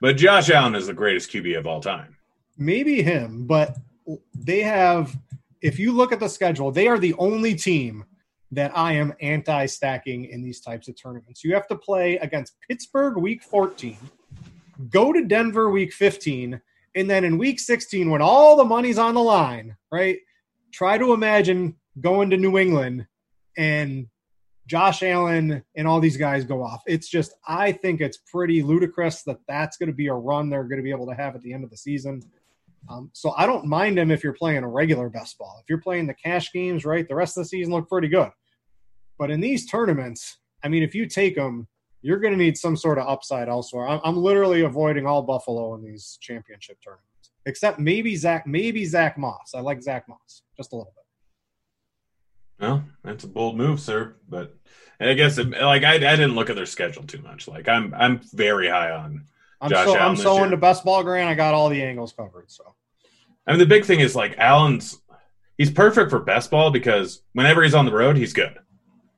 but 0.00 0.16
Josh 0.16 0.50
Allen 0.50 0.74
is 0.74 0.86
the 0.86 0.94
greatest 0.94 1.30
QB 1.30 1.58
of 1.58 1.66
all 1.66 1.80
time 1.80 2.16
maybe 2.56 3.02
him, 3.02 3.46
but 3.46 3.76
they 4.34 4.62
have. 4.62 5.16
If 5.62 5.78
you 5.78 5.92
look 5.92 6.12
at 6.12 6.20
the 6.20 6.28
schedule, 6.28 6.70
they 6.70 6.86
are 6.86 6.98
the 6.98 7.14
only 7.14 7.54
team 7.54 8.04
that 8.52 8.76
I 8.76 8.92
am 8.92 9.12
anti-stacking 9.20 10.26
in 10.26 10.42
these 10.42 10.60
types 10.60 10.86
of 10.86 11.00
tournaments. 11.00 11.42
You 11.42 11.54
have 11.54 11.66
to 11.68 11.76
play 11.76 12.18
against 12.18 12.56
Pittsburgh 12.68 13.16
week 13.16 13.42
14, 13.42 13.96
go 14.90 15.12
to 15.12 15.24
Denver 15.24 15.70
week 15.70 15.92
15, 15.92 16.60
and 16.96 17.10
then 17.10 17.24
in 17.24 17.36
week 17.36 17.60
16, 17.60 18.10
when 18.10 18.22
all 18.22 18.56
the 18.56 18.64
money's 18.64 18.98
on 18.98 19.14
the 19.14 19.22
line, 19.22 19.76
right? 19.92 20.18
Try 20.72 20.96
to 20.96 21.12
imagine 21.12 21.76
going 22.00 22.30
to 22.30 22.38
New 22.38 22.58
England 22.58 23.06
and 23.56 24.06
Josh 24.66 25.02
Allen 25.02 25.62
and 25.76 25.86
all 25.86 26.00
these 26.00 26.16
guys 26.16 26.44
go 26.44 26.62
off. 26.62 26.82
It's 26.86 27.08
just, 27.08 27.34
I 27.46 27.70
think 27.70 28.00
it's 28.00 28.16
pretty 28.16 28.62
ludicrous 28.62 29.22
that 29.24 29.38
that's 29.46 29.76
going 29.76 29.88
to 29.88 29.94
be 29.94 30.08
a 30.08 30.14
run 30.14 30.48
they're 30.48 30.64
going 30.64 30.78
to 30.78 30.82
be 30.82 30.90
able 30.90 31.06
to 31.06 31.14
have 31.14 31.36
at 31.36 31.42
the 31.42 31.52
end 31.52 31.64
of 31.64 31.70
the 31.70 31.76
season. 31.76 32.22
Um, 32.88 33.10
so 33.12 33.32
I 33.36 33.46
don't 33.46 33.66
mind 33.66 33.98
him 33.98 34.10
if 34.10 34.24
you're 34.24 34.32
playing 34.32 34.64
a 34.64 34.68
regular 34.68 35.10
best 35.10 35.38
ball. 35.38 35.58
If 35.62 35.68
you're 35.68 35.80
playing 35.80 36.06
the 36.06 36.14
cash 36.14 36.50
games, 36.52 36.84
right, 36.84 37.06
the 37.06 37.14
rest 37.14 37.36
of 37.36 37.44
the 37.44 37.48
season 37.48 37.74
look 37.74 37.88
pretty 37.88 38.08
good. 38.08 38.30
But 39.18 39.30
in 39.30 39.40
these 39.40 39.66
tournaments, 39.66 40.38
I 40.62 40.68
mean, 40.68 40.82
if 40.82 40.94
you 40.94 41.06
take 41.06 41.36
them, 41.36 41.68
you're 42.06 42.20
going 42.20 42.32
to 42.32 42.38
need 42.38 42.56
some 42.56 42.76
sort 42.76 42.98
of 42.98 43.08
upside 43.08 43.48
elsewhere. 43.48 43.88
I'm, 43.88 44.00
I'm, 44.04 44.16
literally 44.16 44.60
avoiding 44.60 45.06
all 45.06 45.22
Buffalo 45.22 45.74
in 45.74 45.82
these 45.82 46.16
championship 46.20 46.78
tournaments, 46.80 47.32
except 47.46 47.80
maybe 47.80 48.14
Zach, 48.14 48.46
maybe 48.46 48.84
Zach 48.84 49.18
Moss. 49.18 49.54
I 49.56 49.60
like 49.60 49.82
Zach 49.82 50.08
Moss 50.08 50.42
just 50.56 50.72
a 50.72 50.76
little 50.76 50.92
bit. 50.94 52.64
Well, 52.64 52.84
that's 53.02 53.24
a 53.24 53.26
bold 53.26 53.56
move, 53.56 53.80
sir. 53.80 54.14
But 54.28 54.56
I 55.00 55.14
guess 55.14 55.36
it, 55.38 55.50
like 55.50 55.82
I, 55.82 55.94
I 55.94 55.98
didn't 55.98 56.36
look 56.36 56.48
at 56.48 56.54
their 56.54 56.64
schedule 56.64 57.02
too 57.02 57.20
much. 57.22 57.48
Like 57.48 57.68
I'm 57.68 57.92
I'm 57.92 58.20
very 58.32 58.68
high 58.68 58.92
on 58.92 59.24
I'm 59.60 59.70
Josh 59.70 59.86
so 59.86 59.98
I'm 59.98 60.16
so 60.16 60.44
into 60.44 60.56
best 60.56 60.84
ball 60.84 61.02
grant. 61.02 61.28
I 61.28 61.34
got 61.34 61.54
all 61.54 61.68
the 61.68 61.82
angles 61.82 62.12
covered. 62.12 62.52
So 62.52 62.76
I 63.48 63.50
mean, 63.50 63.58
the 63.58 63.66
big 63.66 63.84
thing 63.84 63.98
is 63.98 64.14
like 64.14 64.38
Allen's. 64.38 65.02
He's 65.58 65.72
perfect 65.72 66.10
for 66.10 66.20
best 66.20 66.52
ball 66.52 66.70
because 66.70 67.22
whenever 67.32 67.64
he's 67.64 67.74
on 67.74 67.84
the 67.84 67.92
road, 67.92 68.16
he's 68.16 68.32
good. 68.32 68.56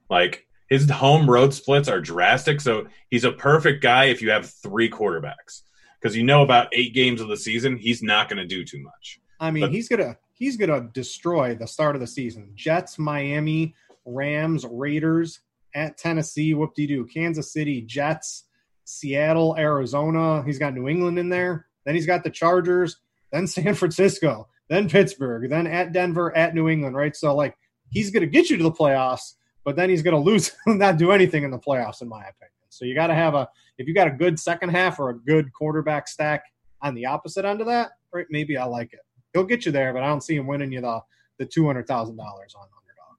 Like 0.08 0.47
his 0.68 0.88
home 0.90 1.28
road 1.28 1.54
splits 1.54 1.88
are 1.88 2.00
drastic, 2.00 2.60
so 2.60 2.86
he's 3.10 3.24
a 3.24 3.32
perfect 3.32 3.82
guy 3.82 4.06
if 4.06 4.22
you 4.22 4.30
have 4.30 4.50
three 4.50 4.90
quarterbacks 4.90 5.62
because 6.00 6.16
you 6.16 6.22
know 6.22 6.42
about 6.42 6.68
eight 6.72 6.94
games 6.94 7.20
of 7.20 7.28
the 7.28 7.36
season, 7.36 7.76
he's 7.76 8.02
not 8.02 8.28
going 8.28 8.36
to 8.38 8.46
do 8.46 8.64
too 8.64 8.82
much. 8.82 9.20
I 9.40 9.50
mean, 9.50 9.62
but, 9.64 9.70
he's 9.70 9.88
gonna 9.88 10.16
he's 10.32 10.56
gonna 10.56 10.88
destroy 10.92 11.54
the 11.54 11.66
start 11.66 11.94
of 11.94 12.00
the 12.00 12.06
season. 12.06 12.52
Jets, 12.54 12.98
Miami, 12.98 13.74
Rams, 14.04 14.66
Raiders 14.68 15.40
at 15.74 15.96
Tennessee, 15.96 16.54
whoop 16.54 16.74
de 16.74 16.86
doo, 16.86 17.06
Kansas 17.06 17.52
City, 17.52 17.82
Jets, 17.82 18.44
Seattle, 18.84 19.54
Arizona. 19.58 20.42
He's 20.44 20.58
got 20.58 20.74
New 20.74 20.88
England 20.88 21.18
in 21.18 21.28
there. 21.28 21.66
Then 21.84 21.94
he's 21.94 22.06
got 22.06 22.24
the 22.24 22.30
Chargers, 22.30 22.96
then 23.32 23.46
San 23.46 23.74
Francisco, 23.74 24.48
then 24.68 24.88
Pittsburgh, 24.88 25.48
then 25.48 25.66
at 25.66 25.92
Denver, 25.92 26.36
at 26.36 26.54
New 26.54 26.68
England, 26.68 26.96
right? 26.96 27.14
So 27.14 27.34
like 27.34 27.56
he's 27.90 28.10
going 28.10 28.22
to 28.22 28.26
get 28.26 28.50
you 28.50 28.56
to 28.56 28.64
the 28.64 28.72
playoffs, 28.72 29.34
but 29.68 29.76
then 29.76 29.90
he's 29.90 30.00
going 30.00 30.14
to 30.14 30.30
lose, 30.30 30.52
not 30.66 30.96
do 30.96 31.12
anything 31.12 31.44
in 31.44 31.50
the 31.50 31.58
playoffs, 31.58 32.00
in 32.00 32.08
my 32.08 32.20
opinion. 32.20 32.54
So 32.70 32.86
you 32.86 32.94
got 32.94 33.08
to 33.08 33.14
have 33.14 33.34
a 33.34 33.46
if 33.76 33.86
you 33.86 33.92
got 33.92 34.08
a 34.08 34.10
good 34.10 34.40
second 34.40 34.70
half 34.70 34.98
or 34.98 35.10
a 35.10 35.18
good 35.18 35.52
quarterback 35.52 36.08
stack 36.08 36.42
on 36.80 36.94
the 36.94 37.04
opposite 37.04 37.44
end 37.44 37.60
of 37.60 37.66
that, 37.66 37.90
right? 38.10 38.24
Maybe 38.30 38.56
I 38.56 38.64
like 38.64 38.94
it. 38.94 39.00
He'll 39.34 39.44
get 39.44 39.66
you 39.66 39.72
there, 39.72 39.92
but 39.92 40.02
I 40.02 40.06
don't 40.06 40.22
see 40.22 40.36
him 40.36 40.46
winning 40.46 40.72
you 40.72 40.80
the 40.80 41.02
the 41.38 41.44
two 41.44 41.66
hundred 41.66 41.86
thousand 41.86 42.16
dollars 42.16 42.54
on 42.56 42.62
underdog. 42.62 43.18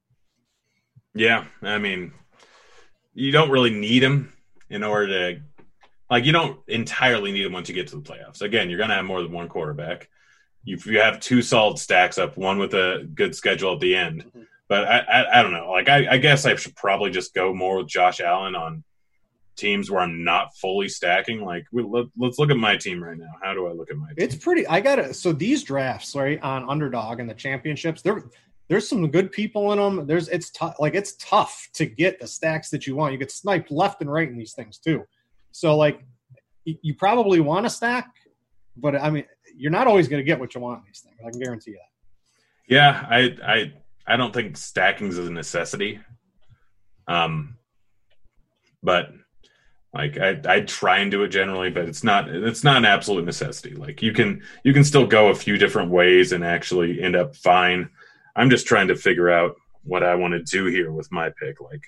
Yeah, 1.13 1.45
I 1.61 1.77
mean, 1.77 2.13
you 3.13 3.31
don't 3.31 3.51
really 3.51 3.69
need 3.69 4.01
him 4.01 4.33
in 4.71 4.83
order 4.83 5.07
to 5.35 5.41
like 6.09 6.25
you 6.25 6.31
don't 6.31 6.59
entirely 6.67 7.31
need 7.31 7.45
him 7.45 7.53
once 7.53 7.69
you 7.69 7.75
get 7.75 7.89
to 7.89 7.95
the 7.97 8.01
playoffs. 8.01 8.41
Again, 8.41 8.71
you're 8.71 8.79
going 8.79 8.89
to 8.89 8.95
have 8.95 9.05
more 9.05 9.21
than 9.21 9.31
one 9.31 9.49
quarterback. 9.49 10.09
If 10.65 10.87
you 10.87 10.99
have 10.99 11.19
two 11.19 11.43
solid 11.43 11.77
stacks 11.77 12.17
up, 12.17 12.37
one 12.37 12.57
with 12.57 12.73
a 12.73 13.07
good 13.13 13.35
schedule 13.35 13.73
at 13.73 13.81
the 13.81 13.95
end. 13.95 14.25
Mm-hmm. 14.25 14.41
But 14.69 14.87
I, 14.87 14.99
I, 14.99 15.39
I, 15.39 15.43
don't 15.43 15.51
know. 15.51 15.71
Like 15.71 15.89
I, 15.89 16.07
I 16.11 16.17
guess 16.17 16.45
I 16.45 16.55
should 16.55 16.75
probably 16.75 17.09
just 17.09 17.33
go 17.33 17.53
more 17.53 17.77
with 17.77 17.87
Josh 17.87 18.21
Allen 18.21 18.55
on 18.55 18.83
teams 19.57 19.91
where 19.91 19.99
I'm 19.99 20.23
not 20.23 20.55
fully 20.55 20.87
stacking. 20.87 21.43
Like 21.43 21.65
let, 21.73 22.05
us 22.23 22.39
look 22.39 22.51
at 22.51 22.57
my 22.57 22.77
team 22.77 23.03
right 23.03 23.17
now. 23.17 23.31
How 23.41 23.53
do 23.53 23.67
I 23.67 23.71
look 23.71 23.89
at 23.89 23.97
my? 23.97 24.07
Team? 24.07 24.15
It's 24.17 24.35
pretty. 24.35 24.65
I 24.67 24.79
got 24.79 24.99
it. 24.99 25.15
So 25.15 25.33
these 25.33 25.63
drafts, 25.63 26.15
right, 26.15 26.41
on 26.41 26.69
underdog 26.69 27.19
and 27.19 27.29
the 27.29 27.33
championships, 27.33 28.03
there, 28.03 28.23
there's 28.69 28.87
some 28.87 29.09
good 29.09 29.31
people 29.31 29.73
in 29.73 29.79
them. 29.79 30.07
There's 30.07 30.29
it's 30.29 30.51
tough. 30.51 30.79
Like 30.79 30.93
it's 30.93 31.15
tough 31.15 31.67
to 31.73 31.87
get 31.87 32.19
the 32.19 32.27
stacks 32.27 32.69
that 32.69 32.85
you 32.85 32.95
want. 32.95 33.11
You 33.11 33.17
get 33.17 33.31
sniped 33.31 33.71
left 33.71 34.01
and 34.01 34.11
right 34.11 34.29
in 34.29 34.37
these 34.37 34.53
things 34.53 34.77
too. 34.77 35.03
So 35.51 35.75
like 35.75 36.05
you 36.63 36.93
probably 36.93 37.39
want 37.39 37.65
to 37.65 37.69
stack, 37.71 38.13
but 38.77 38.95
I 38.95 39.09
mean 39.09 39.25
you're 39.55 39.71
not 39.71 39.87
always 39.87 40.07
going 40.07 40.19
to 40.19 40.23
get 40.23 40.39
what 40.39 40.53
you 40.53 40.61
want 40.61 40.79
in 40.79 40.85
these 40.85 41.01
things. 41.01 41.15
I 41.25 41.31
can 41.31 41.39
guarantee 41.39 41.71
you 41.71 41.77
that. 41.77 42.73
Yeah, 42.73 43.05
I 43.09 43.35
I 43.43 43.73
I 44.09 44.17
don't 44.17 44.33
think 44.33 44.57
stacking 44.57 45.07
is 45.07 45.17
a 45.17 45.31
necessity. 45.31 45.99
Um, 47.07 47.57
but 48.81 49.11
like 49.93 50.17
I 50.17 50.39
I 50.47 50.59
try 50.61 50.99
and 50.99 51.09
do 51.11 51.23
it 51.23 51.29
generally, 51.29 51.69
but 51.69 51.85
it's 51.87 52.03
not 52.03 52.29
it's 52.29 52.63
not 52.63 52.77
an 52.77 52.85
absolute 52.85 53.25
necessity. 53.25 53.75
Like 53.75 54.01
you 54.01 54.13
can 54.13 54.41
you 54.63 54.73
can 54.73 54.83
still 54.83 55.05
go 55.05 55.29
a 55.29 55.35
few 55.35 55.57
different 55.57 55.91
ways 55.91 56.31
and 56.31 56.43
actually 56.43 57.01
end 57.01 57.15
up 57.15 57.35
fine. 57.35 57.89
I'm 58.35 58.49
just 58.49 58.67
trying 58.67 58.87
to 58.89 58.95
figure 58.95 59.29
out 59.29 59.55
what 59.83 60.03
I 60.03 60.15
want 60.15 60.33
to 60.33 60.43
do 60.43 60.65
here 60.65 60.91
with 60.91 61.11
my 61.11 61.31
pick. 61.41 61.61
Like 61.61 61.83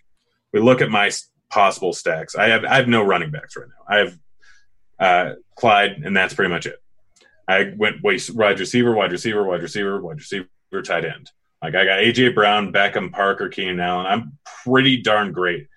we 0.53 0.59
look 0.59 0.81
at 0.81 0.89
my 0.89 1.11
possible 1.49 1.93
stacks. 1.93 2.35
I 2.35 2.49
have 2.49 2.65
I 2.65 2.75
have 2.75 2.87
no 2.87 3.03
running 3.03 3.31
backs 3.31 3.55
right 3.55 3.67
now. 3.67 3.95
I 3.95 3.97
have 3.99 4.17
uh, 4.99 5.35
Clyde, 5.55 6.01
and 6.03 6.15
that's 6.15 6.33
pretty 6.33 6.51
much 6.51 6.65
it. 6.65 6.81
I 7.47 7.73
went 7.75 8.03
wide 8.03 8.59
receiver, 8.59 8.93
wide 8.93 9.11
receiver, 9.11 9.43
wide 9.43 9.61
receiver, 9.61 10.01
wide 10.01 10.17
receiver, 10.17 10.47
tight 10.83 11.05
end. 11.05 11.31
Like 11.61 11.75
I 11.75 11.85
got 11.85 11.99
AJ 11.99 12.33
Brown, 12.33 12.73
Beckham, 12.73 13.11
Parker, 13.11 13.47
Keenan 13.47 13.79
Allen. 13.79 14.07
I'm 14.07 14.37
pretty 14.63 14.97
darn 14.97 15.31
great 15.31 15.67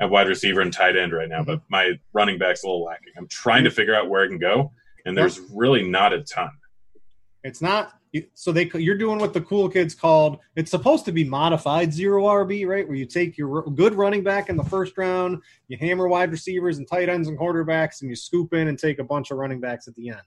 at 0.00 0.10
wide 0.10 0.28
receiver 0.28 0.60
and 0.60 0.72
tight 0.72 0.96
end 0.96 1.12
right 1.12 1.28
now, 1.28 1.40
mm-hmm. 1.40 1.52
but 1.52 1.60
my 1.68 1.92
running 2.12 2.38
back's 2.38 2.64
a 2.64 2.66
little 2.66 2.84
lacking. 2.84 3.12
I'm 3.16 3.28
trying 3.28 3.64
to 3.64 3.70
figure 3.70 3.94
out 3.94 4.08
where 4.08 4.24
I 4.24 4.28
can 4.28 4.38
go, 4.38 4.72
and 5.04 5.16
there's 5.16 5.40
really 5.52 5.88
not 5.88 6.12
a 6.12 6.22
ton. 6.22 6.50
It's 7.42 7.60
not 7.60 7.92
so 8.34 8.52
they 8.52 8.70
you're 8.74 8.96
doing 8.96 9.18
what 9.18 9.32
the 9.32 9.40
cool 9.40 9.68
kids 9.68 9.92
called 9.92 10.38
it's 10.54 10.70
supposed 10.70 11.04
to 11.04 11.12
be 11.12 11.24
modified 11.24 11.92
zero 11.92 12.24
RB, 12.24 12.66
right? 12.66 12.86
Where 12.86 12.96
you 12.96 13.06
take 13.06 13.36
your 13.36 13.62
good 13.62 13.94
running 13.94 14.22
back 14.22 14.48
in 14.48 14.56
the 14.56 14.64
first 14.64 14.96
round, 14.96 15.42
you 15.68 15.76
hammer 15.78 16.08
wide 16.08 16.30
receivers 16.30 16.78
and 16.78 16.88
tight 16.88 17.08
ends 17.08 17.28
and 17.28 17.38
quarterbacks, 17.38 18.00
and 18.00 18.08
you 18.08 18.16
scoop 18.16 18.54
in 18.54 18.68
and 18.68 18.78
take 18.78 18.98
a 18.98 19.04
bunch 19.04 19.30
of 19.30 19.38
running 19.38 19.60
backs 19.60 19.88
at 19.88 19.94
the 19.96 20.10
end. 20.10 20.22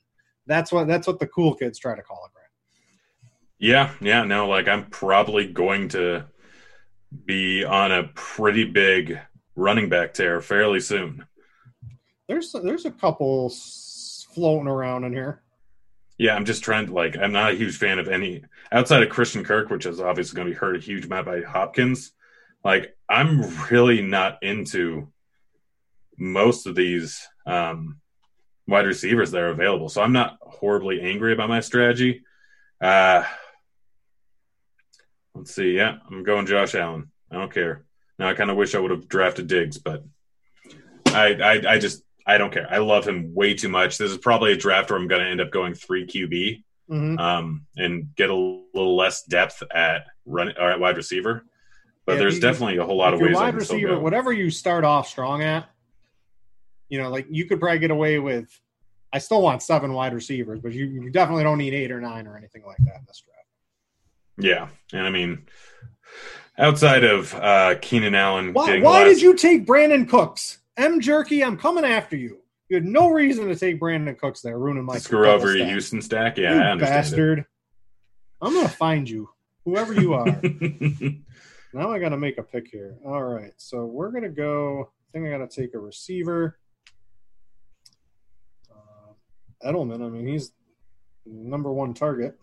That's 0.47 0.71
what 0.71 0.87
that's 0.87 1.07
what 1.07 1.19
the 1.19 1.27
cool 1.27 1.55
kids 1.55 1.79
try 1.79 1.95
to 1.95 2.01
call 2.01 2.25
it? 2.25 2.36
Yeah, 3.59 3.91
yeah, 4.01 4.23
no, 4.23 4.47
like 4.47 4.67
I'm 4.67 4.85
probably 4.85 5.47
going 5.47 5.89
to 5.89 6.25
be 7.25 7.63
on 7.63 7.91
a 7.91 8.09
pretty 8.13 8.65
big 8.65 9.19
running 9.55 9.89
back 9.89 10.13
tear 10.13 10.41
fairly 10.41 10.79
soon. 10.79 11.25
There's 12.27 12.51
there's 12.51 12.85
a 12.85 12.91
couple 12.91 13.51
floating 14.33 14.67
around 14.67 15.05
in 15.05 15.13
here. 15.13 15.41
Yeah, 16.17 16.35
I'm 16.35 16.45
just 16.45 16.63
trying 16.63 16.87
to 16.87 16.93
like. 16.93 17.17
I'm 17.17 17.31
not 17.31 17.51
a 17.51 17.55
huge 17.55 17.77
fan 17.77 17.99
of 17.99 18.07
any 18.07 18.43
outside 18.71 19.03
of 19.03 19.09
Christian 19.09 19.43
Kirk, 19.43 19.69
which 19.69 19.85
is 19.85 19.99
obviously 19.99 20.35
going 20.35 20.47
to 20.47 20.53
be 20.53 20.59
hurt 20.59 20.75
a 20.75 20.79
huge 20.79 21.05
amount 21.05 21.25
by 21.25 21.41
Hopkins. 21.41 22.11
Like, 22.63 22.95
I'm 23.07 23.41
really 23.71 24.01
not 24.01 24.41
into 24.41 25.11
most 26.17 26.65
of 26.65 26.75
these 26.75 27.27
um, 27.45 27.99
wide 28.67 28.85
receivers 28.85 29.31
that 29.31 29.41
are 29.41 29.49
available. 29.49 29.89
So 29.89 30.01
I'm 30.01 30.13
not 30.13 30.37
horribly 30.41 31.01
angry 31.01 31.33
about 31.33 31.49
my 31.49 31.59
strategy. 31.59 32.23
Uh, 32.81 33.23
let's 35.37 35.53
see. 35.53 35.71
Yeah, 35.71 35.97
I'm 36.09 36.23
going 36.23 36.45
Josh 36.45 36.75
Allen. 36.75 37.11
I 37.31 37.35
don't 37.35 37.53
care. 37.53 37.85
Now 38.19 38.29
I 38.29 38.33
kind 38.33 38.49
of 38.49 38.57
wish 38.57 38.75
I 38.75 38.79
would 38.79 38.91
have 38.91 39.07
drafted 39.07 39.47
Diggs, 39.47 39.77
but 39.77 40.03
I, 41.07 41.33
I, 41.33 41.73
I 41.73 41.79
just 41.79 42.03
I 42.25 42.37
don't 42.37 42.51
care. 42.51 42.67
I 42.69 42.79
love 42.79 43.07
him 43.07 43.33
way 43.33 43.53
too 43.53 43.69
much. 43.69 43.97
This 43.97 44.11
is 44.11 44.17
probably 44.17 44.51
a 44.51 44.57
draft 44.57 44.89
where 44.89 44.99
I'm 44.99 45.07
going 45.07 45.23
to 45.23 45.29
end 45.29 45.39
up 45.39 45.51
going 45.51 45.73
three 45.73 46.05
QB 46.05 46.63
mm-hmm. 46.89 47.17
um, 47.17 47.65
and 47.77 48.13
get 48.15 48.29
a 48.29 48.35
little 48.35 48.97
less 48.97 49.23
depth 49.23 49.63
at 49.73 50.07
run 50.25 50.53
or 50.59 50.71
at 50.71 50.79
wide 50.79 50.97
receiver. 50.97 51.45
But 52.05 52.13
yeah, 52.13 52.19
there's 52.19 52.39
definitely 52.39 52.77
a 52.77 52.85
whole 52.85 52.97
lot 52.97 53.13
of 53.13 53.19
ways. 53.19 53.35
Wide 53.35 53.55
receiver, 53.55 53.99
whatever 53.99 54.31
you 54.31 54.49
start 54.49 54.83
off 54.83 55.07
strong 55.07 55.43
at, 55.43 55.69
you 56.89 57.01
know, 57.01 57.09
like 57.09 57.27
you 57.29 57.45
could 57.45 57.59
probably 57.59 57.79
get 57.79 57.91
away 57.91 58.19
with. 58.19 58.49
I 59.11 59.19
still 59.19 59.41
want 59.41 59.63
seven 59.63 59.93
wide 59.93 60.13
receivers, 60.13 60.59
but 60.59 60.73
you, 60.73 60.85
you 60.85 61.09
definitely 61.09 61.43
don't 61.43 61.57
need 61.57 61.73
eight 61.73 61.91
or 61.91 62.01
nine 62.01 62.27
or 62.27 62.37
anything 62.37 62.63
like 62.65 62.77
that 62.79 62.97
in 62.97 63.05
this 63.07 63.23
draft. 63.25 63.36
Yeah, 64.37 64.69
and 64.93 65.01
I 65.01 65.09
mean, 65.09 65.47
outside 66.57 67.03
of 67.03 67.33
uh, 67.33 67.75
Keenan 67.81 68.15
Allen, 68.15 68.53
why, 68.53 68.79
why 68.79 69.03
did 69.03 69.21
you 69.21 69.35
take 69.35 69.65
Brandin 69.65 70.07
Cooks? 70.07 70.59
M 70.77 71.01
Jerky, 71.01 71.43
I'm 71.43 71.57
coming 71.57 71.85
after 71.85 72.15
you. 72.15 72.39
You 72.69 72.75
had 72.75 72.85
no 72.85 73.09
reason 73.09 73.47
to 73.47 73.55
take 73.55 73.79
Brandin 73.79 74.17
Cooks 74.17 74.41
there, 74.41 74.59
ruining 74.59 74.83
my 74.83 74.97
screw 74.97 75.27
over 75.27 75.55
your 75.55 75.65
Houston 75.67 76.01
stack. 76.01 76.37
Yeah, 76.37 76.53
you 76.53 76.61
I 76.61 76.71
understand 76.71 77.03
bastard. 77.03 77.39
It. 77.39 77.45
I'm 78.41 78.53
gonna 78.53 78.69
find 78.69 79.09
you, 79.09 79.29
whoever 79.65 79.93
you 79.93 80.13
are. 80.13 80.25
now 81.73 81.91
I 81.91 81.99
gotta 81.99 82.17
make 82.17 82.37
a 82.37 82.43
pick 82.43 82.67
here. 82.69 82.97
All 83.05 83.23
right, 83.23 83.53
so 83.57 83.85
we're 83.85 84.11
gonna 84.11 84.29
go. 84.29 84.91
I 85.09 85.11
think 85.13 85.25
I 85.25 85.31
gotta 85.31 85.47
take 85.47 85.73
a 85.73 85.79
receiver. 85.79 86.59
Uh, 88.69 89.13
Edelman. 89.67 90.05
I 90.05 90.09
mean, 90.09 90.27
he's 90.27 90.51
number 91.25 91.71
one 91.71 91.93
target. 91.93 92.37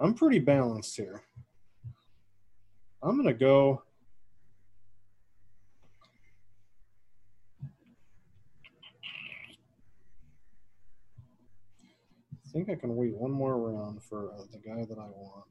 I'm 0.00 0.14
pretty 0.14 0.38
balanced 0.38 0.96
here. 0.96 1.22
I'm 3.02 3.16
going 3.16 3.26
to 3.26 3.34
go. 3.34 3.82
I 12.44 12.50
think 12.52 12.68
I 12.68 12.74
can 12.74 12.96
wait 12.96 13.14
one 13.16 13.30
more 13.30 13.56
round 13.56 14.02
for 14.02 14.32
uh, 14.32 14.42
the 14.52 14.58
guy 14.58 14.84
that 14.84 14.98
I 14.98 15.06
want. 15.06 15.46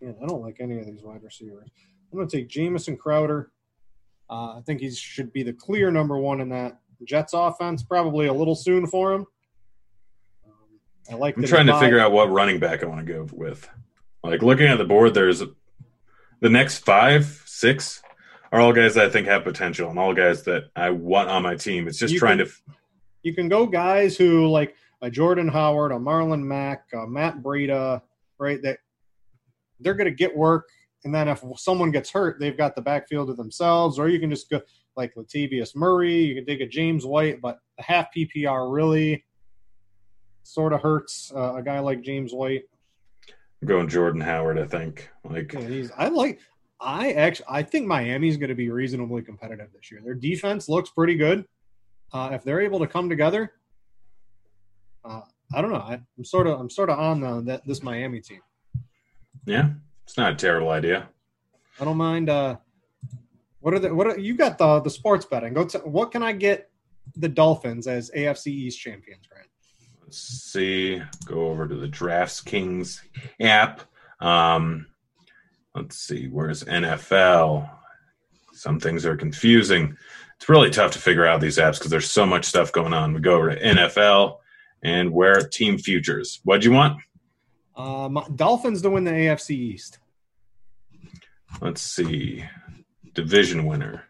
Man, 0.00 0.16
I 0.22 0.26
don't 0.26 0.40
like 0.40 0.56
any 0.60 0.78
of 0.78 0.86
these 0.86 1.02
wide 1.02 1.22
receivers. 1.22 1.68
I'm 2.10 2.18
going 2.18 2.28
to 2.28 2.36
take 2.36 2.48
Jamison 2.48 2.96
Crowder. 2.96 3.50
Uh, 4.30 4.56
I 4.56 4.62
think 4.64 4.80
he 4.80 4.90
should 4.90 5.32
be 5.32 5.42
the 5.42 5.52
clear 5.52 5.90
number 5.90 6.16
one 6.16 6.40
in 6.40 6.48
that 6.48 6.80
Jets 7.04 7.34
offense. 7.34 7.82
Probably 7.82 8.26
a 8.26 8.32
little 8.32 8.54
soon 8.54 8.86
for 8.86 9.12
him. 9.12 9.26
I 11.10 11.14
like. 11.14 11.36
I'm 11.36 11.44
trying 11.44 11.66
to 11.66 11.78
figure 11.78 11.98
out 11.98 12.12
what 12.12 12.30
running 12.30 12.58
back 12.58 12.82
I 12.82 12.86
want 12.86 13.06
to 13.06 13.12
go 13.12 13.28
with. 13.32 13.68
Like 14.22 14.42
looking 14.42 14.66
at 14.66 14.78
the 14.78 14.84
board, 14.84 15.14
there's 15.14 15.42
the 16.40 16.50
next 16.50 16.78
five, 16.78 17.42
six 17.46 18.02
are 18.52 18.60
all 18.60 18.72
guys 18.72 18.94
that 18.94 19.06
I 19.06 19.10
think 19.10 19.26
have 19.26 19.44
potential 19.44 19.90
and 19.90 19.98
all 19.98 20.14
guys 20.14 20.44
that 20.44 20.70
I 20.76 20.90
want 20.90 21.28
on 21.28 21.42
my 21.42 21.56
team. 21.56 21.88
It's 21.88 21.98
just 21.98 22.14
you 22.14 22.20
trying 22.20 22.38
can, 22.38 22.46
to. 22.46 22.52
You 23.22 23.34
can 23.34 23.48
go 23.48 23.66
guys 23.66 24.16
who 24.16 24.46
like 24.46 24.76
a 25.02 25.10
Jordan 25.10 25.48
Howard, 25.48 25.92
a 25.92 25.96
Marlon 25.96 26.42
Mack, 26.42 26.84
a 26.94 27.06
Matt 27.06 27.42
Breida, 27.42 28.00
right? 28.38 28.62
That 28.62 28.78
they're 29.80 29.94
going 29.94 30.08
to 30.08 30.14
get 30.14 30.34
work, 30.36 30.68
and 31.04 31.14
then 31.14 31.28
if 31.28 31.42
someone 31.56 31.90
gets 31.90 32.10
hurt, 32.10 32.38
they've 32.38 32.56
got 32.56 32.76
the 32.76 32.82
backfield 32.82 33.28
to 33.28 33.34
themselves. 33.34 33.98
Or 33.98 34.08
you 34.08 34.20
can 34.20 34.30
just 34.30 34.48
go 34.48 34.60
like 34.96 35.14
Latavius 35.16 35.74
Murray. 35.74 36.14
You 36.14 36.34
can 36.34 36.46
take 36.46 36.60
a 36.60 36.66
James 36.66 37.04
White, 37.04 37.40
but 37.40 37.58
the 37.76 37.82
half 37.82 38.06
PPR 38.16 38.72
really 38.72 39.24
sort 40.44 40.72
of 40.72 40.80
hurts 40.80 41.32
uh, 41.34 41.56
a 41.56 41.62
guy 41.62 41.80
like 41.80 42.00
James 42.02 42.32
White 42.32 42.64
going 43.64 43.88
Jordan 43.88 44.20
Howard. 44.20 44.58
I 44.58 44.66
think 44.66 45.10
like 45.24 45.52
yeah, 45.52 45.60
he's. 45.60 45.90
I 45.96 46.08
like. 46.08 46.40
I 46.80 47.12
actually 47.12 47.46
I 47.48 47.62
think 47.62 47.86
Miami's 47.86 48.36
going 48.36 48.50
to 48.50 48.54
be 48.54 48.68
reasonably 48.70 49.22
competitive 49.22 49.68
this 49.72 49.90
year. 49.90 50.00
Their 50.04 50.14
defense 50.14 50.68
looks 50.68 50.90
pretty 50.90 51.16
good. 51.16 51.44
Uh, 52.12 52.30
if 52.32 52.44
they're 52.44 52.60
able 52.60 52.78
to 52.78 52.86
come 52.86 53.08
together, 53.08 53.52
uh, 55.04 55.22
I 55.54 55.62
don't 55.62 55.72
know. 55.72 55.78
I, 55.78 56.00
am 56.18 56.24
sort 56.24 56.46
of 56.46 56.60
I'm 56.60 56.70
sort 56.70 56.90
of 56.90 56.98
on 56.98 57.20
the, 57.20 57.40
that 57.42 57.66
this 57.66 57.82
Miami 57.82 58.20
team. 58.20 58.40
Yeah, 59.46 59.70
it's 60.04 60.16
not 60.16 60.32
a 60.32 60.36
terrible 60.36 60.70
idea. 60.70 61.08
I 61.80 61.84
don't 61.84 61.96
mind. 61.96 62.28
Uh, 62.28 62.56
what 63.60 63.74
are 63.74 63.78
the 63.78 63.94
what 63.94 64.06
are, 64.06 64.18
you 64.18 64.36
got 64.36 64.58
the 64.58 64.80
the 64.80 64.90
sports 64.90 65.24
betting? 65.24 65.54
Go 65.54 65.64
to 65.64 65.78
what 65.78 66.12
can 66.12 66.22
I 66.22 66.32
get 66.32 66.70
the 67.16 67.28
Dolphins 67.28 67.86
as 67.86 68.10
AFC 68.10 68.48
East 68.48 68.78
champions, 68.78 69.26
Grant? 69.26 69.48
Let's 70.14 70.52
see. 70.52 71.02
Go 71.24 71.48
over 71.48 71.66
to 71.66 71.74
the 71.74 71.88
DraftKings 71.88 73.00
app. 73.40 73.80
Um, 74.20 74.86
let's 75.74 75.96
see. 75.96 76.28
Where's 76.28 76.62
NFL? 76.62 77.68
Some 78.52 78.78
things 78.78 79.04
are 79.04 79.16
confusing. 79.16 79.96
It's 80.36 80.48
really 80.48 80.70
tough 80.70 80.92
to 80.92 81.00
figure 81.00 81.26
out 81.26 81.40
these 81.40 81.58
apps 81.58 81.78
because 81.78 81.90
there's 81.90 82.08
so 82.08 82.24
much 82.24 82.44
stuff 82.44 82.70
going 82.70 82.94
on. 82.94 83.12
We 83.12 83.22
go 83.22 83.34
over 83.34 83.56
to 83.56 83.60
NFL 83.60 84.36
and 84.84 85.10
where 85.10 85.40
team 85.40 85.78
futures. 85.78 86.38
What'd 86.44 86.64
you 86.64 86.70
want? 86.70 87.02
Um, 87.74 88.24
Dolphins 88.36 88.82
to 88.82 88.90
win 88.90 89.02
the 89.02 89.10
AFC 89.10 89.50
East. 89.50 89.98
Let's 91.60 91.82
see. 91.82 92.44
Division 93.14 93.66
winner. 93.66 94.04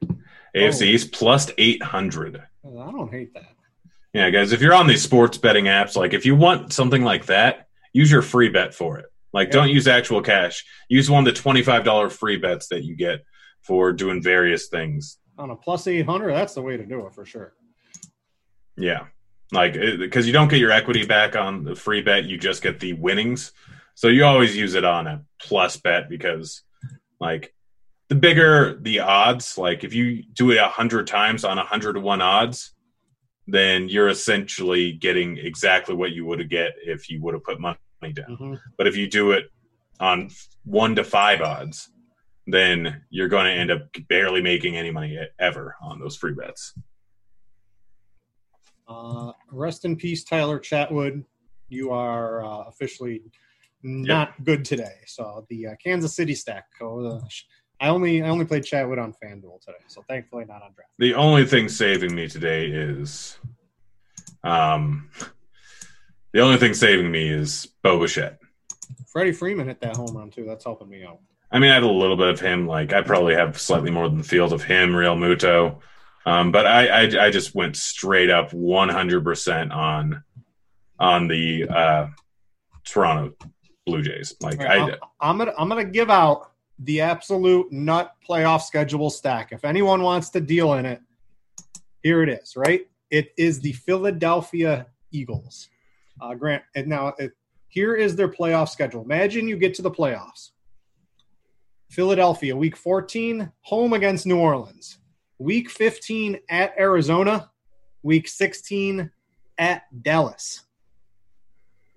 AFC 0.55 0.82
oh. 0.82 0.84
East 0.84 1.12
plus 1.12 1.50
800. 1.57 2.42
I 2.62 2.90
don't 2.90 3.11
hate 3.11 3.32
that. 3.32 3.55
Yeah, 4.14 4.30
guys, 4.30 4.52
if 4.52 4.60
you're 4.60 4.74
on 4.74 4.86
these 4.86 5.02
sports 5.02 5.36
betting 5.38 5.64
apps, 5.64 5.96
like 5.96 6.14
if 6.14 6.24
you 6.24 6.36
want 6.36 6.72
something 6.72 7.02
like 7.02 7.26
that, 7.26 7.66
use 7.92 8.10
your 8.10 8.22
free 8.22 8.48
bet 8.48 8.72
for 8.72 8.98
it. 8.98 9.06
Like, 9.32 9.48
yeah. 9.48 9.54
don't 9.54 9.70
use 9.70 9.88
actual 9.88 10.22
cash. 10.22 10.64
Use 10.88 11.10
one 11.10 11.26
of 11.26 11.34
the 11.34 11.40
$25 11.40 12.12
free 12.12 12.36
bets 12.36 12.68
that 12.68 12.84
you 12.84 12.94
get 12.94 13.24
for 13.62 13.92
doing 13.92 14.22
various 14.22 14.68
things. 14.68 15.18
On 15.36 15.50
a 15.50 15.56
plus 15.56 15.88
800, 15.88 16.32
that's 16.32 16.54
the 16.54 16.62
way 16.62 16.76
to 16.76 16.86
do 16.86 17.04
it 17.06 17.12
for 17.12 17.24
sure. 17.24 17.54
Yeah. 18.76 19.06
Like, 19.50 19.74
because 19.74 20.28
you 20.28 20.32
don't 20.32 20.48
get 20.48 20.60
your 20.60 20.70
equity 20.70 21.04
back 21.04 21.34
on 21.34 21.64
the 21.64 21.74
free 21.74 22.00
bet, 22.00 22.24
you 22.24 22.38
just 22.38 22.62
get 22.62 22.78
the 22.78 22.92
winnings. 22.92 23.52
So 23.96 24.06
you 24.06 24.24
always 24.24 24.56
use 24.56 24.74
it 24.74 24.84
on 24.84 25.08
a 25.08 25.22
plus 25.40 25.76
bet 25.76 26.08
because, 26.08 26.62
like, 27.18 27.52
the 28.08 28.14
bigger 28.14 28.78
the 28.80 29.00
odds, 29.00 29.56
like 29.58 29.82
if 29.82 29.94
you 29.94 30.22
do 30.22 30.50
it 30.50 30.58
a 30.58 30.68
hundred 30.68 31.06
times 31.06 31.44
on 31.44 31.58
a 31.58 31.64
hundred 31.64 31.94
to 31.94 32.00
one 32.00 32.20
odds, 32.20 32.74
then 33.47 33.88
you're 33.88 34.09
essentially 34.09 34.92
getting 34.92 35.38
exactly 35.38 35.95
what 35.95 36.12
you 36.12 36.24
would 36.24 36.38
have 36.38 36.49
get 36.49 36.72
if 36.82 37.11
you 37.11 37.20
would 37.22 37.34
have 37.34 37.45
put 37.45 37.61
money 37.61 37.76
down. 38.03 38.26
Mm-hmm. 38.30 38.55
But 38.78 38.86
if 38.86 38.97
you 38.97 39.09
do 39.09 39.32
it 39.32 39.51
on 40.01 40.30
one 40.64 40.95
to 40.97 41.05
five 41.05 41.40
odds, 41.40 41.90
then 42.47 43.03
you're 43.11 43.28
going 43.28 43.47
to 43.47 43.53
end 43.53 43.70
up 43.70 43.82
barely 44.09 44.42
making 44.42 44.76
any 44.76 44.90
money 44.90 45.18
ever 45.38 45.76
on 45.82 45.99
those 45.99 46.16
free 46.16 46.34
bets. 46.34 46.74
Uh, 48.86 49.32
rest 49.51 49.84
in 49.84 49.97
peace, 49.97 50.24
Tyler 50.24 50.59
Chatwood. 50.59 51.24
You 51.68 51.90
are 51.90 52.45
uh, 52.45 52.64
officially 52.64 53.22
not 53.82 54.34
yep. 54.36 54.47
good 54.47 54.64
today. 54.64 54.97
So 55.07 55.47
the 55.49 55.68
uh, 55.68 55.74
Kansas 55.82 56.14
City 56.14 56.34
stack, 56.34 56.66
oh, 56.82 57.03
the 57.03 57.28
I 57.81 57.89
only 57.89 58.22
I 58.22 58.29
only 58.29 58.45
played 58.45 58.62
Chatwood 58.62 59.03
on 59.03 59.12
FanDuel 59.12 59.61
today, 59.61 59.79
so 59.89 60.03
thankfully 60.09 60.45
not 60.45 60.62
on 60.62 60.72
draft. 60.75 60.91
The 60.99 61.14
only 61.14 61.45
thing 61.45 61.68
saving 61.68 62.14
me 62.14 62.29
today 62.29 62.66
is, 62.66 63.37
um, 64.43 65.11
the 66.33 66.41
only 66.41 66.57
thing 66.57 66.75
saving 66.75 67.11
me 67.11 67.29
is 67.29 67.66
Bo 67.83 68.01
Bichette. 68.01 68.39
Freddie 69.07 69.33
Freeman 69.33 69.66
hit 69.66 69.81
that 69.81 69.97
home 69.97 70.16
run 70.16 70.31
too. 70.31 70.45
That's 70.45 70.64
helping 70.64 70.89
me 70.89 71.05
out. 71.05 71.20
I 71.51 71.59
mean, 71.59 71.70
I 71.70 71.75
have 71.75 71.85
a 71.85 71.89
little 71.89 72.16
bit 72.16 72.29
of 72.29 72.41
him. 72.41 72.66
Like 72.66 72.93
I 72.93 73.03
probably 73.03 73.35
have 73.35 73.61
slightly 73.61 73.91
more 73.91 74.09
than 74.09 74.18
the 74.18 74.25
field 74.25 74.53
of 74.53 74.62
him, 74.62 74.91
Realmuto. 74.91 75.79
Um, 76.27 76.53
but 76.53 76.66
I, 76.66 76.87
I, 76.87 77.27
I 77.27 77.31
just 77.31 77.55
went 77.55 77.77
straight 77.77 78.31
up 78.31 78.51
100% 78.51 79.72
on 79.72 80.25
on 80.99 81.29
the 81.29 81.68
uh, 81.68 82.07
Toronto 82.85 83.35
Blue 83.87 84.03
Jays. 84.03 84.35
Like 84.41 84.59
right, 84.59 84.95
I, 84.95 85.29
I'm 85.29 85.39
gonna 85.39 85.53
I'm 85.59 85.68
gonna 85.68 85.85
give 85.85 86.11
out 86.11 86.53
the 86.79 87.01
absolute 87.01 87.70
nut 87.72 88.12
playoff 88.29 88.62
schedule 88.62 89.11
stack. 89.11 89.53
If 89.53 89.64
anyone 89.64 90.03
wants 90.03 90.31
to 90.31 90.41
deal 90.41 90.75
in 90.75 90.87
it, 90.87 91.01
here 92.03 92.22
it 92.22 92.29
is, 92.29 92.57
right? 92.57 92.83
It 93.11 93.33
is 93.37 93.61
the 93.61 93.72
Philadelphia 93.72 94.87
Eagles. 95.11 95.68
Uh, 96.20 96.35
Grant, 96.35 96.62
and 96.75 96.87
now 96.87 97.14
it, 97.18 97.33
here 97.68 97.95
is 97.95 98.16
their 98.16 98.29
playoff 98.29 98.68
schedule. 98.68 99.03
Imagine 99.03 99.49
you 99.49 99.57
get 99.57 99.75
to 99.75 99.83
the 99.83 99.91
playoffs. 99.91 100.51
Philadelphia, 101.91 102.57
week 102.57 102.77
14, 102.77 103.51
home 103.62 103.93
against 103.93 104.27
New 104.27 104.39
Orleans. 104.39 104.99
Week 105.39 105.70
15 105.70 106.39
at 106.49 106.75
Arizona. 106.79 107.51
Week 108.03 108.29
16 108.29 109.11
at 109.59 109.83
Dallas. 110.03 110.62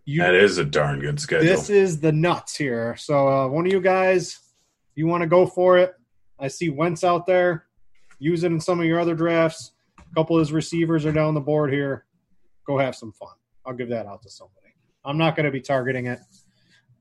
You, 0.06 0.22
that 0.22 0.36
is 0.36 0.58
a 0.58 0.64
darn 0.64 1.02
good 1.02 1.20
schedule. 1.20 1.46
This 1.46 1.70
is 1.70 2.00
the 2.00 2.12
nuts 2.12 2.56
here. 2.56 2.96
So, 2.96 3.28
uh, 3.28 3.48
one 3.48 3.66
of 3.66 3.74
you 3.74 3.82
guys, 3.82 4.40
you 4.98 5.08
want 5.08 5.22
to 5.22 5.28
go 5.28 5.46
for 5.46 5.78
it? 5.78 5.94
I 6.40 6.48
see 6.48 6.70
Wentz 6.70 7.04
out 7.04 7.26
there. 7.26 7.66
Use 8.20 8.44
it 8.44 8.52
in 8.52 8.60
some 8.60 8.80
of 8.80 8.86
your 8.86 9.00
other 9.00 9.16
drafts. 9.16 9.72
A 10.00 10.16
couple 10.16 10.36
of 10.36 10.42
his 10.42 10.52
receivers 10.52 11.06
are 11.06 11.12
down 11.12 11.34
the 11.34 11.42
board 11.42 11.72
here. 11.72 12.06
Go 12.66 12.78
have 12.78 12.96
some 12.96 13.12
fun. 13.12 13.36
I'll 13.66 13.74
give 13.74 13.90
that 13.90 14.06
out 14.06 14.22
to 14.24 14.30
somebody. 14.30 14.74
I'm 15.06 15.18
not 15.18 15.36
going 15.36 15.46
to 15.46 15.52
be 15.52 15.62
targeting 15.62 16.08
it, 16.08 16.20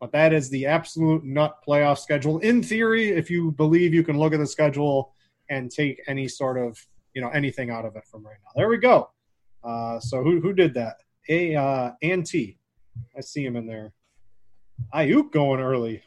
but 0.00 0.12
that 0.12 0.32
is 0.32 0.48
the 0.50 0.66
absolute 0.66 1.24
nut 1.24 1.56
playoff 1.66 1.98
schedule. 1.98 2.38
In 2.38 2.62
theory, 2.62 3.10
if 3.10 3.30
you 3.30 3.52
believe 3.52 3.92
you 3.92 4.04
can 4.04 4.18
look 4.18 4.32
at 4.32 4.38
the 4.38 4.46
schedule 4.46 5.12
and 5.48 5.70
take 5.70 6.02
any 6.06 6.28
sort 6.28 6.58
of 6.58 6.78
you 7.14 7.22
know 7.22 7.30
anything 7.30 7.70
out 7.70 7.84
of 7.84 7.96
it 7.96 8.04
from 8.06 8.24
right 8.24 8.36
now. 8.44 8.50
There 8.54 8.68
we 8.68 8.76
go. 8.76 9.10
Uh, 9.64 9.98
so 9.98 10.22
who 10.22 10.40
who 10.40 10.52
did 10.52 10.74
that? 10.74 10.96
A 11.28 11.56
uh, 11.56 11.90
T. 12.00 12.58
I 13.16 13.20
see 13.20 13.44
him 13.44 13.56
in 13.56 13.66
there. 13.66 13.92
Aiyuk 14.94 15.32
going 15.32 15.60
early. 15.60 16.02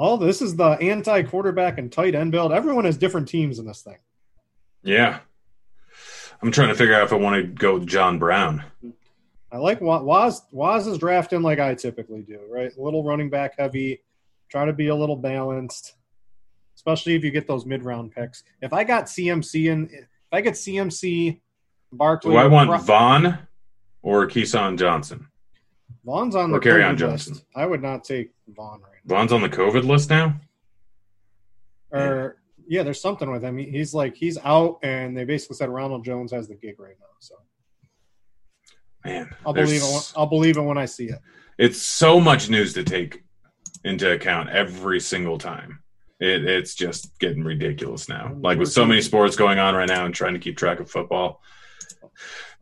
All 0.00 0.16
this 0.16 0.40
is 0.40 0.56
the 0.56 0.64
anti 0.64 1.22
quarterback 1.24 1.76
and 1.76 1.92
tight 1.92 2.14
end 2.14 2.32
build. 2.32 2.52
Everyone 2.52 2.86
has 2.86 2.96
different 2.96 3.28
teams 3.28 3.58
in 3.58 3.66
this 3.66 3.82
thing. 3.82 3.98
Yeah. 4.82 5.18
I'm 6.40 6.50
trying 6.50 6.68
to 6.68 6.74
figure 6.74 6.94
out 6.94 7.02
if 7.02 7.12
I 7.12 7.16
want 7.16 7.36
to 7.36 7.46
go 7.46 7.74
with 7.74 7.86
John 7.86 8.18
Brown. 8.18 8.64
I 9.52 9.58
like 9.58 9.82
Waz. 9.82 10.40
Waz 10.52 10.86
is 10.86 10.96
drafting 10.96 11.42
like 11.42 11.58
I 11.58 11.74
typically 11.74 12.22
do, 12.22 12.40
right? 12.48 12.74
A 12.74 12.80
little 12.80 13.04
running 13.04 13.28
back 13.28 13.58
heavy. 13.58 14.00
Try 14.48 14.64
to 14.64 14.72
be 14.72 14.88
a 14.88 14.96
little 14.96 15.16
balanced, 15.16 15.96
especially 16.76 17.14
if 17.14 17.22
you 17.22 17.30
get 17.30 17.46
those 17.46 17.66
mid 17.66 17.82
round 17.82 18.12
picks. 18.12 18.42
If 18.62 18.72
I 18.72 18.84
got 18.84 19.04
CMC 19.04 19.70
in, 19.70 19.90
if 19.92 20.06
I 20.32 20.40
get 20.40 20.54
CMC, 20.54 21.40
Barkley. 21.92 22.30
Do 22.30 22.38
I 22.38 22.46
want 22.46 22.82
Vaughn 22.84 23.38
or 24.00 24.26
Keyshawn 24.26 24.78
Johnson? 24.78 25.29
Vaughn's 26.10 26.34
on 26.34 26.50
the 26.50 26.56
or 26.56 26.60
Kerryon 26.60 26.96
Johnson. 26.96 27.34
List. 27.34 27.46
I 27.54 27.66
would 27.66 27.80
not 27.80 28.02
take 28.02 28.32
Vaughn 28.48 28.80
right 28.80 28.98
now. 29.04 29.14
Vaughn's 29.14 29.32
on 29.32 29.42
the 29.42 29.48
COVID 29.48 29.84
list 29.84 30.10
now. 30.10 30.34
Or 31.92 32.38
yeah, 32.66 32.82
there's 32.82 33.00
something 33.00 33.30
with 33.30 33.44
him. 33.44 33.56
He's 33.58 33.94
like 33.94 34.16
he's 34.16 34.36
out, 34.44 34.80
and 34.82 35.16
they 35.16 35.22
basically 35.22 35.54
said 35.54 35.68
Ronald 35.68 36.04
Jones 36.04 36.32
has 36.32 36.48
the 36.48 36.56
gig 36.56 36.80
right 36.80 36.96
now. 36.98 37.06
So, 37.20 37.36
man, 39.04 39.30
I'll 39.46 39.52
believe 39.52 39.82
it. 39.82 40.12
I'll 40.16 40.26
believe 40.26 40.56
it 40.56 40.62
when 40.62 40.78
I 40.78 40.86
see 40.86 41.06
it. 41.06 41.20
It's 41.58 41.80
so 41.80 42.18
much 42.18 42.50
news 42.50 42.74
to 42.74 42.82
take 42.82 43.22
into 43.84 44.10
account 44.10 44.48
every 44.50 44.98
single 44.98 45.38
time. 45.38 45.80
It, 46.18 46.44
it's 46.44 46.74
just 46.74 47.16
getting 47.20 47.44
ridiculous 47.44 48.08
now. 48.08 48.36
Like 48.40 48.58
with 48.58 48.72
so 48.72 48.84
many 48.84 49.00
sports 49.00 49.36
going 49.36 49.60
on 49.60 49.76
right 49.76 49.88
now, 49.88 50.06
and 50.06 50.14
trying 50.14 50.34
to 50.34 50.40
keep 50.40 50.56
track 50.56 50.80
of 50.80 50.90
football, 50.90 51.40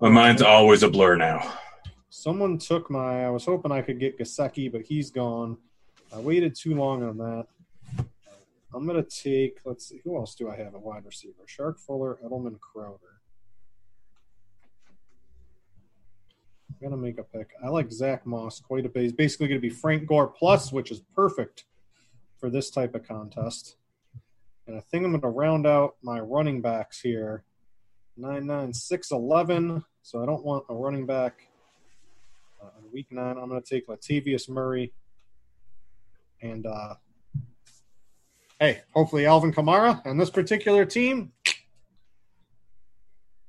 my 0.02 0.10
mind's 0.10 0.42
always 0.42 0.82
a 0.82 0.90
blur 0.90 1.16
now. 1.16 1.50
Someone 2.18 2.58
took 2.58 2.90
my. 2.90 3.24
I 3.24 3.30
was 3.30 3.44
hoping 3.44 3.70
I 3.70 3.80
could 3.80 4.00
get 4.00 4.18
Gesicki, 4.18 4.72
but 4.72 4.82
he's 4.82 5.08
gone. 5.08 5.56
I 6.12 6.18
waited 6.18 6.56
too 6.56 6.74
long 6.74 7.04
on 7.04 7.16
that. 7.18 7.46
I'm 8.74 8.88
to 8.88 9.08
take, 9.08 9.60
let's 9.64 9.88
see, 9.88 10.00
who 10.02 10.16
else 10.16 10.34
do 10.34 10.50
I 10.50 10.56
have 10.56 10.74
a 10.74 10.80
wide 10.80 11.04
receiver? 11.06 11.44
Chark 11.46 11.78
Fuller, 11.78 12.18
Edelman, 12.24 12.58
Crowder. 12.58 13.20
I'm 16.82 16.90
to 16.90 16.96
make 16.96 17.18
a 17.18 17.22
pick. 17.22 17.52
I 17.64 17.68
like 17.68 17.92
Zach 17.92 18.26
Moss 18.26 18.58
quite 18.58 18.84
a 18.84 18.88
bit. 18.88 19.04
He's 19.04 19.12
basically 19.12 19.46
to 19.48 19.60
be 19.60 19.70
Frank 19.70 20.08
Gore 20.08 20.26
plus, 20.26 20.72
which 20.72 20.90
is 20.90 21.00
perfect 21.14 21.66
for 22.36 22.50
this 22.50 22.68
type 22.68 22.96
of 22.96 23.06
contest. 23.06 23.76
And 24.66 24.76
I 24.76 24.80
think 24.80 25.04
I'm 25.04 25.20
to 25.20 25.28
round 25.28 25.68
out 25.68 25.94
my 26.02 26.18
running 26.18 26.62
backs 26.62 27.00
here. 27.00 27.44
9, 28.16 28.44
9, 28.44 28.74
6, 28.74 29.10
11. 29.12 29.84
So 30.02 30.20
I 30.20 30.26
don't 30.26 30.44
want 30.44 30.64
a 30.68 30.74
running 30.74 31.06
back 31.06 31.47
uh, 32.62 32.70
in 32.78 32.92
week 32.92 33.08
nine. 33.10 33.36
I'm 33.38 33.48
going 33.48 33.62
to 33.62 33.68
take 33.68 33.88
Latavius 33.88 34.48
Murray 34.48 34.92
and 36.42 36.66
uh, 36.66 36.94
hey, 38.60 38.82
hopefully 38.92 39.26
Alvin 39.26 39.52
Kamara 39.52 40.04
and 40.04 40.20
this 40.20 40.30
particular 40.30 40.84
team. 40.84 41.32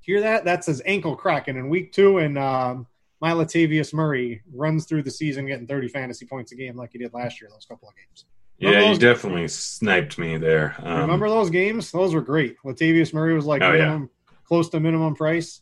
Hear 0.01 0.21
that? 0.21 0.45
That's 0.45 0.67
his 0.67 0.81
ankle 0.85 1.15
cracking 1.15 1.55
in 1.55 1.69
week 1.69 1.91
two, 1.91 2.17
and 2.17 2.37
um, 2.37 2.87
my 3.21 3.31
Latavius 3.31 3.93
Murray 3.93 4.41
runs 4.53 4.85
through 4.85 5.03
the 5.03 5.11
season 5.11 5.45
getting 5.45 5.67
30 5.67 5.87
fantasy 5.89 6.25
points 6.25 6.51
a 6.51 6.55
game 6.55 6.75
like 6.75 6.91
he 6.93 6.97
did 6.97 7.13
last 7.13 7.39
year. 7.39 7.49
Those 7.51 7.65
couple 7.65 7.89
of 7.89 7.95
games. 7.95 8.25
Remember 8.59 8.85
yeah, 8.85 8.91
you 8.91 8.99
definitely 8.99 9.41
games? 9.41 9.55
sniped 9.55 10.17
me 10.17 10.37
there. 10.37 10.75
Um, 10.79 11.01
remember 11.01 11.29
those 11.29 11.49
games? 11.49 11.91
Those 11.91 12.13
were 12.13 12.21
great. 12.21 12.57
Latavius 12.65 13.13
Murray 13.13 13.33
was 13.33 13.45
like 13.45 13.61
oh, 13.61 13.71
minimum, 13.71 14.09
yeah. 14.27 14.35
close 14.45 14.69
to 14.69 14.79
minimum 14.79 15.15
price. 15.15 15.61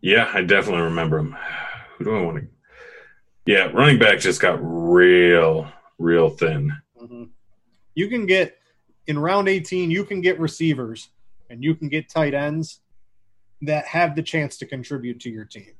Yeah, 0.00 0.30
I 0.32 0.42
definitely 0.42 0.82
remember 0.82 1.18
him. 1.18 1.36
Who 1.98 2.04
do 2.04 2.16
I 2.16 2.20
want 2.22 2.38
to? 2.38 2.48
Yeah, 3.46 3.70
running 3.72 3.98
back 3.98 4.18
just 4.18 4.40
got 4.40 4.58
real, 4.60 5.70
real 5.98 6.30
thin. 6.30 6.72
Mm-hmm. 7.00 7.24
You 7.94 8.08
can 8.08 8.26
get 8.26 8.58
in 9.06 9.18
round 9.18 9.48
18, 9.48 9.90
you 9.90 10.04
can 10.04 10.20
get 10.20 10.38
receivers 10.40 11.10
and 11.48 11.62
you 11.62 11.74
can 11.74 11.88
get 11.88 12.08
tight 12.08 12.34
ends 12.34 12.80
that 13.62 13.86
have 13.86 14.16
the 14.16 14.22
chance 14.22 14.56
to 14.58 14.66
contribute 14.66 15.20
to 15.20 15.30
your 15.30 15.44
team. 15.44 15.72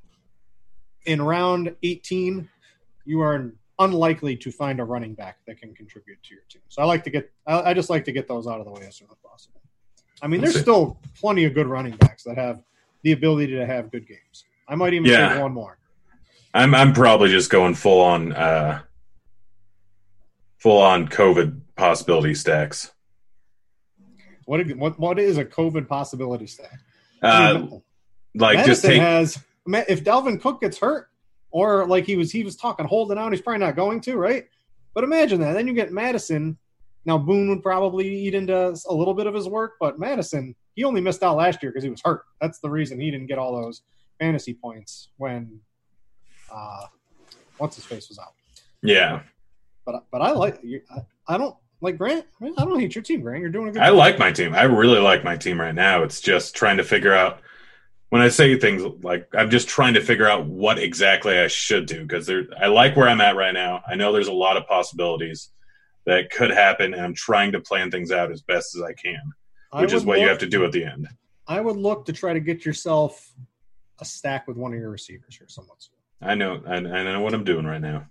In 1.07 1.21
round 1.21 1.75
18, 1.83 2.49
you 3.05 3.21
are 3.21 3.53
unlikely 3.79 4.37
to 4.37 4.51
find 4.51 4.81
a 4.81 4.85
running 4.85 5.14
back 5.14 5.39
that 5.47 5.61
can 5.61 5.75
contribute 5.75 6.23
to 6.23 6.35
your 6.35 6.45
team. 6.49 6.62
So 6.69 6.83
I 6.83 6.85
like 6.85 7.03
to 7.05 7.11
get, 7.11 7.31
I, 7.47 7.75
just 7.75 7.91
like 7.91 8.05
to 8.05 8.12
get 8.12 8.29
those 8.29 8.47
out 8.47 8.61
of 8.61 8.64
the 8.64 8.73
way 8.73 8.87
as 8.87 8.97
soon 8.97 9.09
as 9.11 9.19
possible. 9.19 9.61
I 10.23 10.29
mean, 10.29 10.41
there's 10.41 10.59
still 10.59 10.99
plenty 11.14 11.45
of 11.45 11.55
good 11.55 11.67
running 11.67 11.97
backs 11.97 12.23
that 12.25 12.39
have 12.39 12.62
the 13.03 13.12
ability 13.12 13.53
to 13.55 13.67
have 13.67 13.91
good 13.91 14.07
games. 14.07 14.45
I 14.69 14.77
might 14.77 14.95
even 14.95 15.11
yeah. 15.11 15.35
take 15.35 15.43
one 15.43 15.53
more. 15.53 15.79
I'm 16.57 16.75
I'm 16.75 16.93
probably 16.95 17.29
just 17.29 17.51
going 17.51 17.75
full 17.75 18.01
on 18.01 18.33
uh 18.33 18.81
full 20.57 20.81
on 20.81 21.07
COVID 21.07 21.61
possibility 21.77 22.35
stacks. 22.35 22.93
What 24.47 24.67
what 24.77 24.99
what 24.99 25.19
is 25.19 25.37
a 25.37 25.45
COVID 25.45 25.87
possibility 25.87 26.47
stack? 26.47 26.81
Uh, 27.23 27.67
like 28.35 28.57
Mattison 28.57 28.67
just 28.67 28.85
take 28.85 29.01
has 29.01 29.39
if 29.67 30.03
Dalvin 30.03 30.41
Cook 30.41 30.63
gets 30.63 30.79
hurt 30.79 31.09
or 31.51 31.87
like 31.87 32.07
he 32.07 32.17
was 32.17 32.33
he 32.33 32.43
was 32.43 32.57
talking 32.57 32.87
holding 32.87 33.19
out, 33.19 33.33
he's 33.33 33.43
probably 33.43 33.61
not 33.61 33.77
going 33.77 34.01
to, 34.03 34.17
right? 34.17 34.47
But 34.95 35.05
imagine 35.05 35.41
that. 35.41 35.53
Then 35.53 35.67
you 35.67 35.75
get 35.75 35.93
Mattison. 35.93 36.57
Now 37.05 37.19
Boone 37.19 37.51
would 37.51 37.63
probably 37.63 38.09
eat 38.09 38.35
into 38.35 38.75
a 38.89 38.95
little 38.95 39.15
bit 39.15 39.27
of 39.27 39.35
his 39.35 39.47
work, 39.47 39.75
but 39.79 39.99
Mattison 39.99 40.55
he 40.75 40.85
only 40.85 41.03
missed 41.03 41.23
out 41.23 41.37
last 41.37 41.63
year 41.63 41.71
because 41.71 41.85
he 41.85 41.91
was 41.91 42.01
hurt. 42.03 42.25
That's 42.41 42.61
the 42.61 42.71
reason 42.71 42.99
he 42.99 43.11
didn't 43.11 43.27
get 43.27 43.39
all 43.39 43.61
those 43.61 43.83
fantasy 44.19 44.55
points 44.55 45.09
when 45.19 45.61
uh, 46.57 46.87
what's 47.59 47.77
his 47.77 47.85
face 47.85 48.09
was 48.09 48.19
out. 48.19 48.33
Yeah, 48.83 49.21
but 49.85 50.05
but 50.11 50.23
I 50.23 50.33
like 50.33 50.61
I, 50.91 51.35
I 51.35 51.39
don't 51.39 51.57
like 51.81 51.99
Grant, 51.99 52.25
I 52.43 52.65
don't 52.65 52.81
hate 52.81 52.95
your 52.95 53.03
team, 53.03 53.21
Grant. 53.21 53.41
You're 53.43 53.51
doing 53.51 53.69
a 53.69 53.73
good. 53.73 53.83
I 53.83 53.91
like 53.91 54.19
my 54.19 54.33
team. 54.33 54.55
I 54.55 54.63
really 54.63 54.99
like 54.99 55.25
my 55.25 55.37
team 55.37 55.61
right 55.61 55.75
now. 55.75 56.03
It's 56.03 56.21
just 56.21 56.55
trying 56.55 56.79
to 56.79 56.85
figure 56.85 57.15
out. 57.15 57.41
When 58.11 58.23
I 58.23 58.29
say 58.29 58.57
things 58.57 58.83
like 59.03 59.29
I'm 59.37 59.51
just 59.51 59.69
trying 59.69 59.95
to 59.95 60.01
figure 60.01 60.29
out 60.29 60.47
what 60.47 60.79
exactly 60.79 61.39
I 61.39 61.49
should 61.49 61.87
do 61.87 62.03
because 62.03 62.25
there, 62.25 62.45
I 62.59 62.69
like 62.69 62.97
where 62.97 63.09
I'm 63.09 63.21
at 63.21 63.35
right 63.35 63.53
now. 63.53 63.83
I 63.87 63.97
know 63.97 64.13
there's 64.13 64.29
a 64.29 64.33
lot 64.33 64.57
of 64.57 64.65
possibilities 64.67 65.51
that 66.07 66.31
could 66.31 66.53
happen, 66.53 66.95
and 66.95 67.03
I'm 67.03 67.15
trying 67.15 67.51
to 67.53 67.61
plan 67.61 67.91
things 67.91 68.13
out 68.13 68.31
as 68.31 68.43
best 68.43 68.77
as 68.77 68.83
I 68.83 68.93
can, 68.93 69.21
which 69.73 69.93
I 69.93 69.97
is 69.97 70.05
what 70.05 70.19
look, 70.19 70.23
you 70.23 70.29
have 70.29 70.39
to 70.39 70.47
do 70.47 70.65
at 70.65 70.71
the 70.71 70.85
end. 70.85 71.09
I 71.49 71.61
would 71.61 71.77
look 71.77 72.05
to 72.07 72.13
try 72.13 72.33
to 72.33 72.41
get 72.41 72.65
yourself 72.65 73.33
a 74.01 74.05
stack 74.05 74.47
with 74.47 74.57
one 74.57 74.73
of 74.73 74.79
your 74.79 74.91
receivers 74.91 75.39
or 75.41 75.49
soon. 75.49 75.67
I 76.21 76.35
know, 76.35 76.62
I, 76.67 76.77
I 76.77 76.81
know 76.81 77.21
what 77.21 77.35
I'm 77.35 77.45
doing 77.45 77.67
right 77.67 77.81
now. 77.81 78.07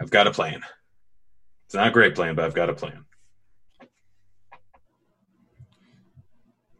I've 0.00 0.10
got 0.10 0.26
a 0.26 0.32
plan. 0.32 0.60
It's 1.66 1.74
not 1.74 1.88
a 1.88 1.92
great 1.92 2.14
plan, 2.14 2.34
but 2.34 2.44
I've 2.44 2.54
got 2.54 2.70
a 2.70 2.74
plan. 2.74 3.04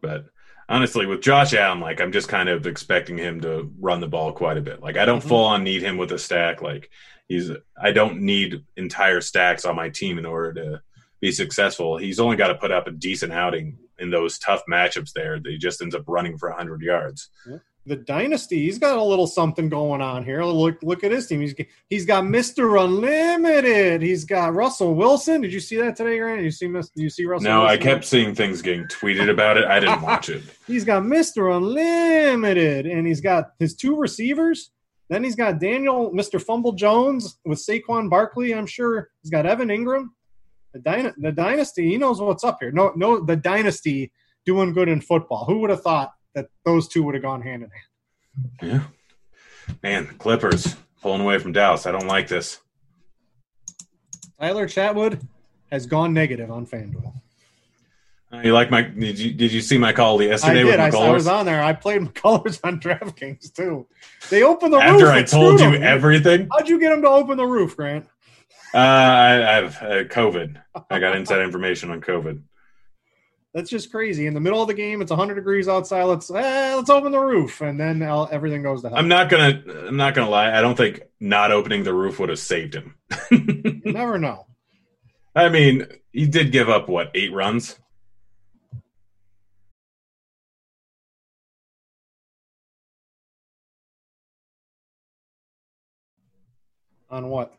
But 0.00 0.26
honestly, 0.68 1.06
with 1.06 1.22
Josh 1.22 1.54
Allen, 1.54 1.80
like 1.80 2.00
I'm 2.00 2.12
just 2.12 2.28
kind 2.28 2.48
of 2.48 2.66
expecting 2.66 3.16
him 3.16 3.40
to 3.42 3.72
run 3.80 4.00
the 4.00 4.08
ball 4.08 4.32
quite 4.32 4.58
a 4.58 4.62
bit. 4.62 4.82
Like 4.82 4.96
I 4.96 5.04
don't 5.04 5.20
mm-hmm. 5.20 5.28
full 5.28 5.44
on 5.44 5.64
need 5.64 5.82
him 5.82 5.96
with 5.96 6.12
a 6.12 6.18
stack. 6.18 6.60
Like 6.60 6.90
he's 7.28 7.50
I 7.80 7.92
don't 7.92 8.20
need 8.20 8.64
entire 8.76 9.20
stacks 9.20 9.64
on 9.64 9.76
my 9.76 9.88
team 9.88 10.18
in 10.18 10.26
order 10.26 10.52
to 10.54 10.82
be 11.20 11.32
successful. 11.32 11.96
He's 11.96 12.20
only 12.20 12.36
got 12.36 12.48
to 12.48 12.56
put 12.56 12.72
up 12.72 12.86
a 12.86 12.90
decent 12.90 13.32
outing 13.32 13.78
in 13.98 14.10
those 14.10 14.38
tough 14.38 14.62
matchups 14.70 15.12
there 15.12 15.38
that 15.40 15.50
he 15.50 15.56
just 15.56 15.80
ends 15.80 15.94
up 15.94 16.04
running 16.06 16.36
for 16.36 16.50
100 16.50 16.82
yards. 16.82 17.30
Yeah 17.48 17.58
the 17.86 17.96
dynasty. 17.96 18.64
He's 18.64 18.78
got 18.78 18.96
a 18.96 19.02
little 19.02 19.26
something 19.26 19.68
going 19.68 20.00
on 20.00 20.24
here. 20.24 20.42
Look, 20.42 20.82
look 20.82 21.04
at 21.04 21.12
his 21.12 21.26
team. 21.26 21.40
He's 21.40 21.54
he's 21.88 22.06
got 22.06 22.24
Mister 22.26 22.76
Unlimited. 22.76 24.00
He's 24.00 24.24
got 24.24 24.54
Russell 24.54 24.94
Wilson. 24.94 25.42
Did 25.42 25.52
you 25.52 25.60
see 25.60 25.76
that 25.76 25.96
today, 25.96 26.18
Grant? 26.18 26.42
You 26.42 26.50
see, 26.50 26.66
Mister? 26.66 26.92
you 27.00 27.10
see 27.10 27.26
Russell? 27.26 27.50
No, 27.50 27.60
Wilson? 27.60 27.78
I 27.78 27.82
kept 27.82 28.04
seeing 28.04 28.34
things 28.34 28.62
getting 28.62 28.86
tweeted 28.86 29.28
about 29.28 29.56
it. 29.58 29.66
I 29.66 29.80
didn't 29.80 30.02
watch 30.02 30.28
it. 30.28 30.42
he's 30.66 30.84
got 30.84 31.04
Mister 31.04 31.50
Unlimited, 31.50 32.86
and 32.86 33.06
he's 33.06 33.20
got 33.20 33.50
his 33.58 33.74
two 33.74 33.96
receivers. 33.96 34.70
Then 35.10 35.22
he's 35.22 35.36
got 35.36 35.58
Daniel, 35.60 36.10
Mr. 36.12 36.40
Fumble 36.40 36.72
Jones 36.72 37.38
with 37.44 37.58
Saquon 37.58 38.08
Barkley. 38.08 38.54
I'm 38.54 38.66
sure 38.66 39.10
he's 39.22 39.30
got 39.30 39.44
Evan 39.44 39.68
Engram. 39.68 40.08
The, 40.72 40.80
dyna- 40.80 41.14
the 41.18 41.30
dynasty, 41.30 41.90
he 41.90 41.98
knows 41.98 42.20
what's 42.20 42.42
up 42.42 42.56
here. 42.60 42.72
No, 42.72 42.92
no, 42.96 43.20
the 43.24 43.36
dynasty 43.36 44.10
doing 44.46 44.72
good 44.72 44.88
in 44.88 45.02
football. 45.02 45.44
Who 45.44 45.58
would 45.58 45.70
have 45.70 45.82
thought 45.82 46.12
that 46.34 46.48
those 46.64 46.88
two 46.88 47.02
would 47.04 47.14
have 47.14 47.22
gone 47.22 47.42
hand 47.42 47.62
in 47.64 47.70
hand? 47.70 48.50
Yeah. 48.62 49.74
Man, 49.82 50.06
the 50.08 50.14
Clippers 50.14 50.76
pulling 51.00 51.20
away 51.20 51.38
from 51.38 51.52
Dallas. 51.52 51.86
I 51.86 51.92
don't 51.92 52.06
like 52.06 52.28
this. 52.28 52.60
Tyler 54.40 54.66
Chatwood 54.66 55.26
has 55.70 55.86
gone 55.86 56.12
negative 56.12 56.50
on 56.50 56.66
FanDuel. 56.66 57.14
Uh, 58.32 58.40
you 58.42 58.52
like 58.52 58.70
my? 58.70 58.82
Did 58.82 59.18
you 59.18 59.32
did 59.32 59.52
you 59.52 59.60
see 59.60 59.78
my 59.78 59.92
call 59.92 60.20
yesterday 60.20 60.60
I 60.60 60.64
with 60.64 60.72
did. 60.72 60.80
I, 60.80 60.90
McCullers? 60.90 61.08
I 61.08 61.10
was 61.12 61.26
on 61.28 61.46
there. 61.46 61.62
I 61.62 61.72
played 61.72 62.02
McCullers 62.02 62.58
on 62.64 62.80
DraftKings 62.80 63.52
too. 63.54 63.86
They 64.28 64.42
opened 64.42 64.72
the 64.72 64.78
roof. 64.78 64.86
After 64.86 65.10
I 65.10 65.22
told 65.22 65.60
you 65.60 65.70
them. 65.70 65.82
everything, 65.82 66.48
How'd 66.50 66.68
you 66.68 66.80
get 66.80 66.90
them 66.90 67.02
to 67.02 67.08
open 67.08 67.36
the 67.36 67.46
roof, 67.46 67.76
Grant? 67.76 68.06
uh, 68.74 68.78
I, 68.78 69.34
I 69.36 69.54
have 69.54 69.76
uh, 69.76 70.04
COVID. 70.04 70.60
I 70.90 70.98
got 70.98 71.14
inside 71.16 71.42
information 71.42 71.90
on 71.90 72.00
COVID. 72.00 72.42
That's 73.54 73.70
just 73.70 73.92
crazy. 73.92 74.26
In 74.26 74.34
the 74.34 74.40
middle 74.40 74.60
of 74.60 74.66
the 74.66 74.74
game, 74.74 75.00
it's 75.00 75.10
100 75.12 75.34
degrees 75.36 75.68
outside. 75.68 76.02
Let's 76.02 76.28
eh, 76.28 76.74
let's 76.74 76.90
open 76.90 77.12
the 77.12 77.20
roof, 77.20 77.60
and 77.60 77.78
then 77.78 78.02
all- 78.02 78.28
everything 78.32 78.64
goes 78.64 78.82
to 78.82 78.88
hell. 78.88 78.98
I'm 78.98 79.06
not 79.06 79.30
gonna. 79.30 79.62
I'm 79.86 79.96
not 79.96 80.14
gonna 80.14 80.28
lie. 80.28 80.52
I 80.52 80.60
don't 80.60 80.76
think 80.76 81.02
not 81.20 81.52
opening 81.52 81.84
the 81.84 81.94
roof 81.94 82.18
would 82.18 82.30
have 82.30 82.40
saved 82.40 82.74
him. 82.74 82.96
You 83.30 83.80
never 83.84 84.18
know. 84.18 84.46
I 85.36 85.48
mean, 85.48 85.86
he 86.12 86.26
did 86.26 86.50
give 86.50 86.68
up 86.68 86.88
what 86.88 87.12
eight 87.14 87.32
runs. 87.32 87.78
On 97.10 97.28
what? 97.28 97.54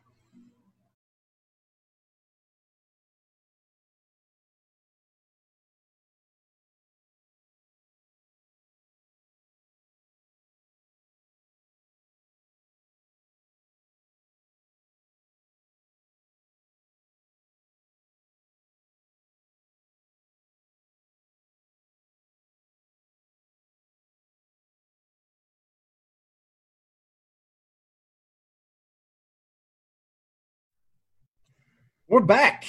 We're 32.08 32.20
back. 32.20 32.66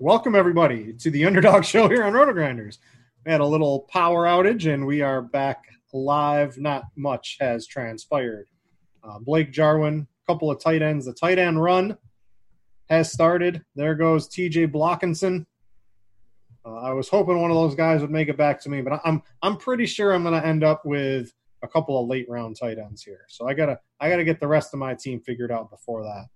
Welcome 0.00 0.34
everybody 0.34 0.92
to 0.94 1.12
the 1.12 1.24
Underdog 1.24 1.64
Show 1.64 1.88
here 1.88 2.02
on 2.02 2.12
Roto 2.12 2.32
Grinders. 2.32 2.80
We 3.24 3.30
had 3.30 3.40
a 3.40 3.46
little 3.46 3.86
power 3.88 4.24
outage, 4.26 4.66
and 4.66 4.84
we 4.84 5.00
are 5.00 5.22
back 5.22 5.62
live. 5.92 6.58
Not 6.58 6.82
much 6.96 7.36
has 7.38 7.68
transpired. 7.68 8.48
Uh, 9.04 9.20
Blake 9.20 9.52
Jarwin, 9.52 10.08
a 10.26 10.32
couple 10.32 10.50
of 10.50 10.60
tight 10.60 10.82
ends. 10.82 11.06
The 11.06 11.12
tight 11.12 11.38
end 11.38 11.62
run 11.62 11.96
has 12.88 13.12
started. 13.12 13.62
There 13.76 13.94
goes 13.94 14.26
T.J. 14.26 14.66
Hockenson. 14.66 15.46
Uh, 16.66 16.74
I 16.74 16.92
was 16.92 17.08
hoping 17.08 17.40
one 17.40 17.52
of 17.52 17.56
those 17.56 17.76
guys 17.76 18.00
would 18.00 18.10
make 18.10 18.28
it 18.28 18.36
back 18.36 18.60
to 18.62 18.68
me, 18.70 18.82
but 18.82 19.00
I'm 19.04 19.22
I'm 19.40 19.56
pretty 19.56 19.86
sure 19.86 20.12
I'm 20.12 20.24
going 20.24 20.34
to 20.34 20.44
end 20.44 20.64
up 20.64 20.84
with 20.84 21.32
a 21.62 21.68
couple 21.68 22.02
of 22.02 22.08
late 22.08 22.28
round 22.28 22.56
tight 22.60 22.78
ends 22.78 23.04
here. 23.04 23.24
So 23.28 23.46
I 23.46 23.54
gotta 23.54 23.78
I 24.00 24.10
gotta 24.10 24.24
get 24.24 24.40
the 24.40 24.48
rest 24.48 24.74
of 24.74 24.80
my 24.80 24.96
team 24.96 25.20
figured 25.20 25.52
out 25.52 25.70
before 25.70 26.02
that. 26.02 26.26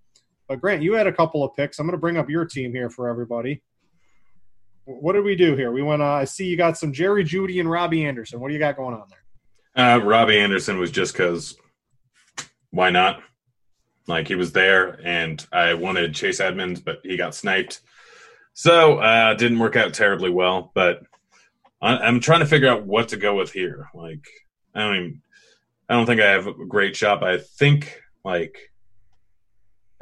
But 0.47 0.61
Grant, 0.61 0.83
you 0.83 0.93
had 0.93 1.07
a 1.07 1.11
couple 1.11 1.43
of 1.43 1.55
picks. 1.55 1.79
I'm 1.79 1.87
going 1.87 1.93
to 1.93 1.99
bring 1.99 2.17
up 2.17 2.29
your 2.29 2.45
team 2.45 2.71
here 2.71 2.89
for 2.89 3.09
everybody. 3.09 3.63
What 4.85 5.13
did 5.13 5.23
we 5.23 5.35
do 5.35 5.55
here? 5.55 5.71
We 5.71 5.81
went. 5.81 6.03
Uh, 6.03 6.05
I 6.05 6.25
see 6.25 6.45
you 6.45 6.57
got 6.57 6.77
some 6.77 6.93
Jerry 6.93 7.23
Jeudy 7.23 7.59
and 7.59 7.69
Robbie 7.69 8.05
Anderson. 8.05 8.39
What 8.39 8.49
do 8.49 8.53
you 8.53 8.59
got 8.59 8.77
going 8.77 8.93
on 8.93 9.07
there? 9.09 9.85
Uh, 9.85 9.97
Robbie 9.97 10.39
Anderson 10.39 10.77
was 10.77 10.91
just 10.91 11.13
because. 11.13 11.57
Why 12.69 12.91
not? 12.91 13.21
Like 14.07 14.27
he 14.27 14.35
was 14.35 14.51
there, 14.51 14.99
and 15.03 15.43
I 15.51 15.73
wanted 15.73 16.13
Chase 16.13 16.39
Edmonds, 16.39 16.79
but 16.79 16.99
he 17.03 17.17
got 17.17 17.33
sniped. 17.33 17.81
So 18.53 18.99
uh, 18.99 19.33
didn't 19.33 19.59
work 19.59 19.75
out 19.75 19.93
terribly 19.93 20.29
well. 20.29 20.71
But 20.75 21.01
I'm 21.81 22.19
trying 22.19 22.41
to 22.41 22.45
figure 22.45 22.69
out 22.69 22.85
what 22.85 23.09
to 23.09 23.17
go 23.17 23.35
with 23.35 23.51
here. 23.51 23.89
Like 23.95 24.27
I 24.75 24.81
don't 24.81 24.95
even. 24.95 25.21
I 25.89 25.93
don't 25.93 26.05
think 26.05 26.21
I 26.21 26.29
have 26.31 26.45
a 26.45 26.53
great. 26.53 26.99
But 26.99 27.23
I 27.23 27.37
think 27.39 27.99
like. 28.23 28.71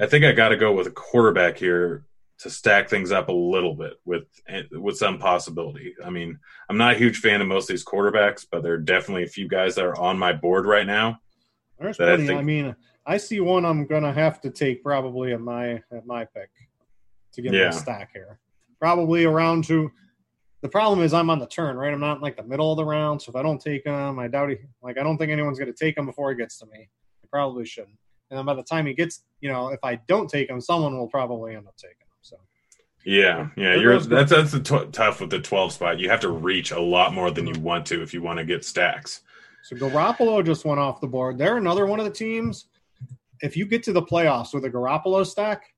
I 0.04 0.08
think 0.08 0.26
I 0.26 0.34
got 0.34 0.50
to 0.50 0.58
go 0.58 0.74
with 0.74 0.88
a 0.88 0.92
quarterback 0.92 1.58
here 1.58 2.04
to 2.40 2.50
stack 2.50 2.90
things 2.90 3.14
up 3.14 3.30
a 3.30 3.34
little 3.34 3.74
bit 3.74 3.94
with 4.04 4.26
with 4.74 4.98
some 4.98 5.18
possibility. 5.18 5.96
I 6.04 6.10
mean, 6.10 6.38
I'm 6.70 6.76
not 6.78 6.94
a 6.94 6.98
huge 6.98 7.20
fan 7.20 7.40
of 7.40 7.48
most 7.48 7.70
of 7.70 7.74
these 7.74 7.86
quarterbacks, 7.86 8.46
but 8.52 8.64
there 8.64 8.74
are 8.74 8.78
definitely 8.78 9.24
a 9.24 9.28
few 9.28 9.48
guys 9.48 9.76
that 9.76 9.86
are 9.86 9.98
on 9.98 10.20
my 10.20 10.34
board 10.34 10.66
right 10.66 10.86
now. 10.86 11.22
There's 11.80 11.98
But 11.98 12.10
I 12.12 12.16
plenty. 12.18 12.34
I, 12.36 12.42
mean, 12.42 12.76
I 13.06 13.16
see 13.16 13.40
one 13.40 13.64
I'm 13.64 13.86
gonna 13.86 14.12
have 14.12 14.42
to 14.42 14.50
take 14.50 14.84
probably 14.84 15.32
at 15.32 15.40
my 15.40 15.82
at 15.92 16.06
my 16.06 16.26
pick 16.26 16.50
to 17.34 17.42
get 17.42 17.54
Yeah. 17.54 17.66
my 17.66 17.72
stack 17.72 18.10
here. 18.14 18.40
Probably 18.82 19.24
around 19.24 19.64
to. 19.66 19.90
The 20.64 20.70
problem 20.70 21.02
is 21.02 21.14
I'm 21.14 21.30
on 21.30 21.40
the 21.40 21.48
turn, 21.48 21.78
right? 21.78 21.94
I'm 21.94 22.02
not 22.02 22.18
in 22.18 22.22
like 22.22 22.36
the 22.36 22.44
middle 22.44 22.72
of 22.72 22.78
the 22.78 22.86
round, 22.86 23.22
so 23.22 23.30
if 23.30 23.38
I 23.38 23.42
don't 23.42 23.60
take 23.62 23.86
him, 23.86 24.20
I 24.20 24.28
doubt 24.28 24.50
he. 24.50 24.58
Like 24.82 24.98
I 24.98 25.04
don't 25.04 25.18
think 25.18 25.32
anyone's 25.32 25.60
gonna 25.60 25.72
take 25.72 25.98
him 25.98 26.06
before 26.06 26.30
he 26.30 26.36
gets 26.36 26.58
to 26.60 26.66
me. 26.66 26.90
I 27.24 27.28
probably 27.32 27.66
shouldn't. 27.66 27.98
And 28.30 28.38
then 28.38 28.46
by 28.46 28.54
the 28.54 28.64
time 28.64 28.86
he 28.86 28.94
gets, 28.94 29.24
you 29.42 29.52
know, 29.52 29.70
if 29.70 29.80
I 29.84 29.96
don't 30.08 30.30
take 30.30 30.50
him, 30.50 30.60
someone 30.60 30.98
will 30.98 31.08
probably 31.08 31.56
end 31.56 31.68
up 31.68 31.76
taking 31.78 31.98
him. 32.00 32.18
So 32.22 32.38
Yeah, 33.04 33.50
yeah, 33.56 33.76
you're 33.76 34.00
that's 34.00 34.32
that's 34.32 34.52
the 34.52 34.60
t- 34.60 34.88
tough 34.92 35.22
with 35.22 35.30
the 35.30 35.40
12 35.40 35.74
spot. 35.74 36.00
You 36.00 36.10
have 36.10 36.22
to 36.22 36.30
reach 36.30 36.72
a 36.72 36.80
lot 36.80 37.14
more 37.14 37.32
than 37.32 37.48
you 37.48 37.60
want 37.60 37.86
to 37.88 38.02
if 38.02 38.14
you 38.14 38.22
want 38.22 38.40
to 38.40 38.46
get 38.46 38.66
stacks. 38.66 39.22
So 39.64 39.76
Garoppolo 39.76 40.46
just 40.46 40.66
went 40.66 40.80
off 40.80 41.00
the 41.00 41.08
board. 41.08 41.38
They're 41.38 41.58
another 41.58 41.86
one 41.86 42.00
of 42.00 42.06
the 42.06 42.12
teams. 42.12 42.66
If 43.42 43.56
you 43.56 43.66
get 43.66 43.84
to 43.84 43.94
the 43.94 44.02
playoffs 44.02 44.54
with 44.54 44.66
a 44.66 44.70
Garoppolo 44.70 45.26
stack, 45.26 45.74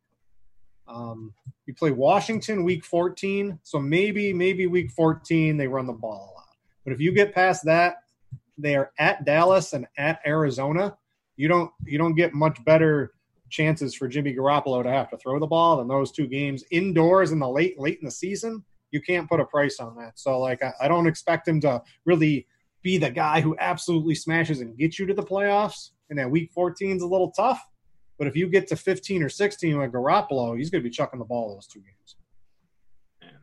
um, 0.88 1.34
you 1.66 1.74
play 1.74 1.92
Washington 1.92 2.64
week 2.64 2.86
14. 2.86 3.60
So 3.64 3.80
maybe, 3.80 4.34
maybe 4.34 4.68
week 4.68 4.92
14 4.92 5.58
they 5.58 5.68
run 5.68 5.86
the 5.86 5.94
ball 5.94 6.34
a 6.34 6.34
lot. 6.36 6.50
But 6.84 6.94
if 6.94 7.02
you 7.02 7.12
get 7.12 7.34
past 7.34 7.66
that, 7.66 7.98
they 8.58 8.76
are 8.76 8.92
at 9.00 9.26
Dallas 9.26 9.74
and 9.74 9.88
at 9.98 10.20
Arizona. 10.26 10.98
You 11.38 11.48
don't 11.48 11.72
you 11.86 11.98
don't 11.98 12.16
get 12.16 12.34
much 12.34 12.64
better 12.66 13.14
chances 13.50 13.94
for 13.96 14.08
Jimmy 14.08 14.34
Garoppolo 14.34 14.84
to 14.84 14.90
have 14.90 15.10
to 15.10 15.18
throw 15.18 15.40
the 15.40 15.48
ball 15.48 15.78
than 15.78 15.88
those 15.88 16.12
two 16.12 16.28
games 16.28 16.64
indoors 16.72 17.32
in 17.32 17.40
the 17.40 17.50
late 17.50 17.80
late 17.80 18.00
in 18.00 18.06
the 18.06 18.12
season. 18.12 18.64
You 18.92 19.02
can't 19.02 19.30
put 19.30 19.40
a 19.40 19.46
price 19.46 19.80
on 19.80 19.96
that. 19.98 20.18
So 20.20 20.40
like 20.40 20.64
I, 20.64 20.74
I 20.82 20.88
don't 20.88 21.08
expect 21.08 21.48
him 21.48 21.60
to 21.62 21.82
really 22.06 22.48
be 22.82 22.98
the 22.98 23.10
guy 23.10 23.42
who 23.42 23.56
absolutely 23.60 24.16
smashes 24.16 24.62
and 24.62 24.78
gets 24.78 25.00
you 25.00 25.06
to 25.08 25.14
the 25.14 25.24
playoffs. 25.24 25.90
And 26.10 26.20
that 26.20 26.30
week 26.30 26.52
14 26.54 26.98
is 26.98 27.02
a 27.02 27.08
little 27.08 27.32
tough. 27.32 27.68
But 28.18 28.28
if 28.28 28.36
you 28.36 28.48
get 28.48 28.68
to 28.68 28.76
15 28.76 29.24
or 29.24 29.30
16 29.30 29.78
with 29.78 29.92
Garoppolo, 29.92 30.56
he's 30.56 30.70
going 30.70 30.84
to 30.84 30.88
be 30.88 30.94
chucking 30.94 31.20
the 31.20 31.26
ball 31.26 31.54
those 31.54 31.68
two 31.68 31.80
games. 31.80 32.16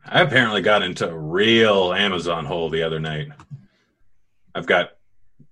I 0.05 0.21
apparently 0.21 0.61
got 0.61 0.81
into 0.81 1.09
a 1.09 1.17
real 1.17 1.93
Amazon 1.93 2.45
hole 2.45 2.69
the 2.69 2.83
other 2.83 2.99
night. 2.99 3.27
I've 4.55 4.65
got 4.65 4.91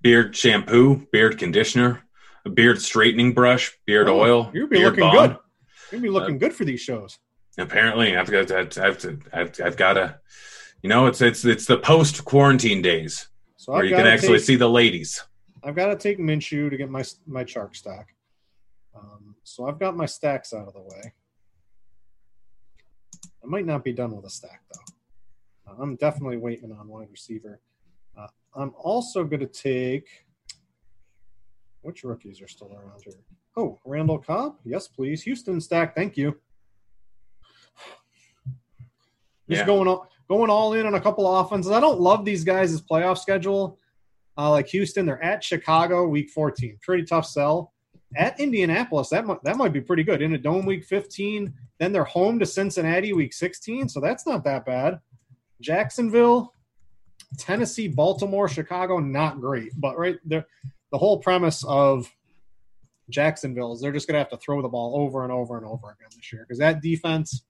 beard 0.02 0.36
shampoo, 0.36 1.08
beard 1.12 1.38
conditioner, 1.38 2.02
a 2.46 2.50
beard 2.50 2.82
straightening 2.82 3.34
brush, 3.34 3.78
beard 3.86 4.08
Oh, 4.08 4.20
oil. 4.20 4.52
You'll 4.54 4.68
be 4.68 4.84
looking 4.84 5.02
balm. 5.02 5.16
good. 5.16 5.38
You'll 5.92 6.02
be 6.02 6.10
looking 6.10 6.38
good 6.38 6.54
for 6.54 6.66
these 6.66 6.82
shows. 6.82 7.20
Apparently, 7.58 8.16
I've 8.16 8.32
got 8.32 8.50
I've, 8.52 8.78
I've, 8.78 9.22
I've, 9.34 9.62
I've 9.64 9.78
got 9.78 9.94
to, 9.94 10.20
you 10.82 10.89
know, 10.89 11.08
it's 11.08 11.22
it's 11.22 11.44
it's 11.46 11.66
the 11.66 11.78
post 11.78 12.24
quarantine 12.26 12.82
days 12.82 13.28
So 13.58 13.74
where 13.74 13.84
I've 13.84 13.89
you 13.89 13.96
can 13.96 14.08
actually 14.08 14.38
take, 14.38 14.46
see 14.46 14.56
the 14.56 14.70
ladies. 14.70 15.24
I've 15.64 15.76
got 15.76 15.88
to 15.88 15.96
take 15.96 16.18
Minshew 16.18 16.70
to 16.70 16.78
get 16.78 16.89
my 16.89 17.04
my 17.28 17.44
Chark 17.44 17.76
stack. 17.76 18.16
Um, 18.96 19.36
so 19.44 19.68
I've 19.68 19.80
got 19.80 19.96
my 19.96 20.06
stacks 20.06 20.54
out 20.54 20.68
of 20.68 20.74
the 20.74 20.82
way. 20.82 21.14
I 23.44 23.48
might 23.48 23.66
not 23.66 23.84
be 23.84 23.92
done 23.94 24.16
with 24.16 24.26
a 24.26 24.30
stack 24.30 24.62
though. 24.74 25.72
Uh, 25.74 25.76
I'm 25.84 25.96
definitely 25.98 26.38
waiting 26.38 26.72
on 26.72 26.88
wide 26.88 27.10
receiver. 27.12 27.60
Uh, 28.18 28.28
I'm 28.56 28.72
also 28.78 29.24
going 29.24 29.39
to 29.42 29.48
take 29.48 30.08
which 31.82 32.04
rookies 32.04 32.42
are 32.42 32.48
still 32.48 32.72
around 32.74 33.02
here. 33.04 33.14
Oh, 33.58 33.80
Randall 33.86 34.20
Cobb, 34.20 34.56
yes, 34.64 34.88
please. 34.88 35.24
Houston 35.24 35.60
stack, 35.60 35.96
thank 35.96 36.16
you. 36.18 36.38
Just 39.50 39.62
Yeah. 39.62 39.66
going 39.66 39.88
all 39.88 40.10
going 40.30 40.50
all 40.50 40.72
in 40.74 40.86
on 40.86 40.96
a 40.96 41.02
couple 41.02 41.28
of 41.28 41.46
offenses. 41.46 41.74
I 41.74 41.82
don't 41.82 42.00
love 42.00 42.24
these 42.24 42.46
guys' 42.46 42.82
playoff 42.82 43.18
schedule. 43.18 43.78
Uh, 44.38 44.50
like 44.50 44.68
Houston, 44.68 45.06
they're 45.06 45.22
at 45.22 45.44
Chicago 45.44 46.08
week 46.08 46.30
14, 46.30 46.78
pretty 46.82 47.04
tough 47.04 47.26
sell. 47.26 47.74
At 48.16 48.40
Indianapolis, 48.40 49.10
that 49.10 49.26
might, 49.26 49.44
that 49.44 49.58
might 49.58 49.74
be 49.74 49.82
pretty 49.82 50.04
good. 50.04 50.22
In 50.22 50.34
a 50.34 50.38
dome 50.38 50.66
week 50.66 50.86
15, 50.86 51.54
then 51.80 51.92
they're 51.92 52.06
home 52.06 52.40
to 52.40 52.46
Cincinnati 52.46 53.12
week 53.12 53.34
16, 53.34 53.90
so 53.90 54.00
that's 54.00 54.26
not 54.26 54.46
that 54.46 54.66
bad. 54.66 55.02
Jacksonville, 55.60 56.54
Tennessee, 57.38 57.90
Baltimore, 57.90 58.48
Chicago, 58.48 59.00
not 59.00 59.42
great, 59.42 59.74
but 59.78 59.98
right 59.98 60.18
there, 60.24 60.46
the 60.92 60.98
whole 60.98 61.20
premise 61.20 61.64
of 61.66 62.12
Jacksonville 63.10 63.74
is 63.74 63.82
they're 63.82 63.92
just 63.92 64.08
going 64.08 64.16
to 64.16 64.20
have 64.20 64.30
to 64.30 64.38
throw 64.38 64.62
the 64.62 64.70
ball 64.70 64.94
over 64.96 65.24
and 65.24 65.32
over 65.32 65.58
and 65.58 65.66
over 65.66 65.92
again 65.92 66.10
this 66.16 66.32
year 66.32 66.46
because 66.48 66.60
that 66.60 66.82
defense 66.82 67.44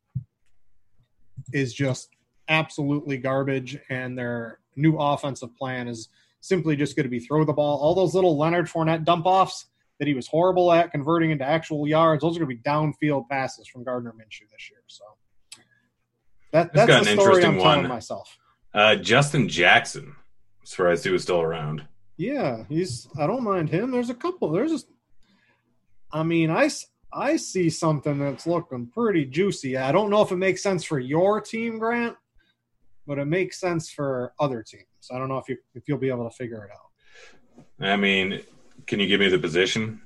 is 1.53 1.73
just 1.73 2.09
absolutely 2.49 3.17
garbage, 3.17 3.77
and 3.89 4.17
their 4.17 4.59
new 4.75 4.97
offensive 4.97 5.55
plan 5.55 5.87
is 5.87 6.09
simply 6.41 6.75
just 6.75 6.95
going 6.95 7.03
to 7.05 7.09
be 7.09 7.19
throw 7.19 7.43
the 7.43 7.53
ball. 7.53 7.79
All 7.79 7.95
those 7.95 8.13
little 8.13 8.37
Leonard 8.37 8.67
Fournette 8.67 9.05
dump 9.05 9.25
offs 9.25 9.67
that 9.99 10.07
he 10.07 10.13
was 10.13 10.27
horrible 10.27 10.71
at 10.71 10.91
converting 10.91 11.31
into 11.31 11.45
actual 11.45 11.87
yards, 11.87 12.21
those 12.23 12.35
are 12.35 12.39
going 12.39 12.49
to 12.49 12.55
be 12.55 12.69
downfield 12.69 13.29
passes 13.29 13.67
from 13.67 13.83
Gardner 13.83 14.11
Minshew 14.13 14.49
this 14.51 14.69
year. 14.69 14.81
So 14.87 15.03
that, 16.51 16.73
That's 16.73 17.05
the 17.05 17.13
story 17.13 17.45
I'm 17.45 17.59
telling 17.59 17.81
one. 17.81 17.87
myself. 17.87 18.37
Uh, 18.73 18.95
Justin 18.95 19.47
Jackson. 19.47 20.15
Surprised 20.63 21.03
he 21.03 21.11
was 21.11 21.23
still 21.23 21.41
around. 21.41 21.85
Yeah, 22.21 22.65
he's. 22.69 23.07
I 23.17 23.25
don't 23.25 23.43
mind 23.43 23.69
him. 23.69 23.89
There's 23.89 24.11
a 24.11 24.13
couple. 24.13 24.51
There's 24.51 24.69
just. 24.69 24.87
I 26.13 26.21
mean, 26.21 26.51
I 26.51 26.69
I 27.11 27.37
see 27.37 27.71
something 27.71 28.19
that's 28.19 28.45
looking 28.45 28.85
pretty 28.85 29.25
juicy. 29.25 29.75
I 29.75 29.91
don't 29.91 30.11
know 30.11 30.21
if 30.21 30.31
it 30.31 30.35
makes 30.35 30.61
sense 30.61 30.83
for 30.83 30.99
your 30.99 31.41
team, 31.41 31.79
Grant, 31.79 32.15
but 33.07 33.17
it 33.17 33.25
makes 33.25 33.59
sense 33.59 33.89
for 33.89 34.33
other 34.39 34.61
teams. 34.61 34.85
I 35.11 35.17
don't 35.17 35.29
know 35.29 35.39
if 35.39 35.49
you 35.49 35.57
if 35.73 35.87
you'll 35.87 35.97
be 35.97 36.09
able 36.09 36.29
to 36.29 36.35
figure 36.35 36.63
it 36.63 36.69
out. 36.71 37.87
I 37.89 37.95
mean, 37.95 38.41
can 38.85 38.99
you 38.99 39.07
give 39.07 39.19
me 39.19 39.27
the 39.27 39.39
position? 39.39 40.03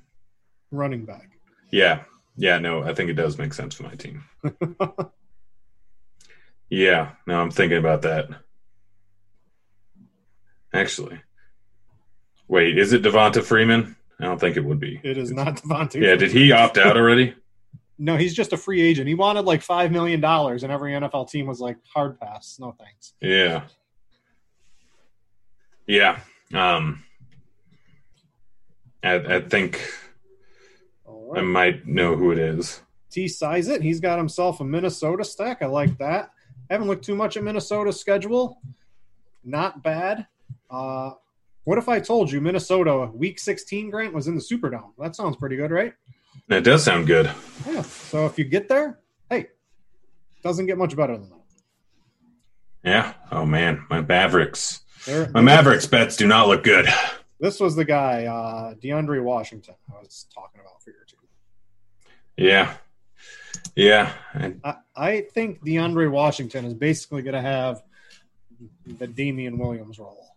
Running 0.72 1.03
back. 1.03 1.38
Yeah. 1.70 2.03
Yeah, 2.38 2.59
no, 2.59 2.82
I 2.84 2.93
think 2.93 3.09
it 3.09 3.16
does 3.16 3.38
make 3.38 3.53
sense 3.53 3.76
for 3.76 3.84
my 3.84 3.95
team. 3.95 4.24
Yeah, 6.68 7.11
no, 7.28 7.39
I'm 7.39 7.51
thinking 7.51 7.78
about 7.78 8.01
that. 8.01 8.28
Actually. 10.74 11.22
Wait, 12.48 12.78
is 12.78 12.93
it 12.93 13.02
Devonta 13.02 13.43
Freeman? 13.43 13.96
I 14.20 14.26
don't 14.26 14.39
think 14.39 14.56
it 14.56 14.64
would 14.64 14.80
be. 14.80 15.00
It 15.04 15.18
is 15.18 15.32
not 15.32 15.58
Devonta. 15.58 16.02
Yeah, 16.02 16.16
did 16.16 16.32
he 16.32 16.52
opt 16.52 16.78
out 16.78 16.98
already? 16.98 17.34
No, 17.98 18.18
he's 18.18 18.34
just 18.34 18.52
a 18.52 18.58
free 18.58 18.82
agent. 18.82 19.08
He 19.08 19.14
wanted 19.16 19.46
like 19.46 19.62
five 19.62 19.89
million 19.89 20.20
dollars, 20.20 20.64
and 20.64 20.72
every 20.74 20.91
NFL 20.91 21.30
team 21.30 21.48
was 21.48 21.62
like, 21.62 21.78
"Hard 21.93 22.20
pass, 22.20 22.58
no 22.60 22.76
thanks." 22.78 23.14
Yeah. 23.22 23.62
Yeah. 25.88 26.20
Um 26.54 27.04
I, 29.02 29.14
I 29.38 29.39
think 29.39 29.89
All 31.06 31.36
I 31.38 31.41
might 31.41 31.88
know 31.88 32.18
who 32.18 32.32
it 32.32 32.38
is. 32.38 32.82
T 33.10 33.30
size 33.30 33.70
it. 33.70 33.82
He's 33.82 34.02
got 34.02 34.18
himself 34.18 34.60
a 34.60 34.66
Minnesota 34.66 35.24
stack. 35.24 35.62
I 35.62 35.68
like 35.68 35.98
that. 36.00 36.32
I 36.70 36.74
Haven't 36.74 36.88
looked 36.89 37.06
too 37.06 37.16
much 37.16 37.38
at 37.38 37.43
Minnesota's 37.43 37.98
schedule. 37.98 38.60
Not 39.46 39.84
bad. 39.84 40.28
Uh, 40.70 41.12
what 41.66 41.78
if 41.78 41.89
I 41.89 41.99
told 41.99 42.32
you 42.32 42.39
Minnesota 42.41 43.09
Week 43.13 43.38
16 43.39 43.89
Grant 43.91 44.13
was 44.13 44.28
in 44.28 44.36
the 44.36 44.41
Superdome? 44.41 44.91
That 44.97 45.16
sounds 45.16 45.36
pretty 45.36 45.55
good, 45.57 45.72
right? 45.72 45.93
That 46.47 46.63
does 46.63 46.84
sound 46.84 47.07
good. 47.07 47.30
Yeah. 47.68 47.82
So 47.82 48.26
if 48.26 48.38
you 48.39 48.45
get 48.45 48.68
there, 48.70 48.99
hey, 49.30 49.47
doesn't 50.43 50.66
get 50.68 50.78
much 50.78 50.95
better 50.95 51.18
than 51.18 51.30
that. 51.30 51.39
Yeah. 52.84 53.13
Oh 53.32 53.45
man, 53.45 53.86
my 53.89 54.01
Mavericks. 54.01 54.82
There, 55.05 55.30
My 55.34 55.41
Mavericks 55.41 55.86
bets 55.86 56.16
do 56.16 56.26
not 56.28 56.47
look 56.47 56.63
good. 56.63 56.88
This 57.39 57.59
was 57.59 57.76
the 57.76 57.86
guy, 57.86 58.26
uh, 58.26 58.74
DeAndre 58.76 59.22
Washington, 59.22 59.76
I 59.93 59.99
was 59.99 60.26
talking 60.34 60.61
about 60.61 60.82
for 60.82 60.91
your 60.91 61.03
team. 61.03 61.20
Yeah. 62.38 62.74
Yeah. 63.76 64.13
I- 64.34 64.53
I, 64.63 64.76
I 64.95 65.22
think 65.34 65.63
DeAndre 65.63 66.09
Washington 66.09 66.63
is 66.66 66.74
basically 66.74 67.22
going 67.24 67.36
to 67.36 67.41
have 67.41 67.84
the 68.88 69.05
Damien 69.07 69.57
Williams 69.57 69.99
role. 69.99 70.35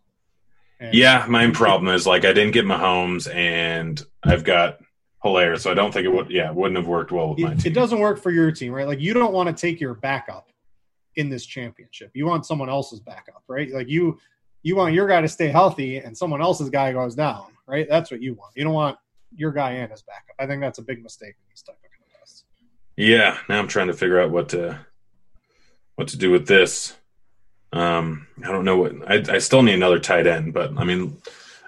And 0.80 0.94
Yeah, 0.94 1.26
my 1.28 1.50
problem 1.50 1.92
is 1.94 2.06
like 2.06 2.24
I 2.24 2.32
didn't 2.32 2.52
get 2.52 2.64
Mahomes 2.64 3.32
and 3.32 4.02
I've 4.22 4.44
got 4.44 4.78
Helaire, 5.24 5.58
so 5.58 5.70
I 5.70 5.74
don't 5.74 5.92
think 5.92 6.04
it 6.04 6.12
would 6.12 6.30
yeah, 6.30 6.50
it 6.50 6.54
wouldn't 6.54 6.76
have 6.76 6.86
worked 6.86 7.10
well 7.10 7.30
with 7.30 7.40
my 7.40 7.52
it, 7.52 7.60
team. 7.60 7.72
it 7.72 7.74
doesn't 7.74 7.98
work 7.98 8.22
for 8.22 8.30
your 8.30 8.52
team, 8.52 8.72
right? 8.72 8.86
Like 8.86 9.00
you 9.00 9.14
don't 9.14 9.32
want 9.32 9.48
to 9.48 9.60
take 9.60 9.80
your 9.80 9.94
backup 9.94 10.50
in 11.16 11.28
this 11.28 11.44
championship. 11.44 12.12
You 12.14 12.26
want 12.26 12.46
someone 12.46 12.68
else's 12.68 13.00
backup, 13.00 13.42
right? 13.48 13.72
Like 13.72 13.88
you 13.88 14.18
you 14.62 14.76
want 14.76 14.94
your 14.94 15.08
guy 15.08 15.20
to 15.20 15.28
stay 15.28 15.48
healthy 15.48 15.98
and 15.98 16.16
someone 16.16 16.40
else's 16.40 16.70
guy 16.70 16.92
goes 16.92 17.14
down, 17.14 17.46
right? 17.66 17.86
That's 17.88 18.10
what 18.10 18.22
you 18.22 18.34
want. 18.34 18.52
You 18.56 18.64
don't 18.64 18.74
want 18.74 18.98
your 19.34 19.52
guy 19.52 19.72
and 19.72 19.90
his 19.90 20.02
backup. 20.02 20.36
I 20.38 20.46
think 20.46 20.60
that's 20.60 20.78
a 20.78 20.82
big 20.82 21.02
mistake 21.02 21.34
in 21.38 21.48
these 21.48 21.62
type 21.62 21.76
of 21.76 21.90
contests. 21.90 22.44
Yeah, 22.96 23.38
now 23.48 23.58
I'm 23.58 23.68
trying 23.68 23.88
to 23.88 23.92
figure 23.92 24.20
out 24.20 24.30
what 24.30 24.50
to 24.50 24.78
what 25.96 26.08
to 26.08 26.16
do 26.16 26.30
with 26.30 26.46
this. 26.46 26.94
Um, 27.72 28.26
I 28.42 28.50
don't 28.50 28.64
know 28.64 28.78
what 28.78 28.92
I, 29.10 29.34
I 29.34 29.38
still 29.38 29.62
need 29.62 29.74
another 29.74 29.98
tight 29.98 30.26
end, 30.26 30.54
but 30.54 30.76
I 30.76 30.84
mean, 30.84 31.20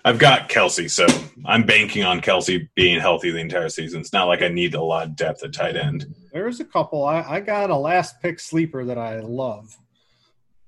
I've 0.05 0.19
got 0.19 0.49
Kelce, 0.49 0.91
so 0.91 1.07
I'm 1.45 1.65
banking 1.65 2.05
on 2.05 2.21
Kelce 2.21 2.69
being 2.75 2.99
healthy 2.99 3.31
the 3.31 3.39
entire 3.39 3.69
season. 3.69 4.01
It's 4.01 4.13
not 4.13 4.29
like 4.29 4.41
I 4.41 4.49
need 4.49 4.75
a 4.75 4.83
lot 4.83 5.07
of 5.09 5.17
depth 5.17 5.45
at 5.45 5.53
tight 5.53 5.77
end. 5.77 6.15
There's 6.33 6.61
a 6.61 6.65
couple. 6.65 7.05
I, 7.05 7.21
I 7.23 7.41
got 7.41 7.69
a 7.71 7.77
last 7.77 8.21
pick 8.23 8.41
sleeper 8.41 8.85
that 8.87 8.97
I 8.97 9.21
love. 9.21 9.77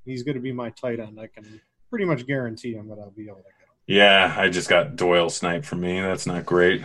He's 0.04 0.22
going 0.22 0.34
to 0.34 0.40
be 0.40 0.52
my 0.52 0.70
tight 0.70 1.00
end. 1.00 1.18
I 1.18 1.28
can 1.28 1.60
pretty 1.88 2.04
much 2.04 2.26
guarantee 2.26 2.74
I'm 2.74 2.88
going 2.88 3.02
to 3.02 3.10
be 3.10 3.24
able 3.24 3.36
to 3.36 3.42
get 3.42 3.68
him. 3.68 3.74
Yeah, 3.86 4.34
I 4.36 4.50
just 4.50 4.68
got 4.68 4.96
Doyle 4.96 5.30
snipe 5.30 5.64
for 5.64 5.76
me. 5.76 6.00
That's 6.00 6.26
not 6.26 6.44
great. 6.44 6.84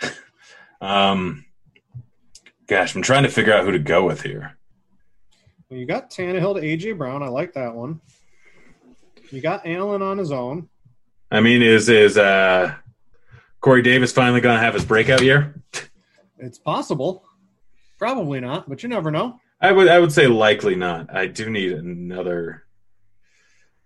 um, 0.80 1.44
gosh, 2.66 2.96
I'm 2.96 3.02
trying 3.02 3.22
to 3.22 3.28
figure 3.28 3.52
out 3.52 3.64
who 3.64 3.72
to 3.72 3.78
go 3.78 4.04
with 4.04 4.22
here. 4.22 4.55
Well, 5.68 5.78
you 5.80 5.86
got 5.86 6.10
Tannehill 6.10 6.54
to 6.54 6.60
AJ 6.60 6.96
Brown. 6.98 7.22
I 7.22 7.28
like 7.28 7.52
that 7.54 7.74
one. 7.74 8.00
You 9.30 9.40
got 9.40 9.66
Allen 9.66 10.02
on 10.02 10.18
his 10.18 10.30
own. 10.30 10.68
I 11.30 11.40
mean, 11.40 11.60
is 11.62 11.88
is 11.88 12.16
uh, 12.16 12.74
Corey 13.60 13.82
Davis 13.82 14.12
finally 14.12 14.40
going 14.40 14.56
to 14.56 14.62
have 14.62 14.74
his 14.74 14.84
breakout 14.84 15.22
year? 15.22 15.60
It's 16.38 16.58
possible. 16.58 17.24
Probably 17.98 18.40
not, 18.40 18.68
but 18.68 18.82
you 18.82 18.88
never 18.88 19.10
know. 19.10 19.40
I 19.60 19.72
would 19.72 19.88
I 19.88 19.98
would 19.98 20.12
say 20.12 20.26
likely 20.28 20.76
not. 20.76 21.12
I 21.12 21.26
do 21.26 21.50
need 21.50 21.72
another 21.72 22.64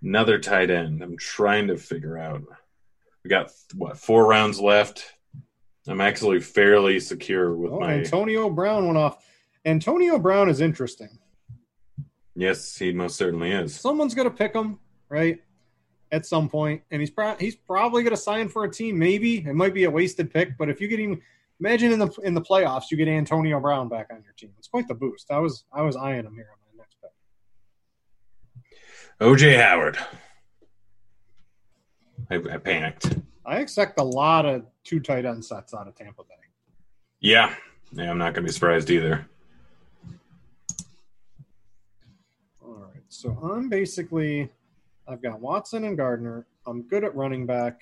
another 0.02 0.38
tight 0.38 0.70
end. 0.70 1.00
I'm 1.02 1.16
trying 1.16 1.68
to 1.68 1.76
figure 1.78 2.18
out. 2.18 2.42
We 3.24 3.30
got 3.30 3.52
what 3.74 3.96
four 3.96 4.26
rounds 4.26 4.60
left. 4.60 5.14
I'm 5.88 6.00
actually 6.00 6.40
fairly 6.40 7.00
secure 7.00 7.54
with 7.56 7.72
Oh, 7.72 7.80
my. 7.80 7.94
Antonio 7.94 8.50
Brown 8.50 8.86
went 8.86 8.98
off. 8.98 9.24
Antonio 9.64 10.18
Brown 10.18 10.48
is 10.50 10.60
interesting. 10.60 11.18
Yes, 12.40 12.76
he 12.76 12.92
most 12.92 13.16
certainly 13.16 13.52
is. 13.52 13.74
Someone's 13.74 14.14
going 14.14 14.28
to 14.28 14.34
pick 14.34 14.54
him, 14.54 14.78
right? 15.08 15.40
At 16.12 16.26
some 16.26 16.48
point, 16.48 16.82
and 16.90 17.00
he's 17.00 17.10
pro- 17.10 17.36
he's 17.36 17.54
probably 17.54 18.02
going 18.02 18.14
to 18.14 18.20
sign 18.20 18.48
for 18.48 18.64
a 18.64 18.70
team. 18.70 18.98
Maybe 18.98 19.38
it 19.38 19.54
might 19.54 19.74
be 19.74 19.84
a 19.84 19.90
wasted 19.90 20.32
pick, 20.32 20.58
but 20.58 20.68
if 20.68 20.80
you 20.80 20.88
get 20.88 20.98
him, 20.98 21.22
imagine 21.60 21.92
in 21.92 22.00
the 22.00 22.10
in 22.24 22.34
the 22.34 22.40
playoffs, 22.40 22.90
you 22.90 22.96
get 22.96 23.06
Antonio 23.06 23.60
Brown 23.60 23.88
back 23.88 24.08
on 24.10 24.20
your 24.24 24.32
team. 24.32 24.50
It's 24.58 24.66
quite 24.66 24.88
the 24.88 24.94
boost. 24.94 25.30
I 25.30 25.38
was 25.38 25.64
I 25.72 25.82
was 25.82 25.94
eyeing 25.94 26.24
him 26.24 26.34
here 26.34 26.48
on 26.52 26.76
my 26.76 26.82
next 26.82 26.96
pick. 27.00 27.12
OJ 29.20 29.56
Howard. 29.56 29.98
I, 32.30 32.36
I 32.36 32.58
panicked. 32.58 33.16
I 33.44 33.58
expect 33.58 33.98
a 33.98 34.04
lot 34.04 34.46
of 34.46 34.64
two 34.84 35.00
tight 35.00 35.24
end 35.24 35.44
sets 35.44 35.74
out 35.74 35.88
of 35.88 35.94
Tampa 35.94 36.22
Bay. 36.22 36.34
Yeah, 37.20 37.54
yeah. 37.92 38.10
I'm 38.10 38.18
not 38.18 38.34
going 38.34 38.44
to 38.44 38.48
be 38.48 38.52
surprised 38.52 38.90
either. 38.90 39.26
All 42.62 42.74
right. 42.74 42.99
So 43.10 43.36
I'm 43.42 43.68
basically, 43.68 44.48
I've 45.08 45.20
got 45.20 45.40
Watson 45.40 45.84
and 45.84 45.96
Gardner. 45.96 46.46
I'm 46.64 46.82
good 46.82 47.02
at 47.02 47.14
running 47.16 47.44
back. 47.44 47.80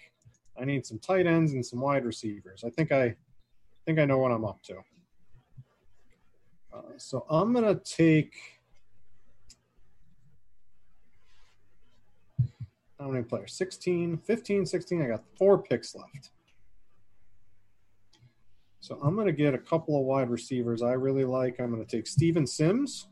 I 0.59 0.65
need 0.65 0.87
some 0.87 0.99
tight 0.99 1.27
ends 1.27 1.53
and 1.53 1.65
some 1.65 1.81
wide 1.81 2.07
receivers. 2.07 2.65
I 2.65 2.71
think 2.71 2.93
I, 2.93 3.15
think 3.85 3.99
I 3.99 4.07
know 4.07 4.17
what 4.17 4.33
I'm 4.33 4.47
up 4.47 4.63
to. 4.65 4.79
Uh, 6.75 6.81
so 6.97 7.27
I'm 7.29 7.53
gonna 7.53 7.75
take. 7.75 8.35
How 12.99 13.09
many 13.09 13.23
players? 13.23 13.53
16, 13.53 14.19
15, 14.19 14.67
16. 14.67 15.03
I 15.03 15.07
got 15.09 15.25
four 15.39 15.59
picks 15.63 15.95
left. 15.95 16.31
So 18.81 18.99
I'm 19.03 19.15
going 19.15 19.27
to 19.27 19.33
get 19.33 19.55
a 19.55 19.59
couple 19.59 20.01
of 20.01 20.05
wide 20.05 20.31
receivers 20.31 20.83
I 20.83 20.93
really 20.93 21.25
like. 21.25 21.61
I'm 21.61 21.71
going 21.71 21.85
to 21.85 21.97
take 21.97 22.09
Steven 22.09 22.45
Sims. 22.45 23.07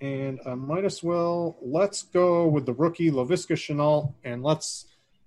And 0.00 0.40
I 0.46 0.54
might 0.54 0.84
as 0.84 1.02
well 1.02 1.58
let's 1.60 2.02
go 2.02 2.46
with 2.48 2.64
the 2.64 2.72
rookie 2.72 3.10
Laviska 3.10 3.54
Shenault 3.54 4.14
and 4.24 4.42
let's 4.42 4.86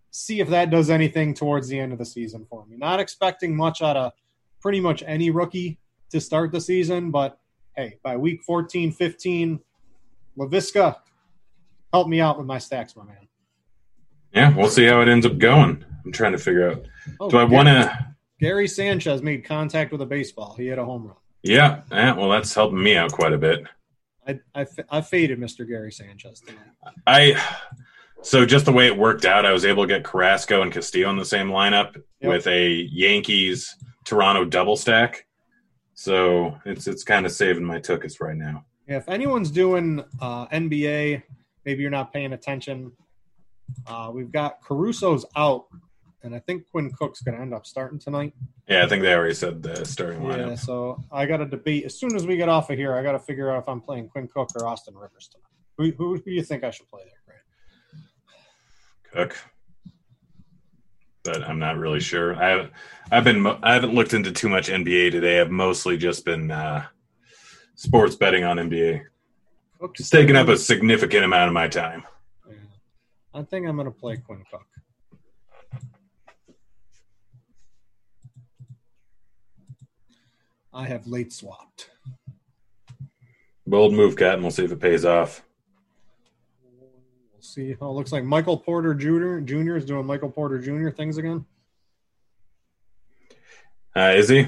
see 0.09 0.39
if 0.39 0.49
that 0.49 0.69
does 0.69 0.89
anything 0.89 1.34
towards 1.34 1.67
the 1.67 1.80
end 1.80 1.91
of 1.91 1.99
the 1.99 2.05
season 2.05 2.45
for 2.49 2.65
me. 2.65 2.78
Not 2.78 2.99
expecting 2.99 3.55
much 3.55 3.82
out 3.82 3.97
of 3.97 4.13
pretty 4.61 4.80
much 4.80 5.03
any 5.05 5.30
rookie 5.30 5.80
to 6.09 6.19
start 6.19 6.51
the 6.51 6.61
season, 6.61 7.11
but 7.11 7.39
hey, 7.76 7.97
by 8.03 8.17
week 8.17 8.43
14, 8.43 8.91
15, 8.91 9.59
Laviska, 10.38 10.97
help 11.91 12.07
me 12.07 12.21
out 12.21 12.38
with 12.38 12.47
my 12.47 12.57
stacks, 12.57 12.95
my 12.95 13.03
man. 13.03 13.28
Yeah, 14.34 14.55
we'll 14.55 14.69
see 14.69 14.86
how 14.86 15.01
it 15.01 15.07
ends 15.07 15.26
up 15.26 15.38
going. 15.38 15.86
I'm 16.05 16.11
trying 16.11 16.32
to 16.32 16.38
figure 16.38 16.71
out. 16.71 16.88
Oh, 17.19 17.30
Do 17.30 17.38
I 17.38 17.43
want 17.43 17.67
to? 17.67 18.07
Gary 18.39 18.67
Sanchez 18.67 19.21
made 19.21 19.45
contact 19.45 19.91
with 19.91 20.01
a 20.01 20.05
baseball. 20.05 20.55
He 20.57 20.67
hit 20.67 20.80
a 20.80 20.86
home 20.86 21.07
run. 21.07 21.15
Yeah, 21.43 21.82
yeah. 21.91 22.13
Well, 22.13 22.30
that's 22.30 22.53
helping 22.53 22.82
me 22.82 22.97
out 22.97 23.11
quite 23.11 23.34
a 23.34 23.38
bit. 23.38 23.65
I, 24.28 24.39
I, 24.55 24.65
I 24.89 25.01
faded 25.01 25.39
Mr. 25.39 25.67
Gary 25.67 25.91
Sanchez 25.91 26.39
tonight. 26.41 26.63
I 27.07 27.41
So 28.21 28.45
just 28.45 28.65
the 28.65 28.71
way 28.71 28.88
it 28.88 28.97
worked 28.97 29.26
out, 29.26 29.45
I 29.45 29.51
was 29.51 29.65
able 29.65 29.84
to 29.84 29.88
get 29.88 30.03
Carrasco 30.03 30.61
and 30.61 30.71
Castillo 30.71 31.09
in 31.09 31.17
the 31.17 31.26
same 31.26 31.47
lineup 31.49 31.95
Yep. 32.21 32.30
with 32.32 32.47
a 32.47 32.69
Yankees 32.91 33.76
Toronto 34.05 34.45
double 34.45 34.78
stack. 34.78 35.26
So 35.93 36.57
it's 36.65 36.88
it's 36.88 37.03
kind 37.03 37.26
of 37.26 37.32
saving 37.32 37.63
my 37.65 37.80
tuchus 37.80 38.19
right 38.21 38.36
now. 38.38 38.65
Yeah, 38.88 38.97
if 38.97 39.07
anyone's 39.09 39.51
doing 39.51 40.03
uh, 40.21 40.47
NBA, 40.47 41.24
maybe 41.65 41.82
you're 41.82 41.91
not 41.91 42.11
paying 42.13 42.34
attention. 42.34 42.91
Uh, 43.88 44.11
we've 44.13 44.32
got 44.32 44.61
Caruso's 44.61 45.26
out, 45.36 45.65
and 46.24 46.34
I 46.34 46.39
think 46.39 46.69
Quinn 46.71 46.91
Cook's 46.91 47.21
going 47.21 47.36
to 47.36 47.41
end 47.41 47.53
up 47.53 47.65
starting 47.65 47.99
tonight. 47.99 48.34
Yeah, 48.67 48.84
I 48.84 48.88
think 48.88 49.03
they 49.03 49.13
already 49.13 49.34
said 49.34 49.61
the 49.61 49.86
starting 49.86 50.21
lineup. 50.21 50.49
Yeah, 50.49 50.55
so 50.55 51.03
I 51.11 51.26
got 51.26 51.38
to 51.38 51.45
debate 51.45 51.86
as 51.86 51.99
soon 51.99 52.15
as 52.15 52.26
we 52.26 52.38
get 52.38 52.49
off 52.49 52.69
of 52.69 52.78
here. 52.78 52.95
I 52.95 53.03
got 53.03 53.11
to 53.11 53.19
figure 53.19 53.51
out 53.51 53.59
if 53.59 53.69
I'm 53.69 53.82
playing 53.82 54.09
Quinn 54.09 54.30
Cook 54.34 54.49
or 54.55 54.65
Austin 54.65 54.95
Rivers 54.95 55.28
tonight. 55.28 55.49
Who, 55.78 55.91
who, 55.97 56.15
who 56.15 56.21
do 56.21 56.32
you 56.32 56.43
think 56.43 56.63
I 56.63 56.71
should 56.71 56.89
play 56.89 57.01
there, 57.03 57.21
Grant? 57.26 57.41
Cook, 59.32 59.38
but 61.24 61.43
I'm 61.43 61.59
not 61.59 61.78
really 61.78 61.99
sure. 61.99 62.36
I 62.36 62.49
haven't 62.49 62.71
I've 63.11 63.24
been 63.24 63.45
I 63.45 63.74
haven't 63.74 63.93
looked 63.93 64.13
into 64.13 64.32
too 64.32 64.49
much 64.49 64.69
NBA 64.69 65.11
today. 65.11 65.41
I've 65.41 65.51
mostly 65.51 65.97
just 65.97 66.26
been 66.26 66.51
uh, 66.51 66.86
sports 67.76 68.15
betting 68.15 68.43
on 68.43 68.57
NBA. 68.57 69.03
Cook's 69.80 69.99
It's 69.99 70.09
taken 70.09 70.36
up 70.36 70.47
a 70.47 70.57
significant 70.57 71.26
amount 71.26 71.49
of 71.49 71.53
my 71.53 71.67
time. 71.67 72.03
Yeah. 72.47 72.55
I 73.34 73.43
think 73.43 73.67
I'm 73.67 73.76
going 73.76 73.86
to 73.86 73.91
play 73.91 74.17
Quinn 74.17 74.43
Cook. 74.49 74.65
I 80.74 80.86
have 80.86 81.05
late 81.07 81.32
swapped. 81.32 81.89
Bold 83.67 83.93
move, 83.93 84.15
cat, 84.15 84.36
and 84.36 84.41
we'll 84.41 84.51
see 84.51 84.65
if 84.65 84.71
it 84.71 84.80
pays 84.80 85.05
off. 85.05 85.43
We'll 86.80 87.41
see. 87.41 87.76
Oh, 87.80 87.89
it 87.89 87.93
looks 87.93 88.11
like 88.11 88.24
Michael 88.24 88.57
Porter 88.57 88.93
Jr. 88.93 89.39
Jr. 89.39 89.78
is 89.78 89.86
doing 89.86 90.05
Michael 90.05 90.30
Porter 90.30 90.59
Jr. 90.59 90.89
things 90.89 91.17
again. 91.17 91.45
Uh, 93.95 94.13
is 94.15 94.30
he? 94.30 94.47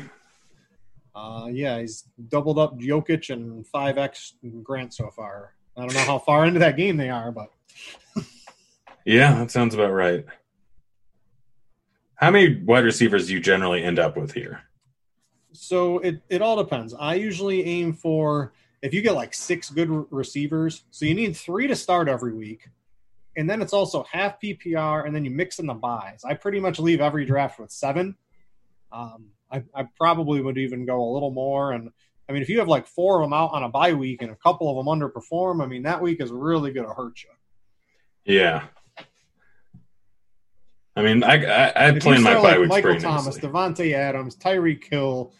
Uh, 1.16 1.48
yeah, 1.52 1.80
he's 1.80 2.04
doubled 2.28 2.60
up 2.60 2.78
Jokic 2.80 3.30
and 3.30 3.66
five 3.68 3.98
X 3.98 4.34
Grant 4.64 4.94
so 4.94 5.10
far. 5.12 5.54
I 5.78 5.82
don't 5.82 5.94
know 5.94 6.00
how 6.02 6.20
far 6.20 6.46
into 6.46 6.60
that 6.60 6.78
game 6.78 6.98
they 6.98 7.10
are, 7.10 7.32
but 7.32 7.52
Yeah, 9.06 9.36
that 9.36 9.52
sounds 9.52 9.76
about 9.76 9.92
right. 9.92 10.26
How 12.16 12.32
many 12.32 12.56
wide 12.56 12.84
receivers 12.86 13.28
do 13.28 13.34
you 13.34 13.40
generally 13.40 13.84
end 13.84 14.00
up 14.00 14.18
with 14.18 14.34
here? 14.34 14.64
So 15.56 16.00
it 16.00 16.22
it 16.30 16.42
all 16.42 16.58
depends. 16.58 16.94
I 16.94 17.16
usually 17.16 17.66
aim 17.66 17.94
for 17.94 18.54
if 18.82 18.94
you 18.94 19.02
get 19.02 19.14
like 19.14 19.34
six 19.34 19.70
good 19.70 19.90
re- 19.90 20.06
receivers, 20.12 20.84
so 20.92 21.06
you 21.06 21.16
need 21.16 21.36
three 21.36 21.68
to 21.68 21.76
start 21.76 22.08
every 22.08 22.34
week, 22.34 22.68
and 23.38 23.50
then 23.50 23.62
it's 23.62 23.74
also 23.74 24.06
half 24.12 24.40
PPR, 24.40 25.06
and 25.06 25.16
then 25.16 25.26
you 25.26 25.32
mix 25.32 25.60
in 25.60 25.66
the 25.66 25.74
buys. 25.74 26.24
I 26.24 26.34
pretty 26.34 26.60
much 26.60 26.80
leave 26.80 27.02
every 27.02 27.26
draft 27.26 27.60
with 27.60 27.72
seven. 27.72 28.16
Um, 28.92 29.28
I, 29.52 29.64
I 29.74 29.88
probably 29.98 30.42
would 30.42 30.58
even 30.58 30.86
go 30.86 31.02
a 31.02 31.12
little 31.12 31.32
more, 31.32 31.72
and 31.72 31.90
I 32.28 32.34
mean 32.34 32.42
if 32.42 32.50
you 32.50 32.60
have 32.60 32.68
like 32.68 32.86
four 32.86 33.22
of 33.22 33.26
them 33.26 33.34
out 33.34 33.52
on 33.52 33.64
a 33.64 33.70
bye 33.70 33.94
week 33.94 34.22
and 34.22 34.32
a 34.32 34.36
couple 34.36 34.70
of 34.70 34.78
them 34.78 34.86
underperform, 34.88 35.64
I 35.64 35.68
mean 35.68 35.84
that 35.84 36.02
week 36.02 36.22
is 36.22 36.32
really 36.32 36.72
going 36.72 36.88
to 36.88 36.94
hurt 36.94 37.24
you. 37.24 37.30
Yeah. 38.34 38.64
I 40.98 41.02
mean, 41.02 41.24
I 41.24 41.44
I, 41.44 41.88
I 41.88 42.00
plan 42.00 42.24
my 42.24 42.32
start 42.32 42.44
bye 42.44 42.50
like 42.52 42.60
weeks 42.60 42.70
Michael 42.70 43.00
Thomas, 43.02 43.26
nicely. 43.36 43.50
Davante 43.50 43.94
Adams, 43.94 44.38
Tyreek 44.38 44.86
Hill, 44.86 45.34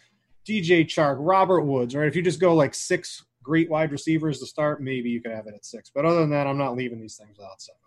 DJ 0.46 0.84
Chark, 0.86 1.16
Robert 1.18 1.62
Woods, 1.62 1.94
right? 1.94 2.06
If 2.06 2.14
you 2.16 2.22
just 2.22 2.40
go 2.40 2.54
like 2.54 2.74
six 2.74 3.24
great 3.42 3.68
wide 3.70 3.92
receivers 3.92 4.38
to 4.40 4.46
start, 4.46 4.82
maybe 4.82 5.10
you 5.10 5.20
could 5.20 5.32
have 5.32 5.46
it 5.46 5.54
at 5.54 5.64
six. 5.64 5.90
But 5.94 6.04
other 6.04 6.20
than 6.20 6.30
that, 6.30 6.46
I'm 6.46 6.58
not 6.58 6.76
leaving 6.76 7.00
these 7.00 7.16
things 7.16 7.38
out 7.40 7.60
seven. 7.60 7.78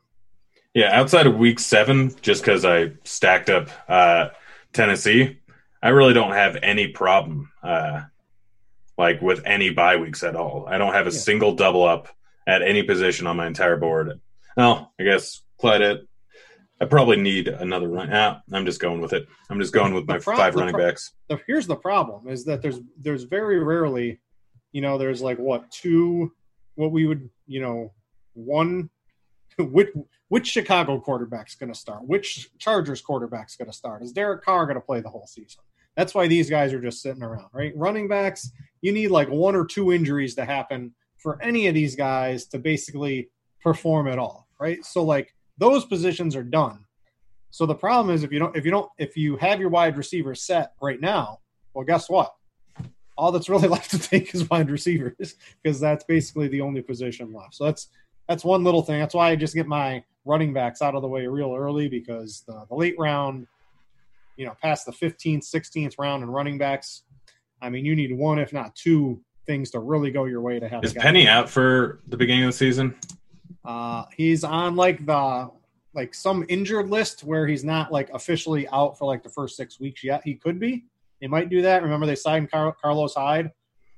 Yeah, 0.74 0.98
outside 0.98 1.26
of 1.26 1.36
week 1.38 1.60
seven, 1.60 2.14
just 2.22 2.42
because 2.44 2.64
I 2.66 2.92
stacked 3.04 3.50
up 3.50 3.70
uh, 3.90 4.30
Tennessee, 4.74 5.40
I 5.82 5.90
really 5.90 6.14
don't 6.14 6.32
have 6.34 6.58
any 6.62 6.90
problem 6.90 7.52
uh, 7.64 8.04
like 8.98 9.22
with 9.22 9.42
any 9.46 9.70
bye 9.72 9.96
weeks 9.96 10.24
at 10.24 10.36
all. 10.36 10.66
I 10.68 10.78
don't 10.78 10.94
have 10.94 11.08
a 11.08 11.12
Yeah. 11.12 11.18
single 11.18 11.56
double 11.56 11.84
up 11.84 12.10
at 12.46 12.62
any 12.62 12.84
position 12.84 13.26
on 13.28 13.38
my 13.38 13.48
entire 13.48 13.78
board. 13.78 14.20
Well, 14.58 14.92
I 15.00 15.04
guess 15.04 15.42
Clyde 15.60 15.82
it. 15.82 16.08
I 16.82 16.86
probably 16.86 17.18
need 17.18 17.48
another 17.48 17.90
run. 17.90 18.10
Ah, 18.12 18.42
I'm 18.54 18.66
just 18.66 18.80
going 18.80 19.02
with 19.02 19.14
it. 19.14 19.28
I'm 19.50 19.60
just 19.60 19.74
going 19.74 19.94
with 19.94 20.08
my 20.08 20.20
five 20.20 20.56
running 20.56 20.76
backs. 20.76 21.14
The, 21.28 21.40
here's 21.46 21.68
the 21.68 21.76
problem: 21.76 22.28
is 22.30 22.46
that 22.46 22.62
there's 22.62 22.80
there's 22.98 23.24
very 23.24 23.60
rarely, 23.60 24.20
you 24.72 24.82
know, 24.82 24.98
there's 24.98 25.22
like 25.22 25.38
what 25.38 25.70
two, 25.72 26.32
what 26.76 26.92
we 26.92 27.06
would, 27.06 27.30
you 27.48 27.62
know, 27.62 27.92
one, 28.34 28.90
which 29.60 29.90
which 30.30 30.48
Chicago 30.48 31.00
quarterback's 31.00 31.56
going 31.56 31.72
to 31.72 31.78
start? 31.78 32.08
Which 32.08 32.50
Chargers 32.60 33.02
quarterback's 33.02 33.58
going 33.58 33.70
to 33.70 33.76
start? 33.76 34.04
Is 34.04 34.14
Derek 34.14 34.44
Carr 34.46 34.66
going 34.66 34.76
to 34.76 34.82
play 34.82 35.02
the 35.02 35.10
whole 35.10 35.28
season? 35.28 35.64
That's 35.98 36.16
why 36.16 36.28
these 36.28 36.50
guys 36.50 36.72
are 36.72 36.80
just 36.80 37.02
sitting 37.02 37.24
around, 37.24 37.48
right? 37.52 37.74
Running 37.76 38.08
backs, 38.08 38.52
you 38.82 38.94
need 38.94 39.10
like 39.10 39.28
one 39.30 39.56
or 39.56 39.66
two 39.66 39.92
injuries 39.92 40.36
to 40.36 40.46
happen 40.46 40.94
for 41.18 41.42
any 41.42 41.68
of 41.68 41.74
these 41.74 41.96
guys 41.96 42.46
to 42.46 42.60
basically 42.60 43.30
perform 43.62 44.08
at 44.08 44.18
all, 44.18 44.48
right? 44.62 44.86
So 44.86 45.04
like 45.04 45.36
those 45.60 45.86
positions 45.86 46.36
are 46.36 46.44
done. 46.44 46.86
So 47.52 47.66
the 47.66 47.76
problem 47.76 48.14
is 48.14 48.24
if 48.24 48.32
you 48.32 48.40
don't 48.40 48.56
if 48.56 48.66
you 48.66 48.72
don't 48.72 48.90
if 48.98 49.16
you 49.16 49.38
have 49.38 49.60
your 49.60 49.70
wide 49.70 49.98
receiver 49.98 50.34
set 50.34 50.74
right 50.82 51.00
now, 51.00 51.40
well 51.74 51.86
guess 51.86 52.10
what? 52.10 52.34
All 53.18 53.32
that's 53.32 53.50
really 53.50 53.68
left 53.76 53.92
to 53.92 54.00
take 54.00 54.34
is 54.34 54.50
wide 54.50 54.72
receivers 54.72 55.36
because 55.62 55.80
that's 55.80 56.04
basically 56.06 56.48
the 56.48 56.62
only 56.62 56.82
position 56.82 57.34
left. 57.34 57.56
So 57.56 57.66
that's 57.66 57.90
that's 58.28 58.44
one 58.44 58.64
little 58.64 58.82
thing. 58.82 59.00
That's 59.00 59.16
why 59.16 59.30
I 59.32 59.36
just 59.36 59.56
get 59.56 59.68
my 59.68 60.04
running 60.26 60.54
backs 60.54 60.82
out 60.82 60.96
of 60.96 61.02
the 61.02 61.08
way 61.08 61.26
real 61.26 61.56
early 61.56 61.88
because 61.88 62.44
the, 62.48 62.66
the 62.70 62.76
late 62.76 62.96
round, 63.00 63.48
you 64.38 64.46
know, 64.46 64.56
past 64.62 64.86
the 64.86 64.92
15th, 64.92 65.44
16th 65.44 65.96
round 65.98 66.22
in 66.22 66.30
running 66.30 66.60
backs, 66.60 67.04
I 67.62 67.70
mean, 67.70 67.86
you 67.86 67.96
need 67.96 68.16
one, 68.16 68.38
if 68.38 68.54
not 68.54 68.76
two, 68.76 69.22
things 69.48 69.72
to 69.72 69.80
really 69.80 70.12
go 70.12 70.26
your 70.26 70.42
way 70.42 70.60
to 70.60 70.70
have. 70.70 70.84
Is 70.84 70.94
Penny 70.94 71.28
out 71.28 71.50
for 71.50 72.02
the 72.08 72.18
beginning 72.18 72.44
of 72.44 72.50
the 72.50 72.58
season? 72.58 72.96
Uh, 73.64 74.06
he's 74.16 74.44
on 74.44 74.76
like 74.76 75.06
the 75.06 75.50
like 75.94 76.14
some 76.14 76.46
injured 76.50 76.90
list 76.90 77.24
where 77.24 77.48
he's 77.48 77.64
not 77.64 77.92
like 77.92 78.10
officially 78.14 78.68
out 78.70 78.98
for 78.98 79.06
like 79.06 79.24
the 79.24 79.30
first 79.30 79.58
six 79.58 79.80
weeks 79.80 80.04
yet. 80.04 80.22
He 80.24 80.36
could 80.36 80.60
be. 80.60 80.86
They 81.20 81.28
might 81.28 81.50
do 81.50 81.62
that. 81.64 81.84
Remember 81.84 82.06
they 82.06 82.16
signed 82.16 82.52
Car- 82.52 82.76
Carlos 82.82 83.16
Hyde. 83.16 83.52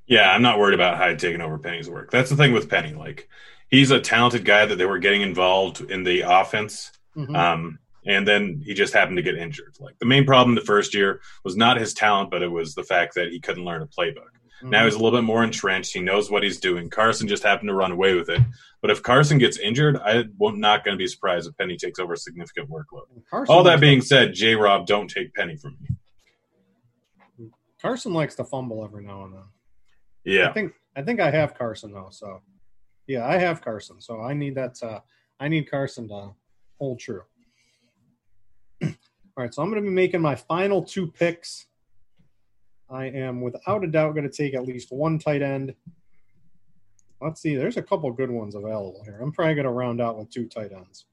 Yeah, 0.07 0.31
I'm 0.31 0.41
not 0.41 0.57
worried 0.57 0.73
about 0.73 0.97
Hyde 0.97 1.19
taking 1.19 1.41
over 1.41 1.57
Penny's 1.57 1.89
work. 1.89 2.09
That's 2.11 2.29
the 2.29 2.35
thing 2.35 2.53
with 2.53 2.69
Penny. 2.69 2.93
Like, 2.93 3.29
he's 3.69 3.91
a 3.91 3.99
talented 3.99 4.45
guy 4.45 4.65
that 4.65 4.77
they 4.77 4.85
were 4.85 4.99
getting 4.99 5.21
involved 5.21 5.81
in 5.81 6.03
the 6.03 6.21
offense. 6.21 6.91
Mhm. 7.15 7.35
Um, 7.35 7.79
and 8.05 8.27
then 8.27 8.61
he 8.65 8.73
just 8.73 8.93
happened 8.93 9.17
to 9.17 9.23
get 9.23 9.37
injured. 9.37 9.75
Like 9.79 9.99
the 9.99 10.05
main 10.05 10.25
problem 10.25 10.55
the 10.55 10.61
first 10.61 10.93
year 10.93 11.21
was 11.43 11.55
not 11.55 11.77
his 11.77 11.93
talent, 11.93 12.31
but 12.31 12.41
it 12.41 12.47
was 12.47 12.73
the 12.73 12.83
fact 12.83 13.15
that 13.15 13.29
he 13.31 13.39
couldn't 13.39 13.65
learn 13.65 13.81
a 13.81 13.87
playbook. 13.87 14.31
Now 14.63 14.85
he's 14.85 14.95
a 14.95 14.99
little 14.99 15.17
bit 15.19 15.25
more 15.25 15.43
entrenched. 15.43 15.93
He 15.93 15.99
knows 15.99 16.29
what 16.29 16.43
he's 16.43 16.59
doing. 16.59 16.89
Carson 16.89 17.27
just 17.27 17.43
happened 17.43 17.69
to 17.69 17.73
run 17.73 17.91
away 17.91 18.15
with 18.15 18.29
it. 18.29 18.41
But 18.81 18.91
if 18.91 19.03
Carson 19.03 19.37
gets 19.37 19.57
injured, 19.57 19.97
I'm 19.97 20.33
not 20.39 20.83
going 20.83 20.95
to 20.95 20.97
be 20.97 21.07
surprised 21.07 21.47
if 21.47 21.57
Penny 21.57 21.77
takes 21.77 21.99
over 21.99 22.13
a 22.13 22.17
significant 22.17 22.69
workload. 22.69 23.05
Carson 23.29 23.53
All 23.53 23.63
that 23.63 23.79
being 23.79 24.01
said, 24.01 24.33
J. 24.33 24.55
Rob, 24.55 24.85
don't 24.85 25.09
take 25.09 25.33
Penny 25.33 25.55
from 25.55 25.77
me. 25.81 27.49
Carson 27.81 28.13
likes 28.13 28.35
to 28.35 28.43
fumble 28.43 28.83
every 28.83 29.03
now 29.03 29.25
and 29.25 29.33
then. 29.33 29.43
Yeah, 30.23 30.49
I 30.49 30.53
think 30.53 30.73
I 30.95 31.01
think 31.01 31.19
I 31.19 31.31
have 31.31 31.55
Carson 31.55 31.91
though. 31.91 32.09
So 32.11 32.41
yeah, 33.07 33.27
I 33.27 33.37
have 33.37 33.61
Carson. 33.61 33.99
So 34.01 34.21
I 34.21 34.33
need 34.33 34.55
that. 34.55 34.81
Uh, 34.81 34.99
I 35.39 35.47
need 35.47 35.69
Carson 35.69 36.07
to 36.09 36.31
hold 36.77 36.99
true. 36.99 37.23
All 38.83 38.89
right, 39.35 39.53
so 39.53 39.63
I'm 39.63 39.69
going 39.69 39.81
to 39.81 39.89
be 39.89 39.93
making 39.93 40.21
my 40.21 40.35
final 40.35 40.83
two 40.83 41.07
picks. 41.07 41.65
I 42.91 43.05
am 43.05 43.41
without 43.41 43.83
a 43.83 43.87
doubt 43.87 44.15
going 44.15 44.29
to 44.29 44.35
take 44.35 44.53
at 44.53 44.65
least 44.65 44.91
one 44.91 45.17
tight 45.17 45.41
end. 45.41 45.73
Let's 47.21 47.41
see. 47.41 47.55
There's 47.55 47.77
a 47.77 47.81
couple 47.81 48.11
good 48.11 48.31
ones 48.31 48.55
available 48.55 49.01
here. 49.05 49.19
I'm 49.21 49.31
probably 49.31 49.55
going 49.55 49.65
to 49.65 49.71
round 49.71 50.01
out 50.01 50.17
with 50.17 50.29
two 50.29 50.47
tight 50.47 50.71
ends. 50.73 51.05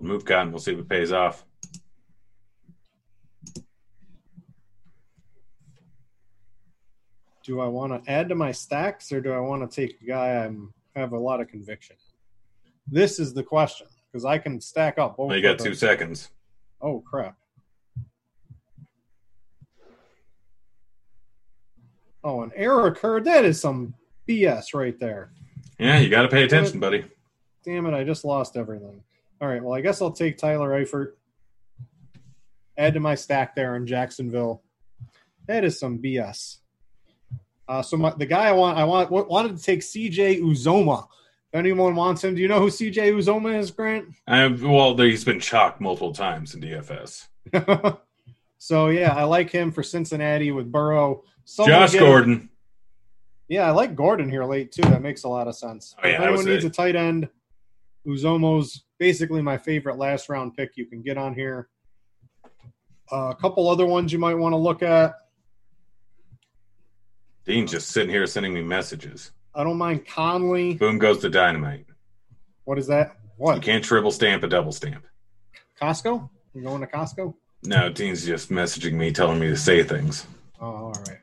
move 0.00 0.24
cotton. 0.24 0.52
We'll 0.52 0.60
see 0.60 0.72
if 0.72 0.78
it 0.78 0.88
pays 0.88 1.12
off. 1.12 1.44
Do 7.44 7.60
I 7.60 7.66
want 7.66 8.04
to 8.04 8.10
add 8.10 8.28
to 8.30 8.34
my 8.34 8.52
stacks 8.52 9.12
or 9.12 9.20
do 9.20 9.32
I 9.32 9.40
want 9.40 9.70
to 9.70 9.74
take 9.74 10.00
a 10.00 10.04
guy 10.04 10.44
I'm 10.44 10.72
have 10.96 11.12
a 11.12 11.18
lot 11.18 11.40
of 11.40 11.48
conviction? 11.48 11.96
This 12.86 13.18
is 13.18 13.34
the 13.34 13.42
question 13.42 13.86
because 14.10 14.24
I 14.24 14.38
can 14.38 14.60
stack 14.60 14.98
up 14.98 15.16
both. 15.16 15.28
Well, 15.28 15.36
you 15.36 15.42
got 15.42 15.58
two 15.58 15.70
those. 15.70 15.78
seconds. 15.78 16.30
Oh 16.80 17.00
crap! 17.00 17.36
Oh, 22.24 22.42
an 22.42 22.50
error 22.56 22.86
occurred. 22.86 23.24
That 23.24 23.44
is 23.44 23.60
some 23.60 23.94
BS 24.28 24.74
right 24.74 24.98
there. 24.98 25.30
Yeah, 25.78 25.98
you 25.98 26.08
got 26.08 26.22
to 26.22 26.28
pay 26.28 26.42
attention, 26.42 26.80
buddy. 26.80 27.04
Damn 27.64 27.86
it! 27.86 27.94
I 27.94 28.02
just 28.02 28.24
lost 28.24 28.56
everything. 28.56 29.02
All 29.40 29.48
right. 29.48 29.62
Well, 29.62 29.74
I 29.74 29.80
guess 29.80 30.00
I'll 30.00 30.10
take 30.10 30.38
Tyler 30.38 30.70
Eifert. 30.70 31.12
Add 32.76 32.94
to 32.94 33.00
my 33.00 33.14
stack 33.14 33.54
there 33.54 33.76
in 33.76 33.86
Jacksonville. 33.86 34.62
That 35.46 35.64
is 35.64 35.78
some 35.78 35.98
BS. 35.98 36.58
Uh, 37.68 37.82
so 37.82 37.96
my, 37.96 38.12
the 38.16 38.26
guy 38.26 38.48
I 38.48 38.52
want, 38.52 38.78
I 38.78 38.84
want 38.84 39.10
wanted 39.10 39.56
to 39.56 39.62
take 39.62 39.80
CJ 39.80 40.40
Uzomah 40.40 41.06
if 41.54 41.58
anyone 41.58 41.94
wants 41.94 42.24
him, 42.24 42.34
do 42.34 42.42
you 42.42 42.48
know 42.48 42.58
who 42.58 42.66
CJ 42.66 43.12
Uzomah 43.12 43.60
is, 43.60 43.70
Grant? 43.70 44.06
I, 44.26 44.48
well, 44.48 44.96
he's 44.96 45.24
been 45.24 45.38
chalked 45.38 45.80
multiple 45.80 46.12
times 46.12 46.52
in 46.52 46.60
DFS. 46.60 47.28
so 48.58 48.88
yeah, 48.88 49.14
I 49.14 49.22
like 49.22 49.50
him 49.50 49.70
for 49.70 49.84
Cincinnati 49.84 50.50
with 50.50 50.72
Burrow. 50.72 51.22
Someone 51.44 51.72
Josh 51.72 51.94
Gordon. 51.94 52.48
Yeah, 53.48 53.68
I 53.68 53.70
like 53.72 53.94
Gordon 53.94 54.30
here 54.30 54.44
late 54.44 54.72
too. 54.72 54.82
That 54.82 55.02
makes 55.02 55.24
a 55.24 55.28
lot 55.28 55.48
of 55.48 55.56
sense. 55.56 55.94
Oh, 56.02 56.08
yeah, 56.08 56.14
if 56.14 56.20
anyone 56.20 56.44
needs 56.46 56.64
a 56.64 56.70
tight 56.70 56.96
end, 56.96 57.28
Uzomah's 58.06 58.84
basically 58.98 59.42
my 59.42 59.58
favorite 59.58 59.98
last 59.98 60.28
round 60.28 60.56
pick 60.56 60.72
you 60.76 60.86
can 60.86 61.02
get 61.02 61.18
on 61.18 61.34
here. 61.34 61.68
Uh, 63.12 63.28
a 63.30 63.34
couple 63.34 63.68
other 63.68 63.84
ones 63.86 64.12
you 64.12 64.18
might 64.18 64.34
want 64.34 64.54
to 64.54 64.56
look 64.56 64.82
at. 64.82 65.14
Dean's 67.44 67.70
just 67.70 67.90
sitting 67.90 68.08
here 68.08 68.26
sending 68.26 68.54
me 68.54 68.62
messages. 68.62 69.32
I 69.54 69.62
don't 69.62 69.76
mind 69.76 70.06
Conley. 70.06 70.74
Boom 70.74 70.98
goes 70.98 71.20
the 71.20 71.28
dynamite. 71.28 71.86
What 72.64 72.78
is 72.78 72.86
that? 72.86 73.16
What? 73.36 73.56
You 73.56 73.60
can't 73.60 73.84
triple 73.84 74.10
stamp 74.10 74.42
a 74.42 74.48
double 74.48 74.72
stamp. 74.72 75.04
Costco? 75.80 76.28
You 76.54 76.62
going 76.62 76.80
to 76.80 76.86
Costco? 76.86 77.34
No, 77.64 77.90
Dean's 77.90 78.24
just 78.24 78.50
messaging 78.50 78.94
me, 78.94 79.12
telling 79.12 79.38
me 79.38 79.48
to 79.48 79.56
say 79.56 79.82
things. 79.82 80.26
Oh, 80.60 80.66
all 80.66 80.94
right. 81.08 81.18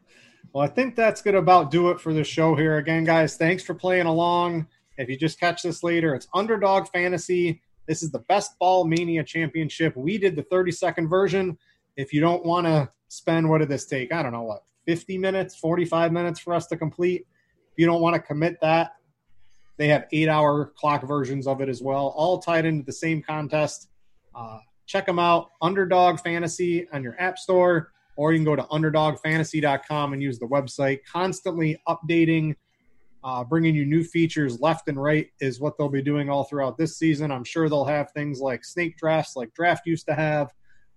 Well, 0.53 0.65
I 0.65 0.67
think 0.67 0.97
that's 0.97 1.21
going 1.21 1.33
to 1.35 1.39
about 1.39 1.71
do 1.71 1.91
it 1.91 2.01
for 2.01 2.13
the 2.13 2.25
show 2.25 2.55
here. 2.55 2.77
Again, 2.77 3.05
guys, 3.05 3.37
thanks 3.37 3.63
for 3.63 3.73
playing 3.73 4.05
along. 4.05 4.67
If 4.97 5.07
you 5.07 5.17
just 5.17 5.39
catch 5.39 5.63
this 5.63 5.81
later, 5.81 6.13
it's 6.13 6.27
Underdog 6.33 6.89
Fantasy. 6.89 7.61
This 7.87 8.03
is 8.03 8.11
the 8.11 8.19
Best 8.19 8.59
Ball 8.59 8.83
Mania 8.83 9.23
Championship. 9.23 9.95
We 9.95 10.17
did 10.17 10.35
the 10.35 10.43
30 10.43 10.71
second 10.73 11.07
version. 11.07 11.57
If 11.95 12.11
you 12.11 12.19
don't 12.19 12.45
want 12.45 12.67
to 12.67 12.89
spend, 13.07 13.49
what 13.49 13.59
did 13.59 13.69
this 13.69 13.85
take? 13.85 14.11
I 14.13 14.21
don't 14.21 14.33
know, 14.33 14.43
what, 14.43 14.63
50 14.87 15.17
minutes, 15.17 15.55
45 15.55 16.11
minutes 16.11 16.39
for 16.41 16.53
us 16.53 16.67
to 16.67 16.75
complete? 16.75 17.25
If 17.71 17.77
you 17.77 17.85
don't 17.85 18.01
want 18.01 18.15
to 18.15 18.21
commit 18.21 18.59
that, 18.59 18.95
they 19.77 19.87
have 19.87 20.05
eight 20.11 20.27
hour 20.27 20.73
clock 20.75 21.07
versions 21.07 21.47
of 21.47 21.61
it 21.61 21.69
as 21.69 21.81
well, 21.81 22.13
all 22.15 22.39
tied 22.39 22.65
into 22.65 22.85
the 22.85 22.91
same 22.91 23.21
contest. 23.21 23.87
Uh, 24.35 24.59
check 24.85 25.05
them 25.05 25.17
out, 25.17 25.51
Underdog 25.61 26.19
Fantasy 26.19 26.89
on 26.89 27.03
your 27.03 27.15
app 27.19 27.37
store, 27.37 27.93
or 28.15 28.33
you 28.33 28.39
can 28.39 28.45
go 28.45 28.55
to 28.55 28.63
underdogfantasy.com 28.63 30.13
and 30.13 30.21
use 30.21 30.39
the 30.39 30.47
website. 30.47 30.99
Constantly 31.11 31.81
updating, 31.87 32.55
uh, 33.23 33.43
bringing 33.43 33.75
you 33.75 33.85
new 33.85 34.03
features 34.03 34.59
left 34.59 34.87
and 34.87 35.01
right 35.01 35.27
is 35.39 35.59
what 35.59 35.77
they'll 35.77 35.89
be 35.89 36.01
doing 36.01 36.29
all 36.29 36.43
throughout 36.43 36.77
this 36.77 36.97
season. 36.97 37.31
I'm 37.31 37.43
sure 37.43 37.69
they'll 37.69 37.85
have 37.85 38.11
things 38.11 38.39
like 38.39 38.65
snake 38.65 38.97
drafts, 38.97 39.35
like 39.35 39.53
draft 39.53 39.85
used 39.85 40.05
to 40.07 40.13
have 40.13 40.51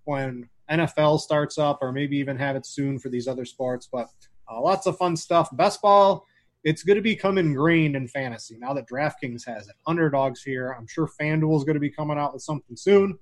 when 0.05 0.49
NFL 0.69 1.19
starts 1.19 1.57
up, 1.57 1.79
or 1.81 1.91
maybe 1.91 2.17
even 2.17 2.37
have 2.37 2.55
it 2.55 2.65
soon 2.65 2.99
for 2.99 3.09
these 3.09 3.27
other 3.27 3.45
sports. 3.45 3.87
But 3.91 4.07
uh, 4.51 4.61
lots 4.61 4.87
of 4.87 4.97
fun 4.97 5.15
stuff. 5.15 5.49
Best 5.55 5.81
ball 5.81 6.25
it's 6.65 6.81
going 6.81 6.95
to 6.95 7.01
become 7.01 7.37
ingrained 7.37 7.95
in 7.95 8.07
fantasy 8.07 8.57
now 8.59 8.73
that 8.73 8.89
DraftKings 8.89 9.45
has 9.45 9.67
it. 9.67 9.75
Underdogs 9.85 10.41
here. 10.41 10.75
I'm 10.77 10.87
sure 10.87 11.07
FanDuel 11.21 11.55
is 11.57 11.63
going 11.63 11.75
to 11.75 11.79
be 11.79 11.91
coming 11.91 12.17
out 12.17 12.33
with 12.33 12.41
something 12.41 12.75
soon. 12.75 13.17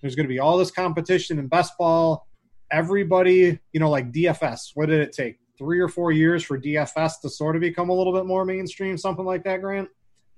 There's 0.00 0.16
going 0.16 0.24
to 0.24 0.32
be 0.32 0.38
all 0.38 0.56
this 0.56 0.70
competition 0.70 1.38
in 1.38 1.46
best 1.46 1.74
ball. 1.78 2.26
Everybody, 2.70 3.58
you 3.72 3.80
know, 3.80 3.90
like 3.90 4.12
DFS. 4.12 4.70
What 4.74 4.88
did 4.88 5.00
it 5.00 5.12
take? 5.12 5.38
Three 5.58 5.80
or 5.80 5.88
four 5.88 6.12
years 6.12 6.42
for 6.42 6.58
DFS 6.58 7.20
to 7.22 7.28
sort 7.28 7.54
of 7.54 7.60
become 7.60 7.90
a 7.90 7.94
little 7.94 8.14
bit 8.14 8.24
more 8.24 8.44
mainstream, 8.44 8.96
something 8.96 9.24
like 9.24 9.44
that, 9.44 9.60
Grant? 9.60 9.88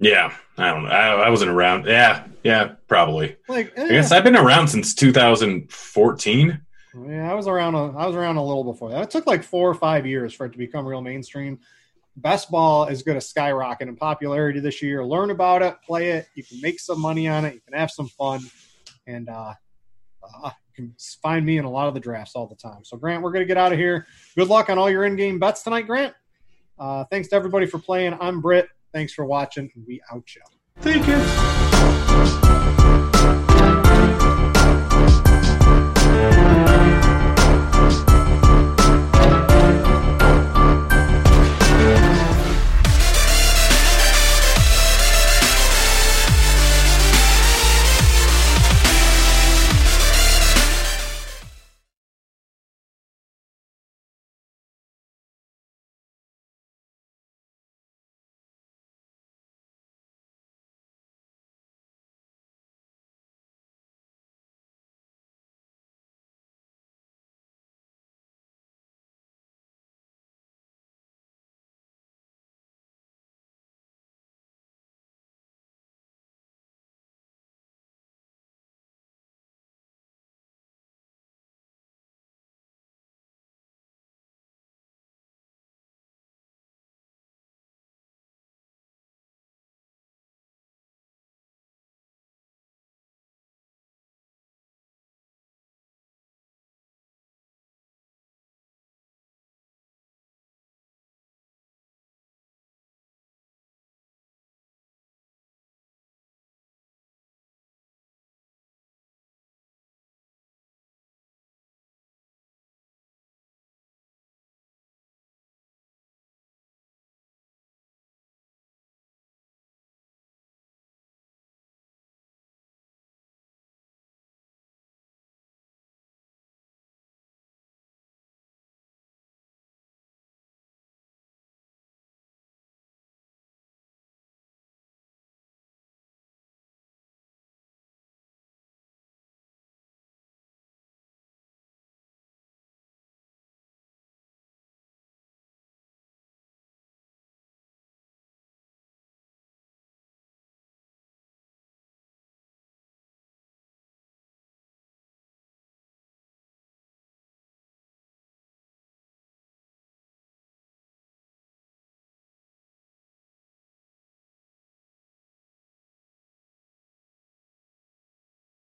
Yeah, 0.00 0.34
I 0.58 0.70
don't 0.72 0.84
know. 0.84 0.90
I, 0.90 1.26
I 1.26 1.30
wasn't 1.30 1.52
around. 1.52 1.86
Yeah, 1.86 2.26
yeah, 2.42 2.72
probably. 2.88 3.36
Like, 3.48 3.72
eh. 3.76 3.84
I 3.84 3.88
guess 3.88 4.10
I've 4.10 4.24
been 4.24 4.36
around 4.36 4.68
since 4.68 4.94
2014. 4.94 6.60
Yeah, 7.06 7.30
I 7.30 7.34
was 7.34 7.46
around. 7.46 7.76
A, 7.76 7.96
I 7.96 8.06
was 8.06 8.16
around 8.16 8.36
a 8.36 8.44
little 8.44 8.64
before 8.64 8.90
that. 8.90 9.02
It 9.02 9.10
took 9.10 9.26
like 9.26 9.44
four 9.44 9.70
or 9.70 9.74
five 9.74 10.06
years 10.06 10.34
for 10.34 10.46
it 10.46 10.52
to 10.52 10.58
become 10.58 10.86
real 10.86 11.00
mainstream 11.00 11.60
best 12.16 12.50
ball 12.50 12.86
is 12.86 13.02
going 13.02 13.18
to 13.18 13.24
skyrocket 13.24 13.88
in 13.88 13.96
popularity 13.96 14.60
this 14.60 14.82
year. 14.82 15.04
Learn 15.04 15.30
about 15.30 15.62
it, 15.62 15.76
play 15.86 16.10
it. 16.10 16.28
You 16.34 16.44
can 16.44 16.60
make 16.60 16.80
some 16.80 17.00
money 17.00 17.28
on 17.28 17.44
it. 17.44 17.54
You 17.54 17.60
can 17.60 17.78
have 17.78 17.90
some 17.90 18.08
fun, 18.08 18.40
and 19.06 19.28
uh, 19.28 19.54
uh, 20.22 20.50
can 20.74 20.94
find 21.22 21.44
me 21.44 21.58
in 21.58 21.64
a 21.64 21.70
lot 21.70 21.88
of 21.88 21.94
the 21.94 22.00
drafts 22.00 22.34
all 22.34 22.46
the 22.46 22.56
time. 22.56 22.84
So, 22.84 22.96
Grant, 22.96 23.22
we're 23.22 23.32
going 23.32 23.42
to 23.42 23.48
get 23.48 23.56
out 23.56 23.72
of 23.72 23.78
here. 23.78 24.06
Good 24.36 24.48
luck 24.48 24.70
on 24.70 24.78
all 24.78 24.90
your 24.90 25.04
in-game 25.04 25.38
bets 25.38 25.62
tonight, 25.62 25.86
Grant. 25.86 26.14
Uh, 26.78 27.04
thanks 27.10 27.28
to 27.28 27.36
everybody 27.36 27.66
for 27.66 27.78
playing. 27.78 28.16
I'm 28.20 28.40
Britt. 28.40 28.68
Thanks 28.92 29.12
for 29.12 29.24
watching. 29.24 29.70
We 29.86 30.00
out, 30.12 30.34
you. 30.34 30.42
Thank 30.80 31.06
you. 31.06 31.61